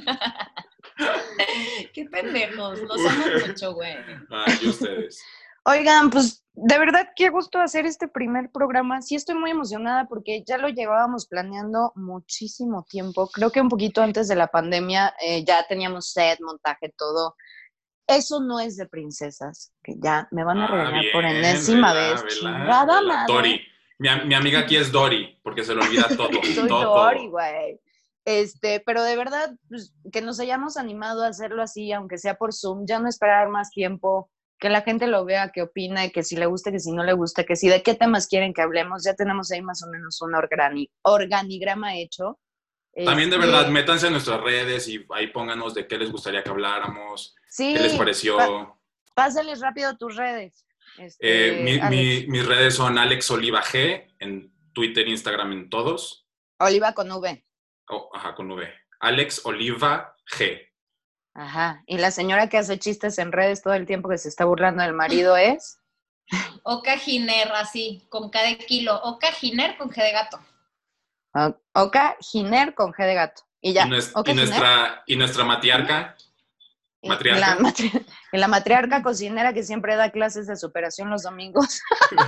Qué 1.93 2.05
pendejos, 2.05 2.79
los 2.79 3.05
amo 3.05 3.25
mucho, 3.47 3.73
güey. 3.73 3.95
Ay, 4.29 4.59
y 4.61 4.69
ustedes. 4.69 5.21
Oigan, 5.65 6.09
pues 6.09 6.43
de 6.53 6.77
verdad 6.79 7.09
qué 7.15 7.29
gusto 7.29 7.59
hacer 7.59 7.85
este 7.85 8.07
primer 8.07 8.49
programa. 8.51 9.01
Sí 9.01 9.15
estoy 9.15 9.35
muy 9.35 9.51
emocionada 9.51 10.07
porque 10.07 10.43
ya 10.45 10.57
lo 10.57 10.69
llevábamos 10.69 11.27
planeando 11.27 11.91
muchísimo 11.95 12.85
tiempo. 12.89 13.29
Creo 13.29 13.51
que 13.51 13.61
un 13.61 13.69
poquito 13.69 14.01
antes 14.01 14.27
de 14.27 14.35
la 14.35 14.47
pandemia 14.47 15.13
eh, 15.21 15.43
ya 15.45 15.65
teníamos 15.67 16.11
set, 16.11 16.39
montaje, 16.41 16.93
todo. 16.97 17.35
Eso 18.09 18.39
no 18.41 18.59
es 18.59 18.75
de 18.75 18.87
princesas, 18.87 19.71
que 19.83 19.93
ya 19.97 20.27
me 20.31 20.43
van 20.43 20.57
a 20.59 20.65
Ah, 20.65 20.67
regañar 20.67 21.05
por 21.13 21.25
enésima 21.25 21.93
vez. 21.93 22.25
Chingada 22.27 23.01
madre. 23.01 23.33
Dori. 23.33 23.61
Mi, 23.99 24.09
mi 24.25 24.33
amiga 24.33 24.59
aquí 24.59 24.77
es 24.77 24.91
Dori, 24.91 25.39
porque 25.43 25.63
se 25.63 25.75
le 25.75 25.81
olvida 25.81 26.07
todo. 26.17 26.29
Soy 26.43 26.67
todo. 26.67 26.95
Dory, 26.95 27.27
güey. 27.29 27.79
Este, 28.25 28.79
pero 28.85 29.03
de 29.03 29.15
verdad, 29.15 29.51
pues, 29.69 29.93
que 30.11 30.21
nos 30.21 30.39
hayamos 30.39 30.77
animado 30.77 31.23
a 31.23 31.27
hacerlo 31.27 31.61
así, 31.61 31.91
aunque 31.91 32.17
sea 32.17 32.35
por 32.35 32.53
Zoom, 32.53 32.85
ya 32.87 32.99
no 32.99 33.07
esperar 33.09 33.49
más 33.49 33.69
tiempo, 33.71 34.29
que 34.59 34.69
la 34.69 34.81
gente 34.81 35.07
lo 35.07 35.23
vea, 35.25 35.51
que 35.51 35.61
opine, 35.61 36.11
que 36.11 36.23
si 36.23 36.35
le 36.35 36.45
gusta, 36.45 36.71
que 36.71 36.79
si 36.79 36.91
no 36.91 37.03
le 37.03 37.13
gusta, 37.13 37.43
que 37.43 37.55
si 37.55 37.69
de 37.69 37.81
qué 37.83 37.93
temas 37.93 38.27
quieren 38.27 38.53
que 38.53 38.61
hablemos, 38.61 39.03
ya 39.03 39.13
tenemos 39.15 39.51
ahí 39.51 39.61
más 39.61 39.83
o 39.83 39.87
menos 39.89 40.21
un 40.21 40.31
organi- 40.33 40.89
organigrama 41.03 41.95
hecho. 41.95 42.39
También 43.05 43.29
de 43.29 43.37
Este, 43.37 43.47
verdad, 43.47 43.67
métanse 43.69 44.07
en 44.07 44.13
nuestras 44.13 44.41
redes 44.41 44.87
y 44.89 45.05
ahí 45.11 45.27
pónganos 45.27 45.73
de 45.73 45.87
qué 45.87 45.97
les 45.97 46.11
gustaría 46.11 46.43
que 46.43 46.49
habláramos, 46.49 47.35
sí, 47.59 47.73
qué 47.73 47.79
les 47.81 47.93
pareció. 47.93 48.37
pa- 48.37 48.75
pásales 49.13 49.59
rápido 49.59 49.95
tus 49.97 50.15
redes. 50.15 50.65
Este, 50.97 51.59
Eh, 51.59 51.63
mi- 51.63 51.79
Alex. 51.79 51.89
mi- 51.91 52.27
mis 52.27 52.45
redes 52.45 52.75
son 52.75 52.97
Alex 52.97 53.29
Oliva 53.31 53.61
G, 53.61 54.07
en 54.19 54.51
Twitter, 54.73 55.07
Instagram, 55.07 55.51
en 55.51 55.69
todos. 55.69 56.25
Oliva 56.59 56.93
con 56.93 57.11
V. 57.11 57.45
Oh, 57.89 58.09
ajá, 58.13 58.33
con 58.35 58.49
V. 58.51 58.67
Alex 58.99 59.45
Oliva 59.45 60.15
G. 60.35 60.67
Ajá. 61.35 61.83
Y 61.85 61.97
la 61.99 62.11
señora 62.11 62.49
que 62.49 62.57
hace 62.57 62.79
chistes 62.79 63.17
en 63.19 63.31
redes 63.31 63.61
todo 63.61 63.73
el 63.73 63.85
tiempo 63.85 64.09
que 64.09 64.17
se 64.17 64.29
está 64.29 64.45
burlando 64.45 64.83
del 64.83 64.93
marido 64.93 65.37
es. 65.37 65.79
Oca 66.63 66.97
Giner, 66.97 67.51
así, 67.53 68.05
con 68.09 68.29
K 68.29 68.41
de 68.43 68.57
kilo. 68.57 68.99
Oca 69.03 69.31
Giner 69.31 69.77
con 69.77 69.89
G 69.89 69.95
de 70.03 70.11
gato. 70.11 70.39
O- 71.33 71.55
Oka 71.73 72.17
Giner 72.19 72.73
con 72.73 72.91
G 72.93 73.05
de 73.05 73.13
gato. 73.15 73.43
Y 73.61 73.73
ya. 73.73 73.85
Y, 73.85 73.89
nues- 73.89 74.11
Oka 74.15 74.31
y 74.31 74.35
nuestra, 74.35 75.03
y 75.05 75.15
nuestra 75.15 75.43
matriarca. 77.07 77.39
La, 77.39 77.57
matri- 77.57 78.05
y 78.33 78.37
la 78.37 78.47
matriarca 78.47 79.01
cocinera 79.01 79.53
que 79.53 79.63
siempre 79.63 79.95
da 79.95 80.11
clases 80.11 80.47
de 80.47 80.57
superación 80.57 81.09
los 81.09 81.23
domingos. 81.23 81.81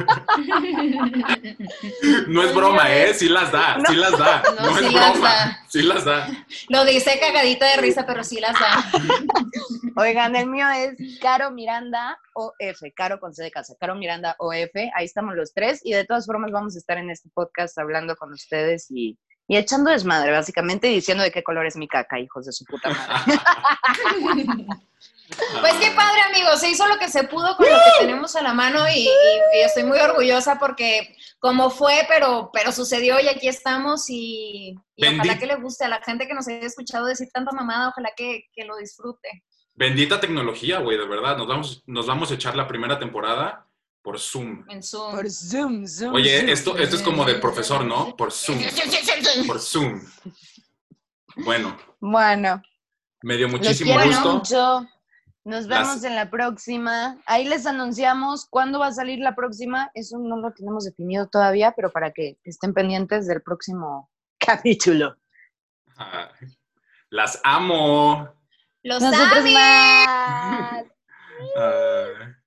no 2.28 2.44
es 2.44 2.56
broma, 2.56 2.92
¿eh? 2.94 3.14
Sí 3.14 3.30
las 3.30 3.52
da, 3.52 3.78
sí 3.88 3.96
las 3.96 4.18
da. 4.18 4.44
No, 4.60 4.68
No, 4.68 4.78
sí 4.78 4.86
es 4.86 4.94
broma, 4.94 5.20
da. 5.20 5.60
sí 5.68 5.82
las 5.82 6.06
da. 6.06 6.28
Lo 6.70 6.86
dice 6.86 7.20
cagadita 7.20 7.68
de 7.76 7.82
risa, 7.82 8.06
pero 8.06 8.24
sí 8.24 8.40
las 8.40 8.54
da. 8.54 8.92
Oigan, 9.98 10.36
el 10.36 10.48
mío 10.48 10.68
es 10.70 11.20
Caro 11.20 11.52
Miranda 11.52 12.18
OF, 12.34 12.82
Caro 12.96 13.20
con 13.20 13.34
C 13.34 13.44
de 13.44 13.52
casa, 13.52 13.74
Caro 13.80 13.96
Miranda 13.96 14.36
OF, 14.40 14.72
ahí 14.96 15.06
estamos 15.06 15.36
los 15.36 15.54
tres 15.54 15.82
y 15.84 15.92
de 15.92 16.06
todas 16.06 16.26
formas 16.26 16.52
vamos 16.52 16.76
a 16.76 16.80
estar 16.80 16.98
en 16.98 17.10
este 17.10 17.30
podcast 17.34 17.78
hablando 17.78 18.16
con 18.16 18.32
ustedes 18.32 18.88
y, 18.90 19.18
y 19.52 19.58
echando 19.58 19.92
desmadre, 19.92 20.32
básicamente 20.32 20.88
y 20.90 20.96
diciendo 20.96 21.24
de 21.26 21.32
qué 21.32 21.44
color 21.44 21.66
es 21.66 21.76
mi 21.76 21.86
caca, 21.88 22.18
hijos 22.20 22.46
de 22.46 22.54
su 22.54 22.64
puta 22.64 22.90
madre. 22.90 23.40
Pues 25.62 25.74
qué 25.76 25.92
padre, 25.92 26.22
amigos. 26.30 26.60
Se 26.60 26.70
hizo 26.70 26.86
lo 26.88 26.98
que 27.00 27.08
se 27.08 27.24
pudo 27.24 27.56
con 27.56 27.66
lo 27.66 27.72
que 27.78 28.06
tenemos 28.06 28.36
a 28.36 28.42
la 28.42 28.54
mano 28.54 28.86
y, 28.90 29.00
y- 29.08 29.08
y 29.08 29.62
estoy 29.66 29.84
muy 29.84 29.98
orgullosa 29.98 30.60
porque 30.60 31.16
como 31.40 31.70
fue, 31.70 32.06
pero, 32.10 32.50
pero 32.52 32.74
sucedió 32.74 33.18
y 33.20 33.30
aquí 33.30 33.48
estamos 33.48 34.10
y, 34.10 34.76
y 34.98 35.08
ojalá 35.08 35.40
que 35.40 35.46
le 35.46 35.56
guste 35.56 35.86
a 35.86 35.88
la 35.88 36.02
gente 36.02 36.28
que 36.28 36.34
nos 36.34 36.50
haya 36.50 36.66
escuchado 36.66 37.06
decir 37.06 37.30
tanta 37.34 37.54
mamada, 37.54 37.90
ojalá 37.90 38.10
que, 38.16 38.44
que 38.54 38.66
lo 38.66 38.76
disfrute. 38.76 39.44
Bendita 39.74 40.20
tecnología, 40.20 40.80
güey, 40.80 40.98
de 40.98 41.08
verdad. 41.08 41.38
Nos 41.38 41.48
vamos, 41.48 41.82
nos 41.88 42.08
vamos 42.08 42.30
a 42.32 42.34
echar 42.34 42.56
la 42.58 42.68
primera 42.68 43.00
temporada 43.00 43.66
por 44.02 44.20
Zoom. 44.20 44.66
En 44.70 44.82
Zoom. 44.82 45.12
Por 45.16 45.30
Zoom, 45.30 45.86
Zoom. 45.88 46.14
Oye, 46.16 46.40
Zoom. 46.40 46.50
esto, 46.50 46.78
esto 46.78 46.96
es 46.96 47.02
como 47.02 47.24
del 47.26 47.40
profesor, 47.40 47.86
¿no? 47.86 48.16
Por 48.16 48.32
Zoom. 48.32 48.60
Por 49.48 49.60
Zoom. 49.60 50.02
Bueno, 51.38 51.78
Bueno, 52.00 52.62
me 53.22 53.38
dio 53.38 53.48
los 53.48 53.60
muchísimo 53.60 53.94
quiero 53.96 54.08
gusto. 54.08 54.34
mucho. 54.34 54.88
Nos 55.44 55.66
Las- 55.66 55.88
vemos 55.88 56.04
en 56.04 56.16
la 56.16 56.30
próxima. 56.30 57.18
Ahí 57.26 57.46
les 57.48 57.66
anunciamos 57.66 58.46
cuándo 58.50 58.80
va 58.80 58.88
a 58.88 58.92
salir 58.92 59.20
la 59.20 59.34
próxima. 59.36 59.90
Eso 59.96 60.18
no 60.20 60.38
lo 60.38 60.52
tenemos 60.54 60.86
definido 60.86 61.28
todavía, 61.30 61.72
pero 61.76 61.90
para 61.92 62.12
que 62.12 62.38
estén 62.44 62.74
pendientes 62.74 63.28
del 63.28 63.42
próximo 63.42 64.10
capítulo. 64.40 65.16
Ay, 65.98 66.28
Las 67.10 67.40
amo. 67.44 68.30
Los 68.84 69.02
Nosotros 69.02 69.46
amo. 69.46 69.52
más. 69.54 70.84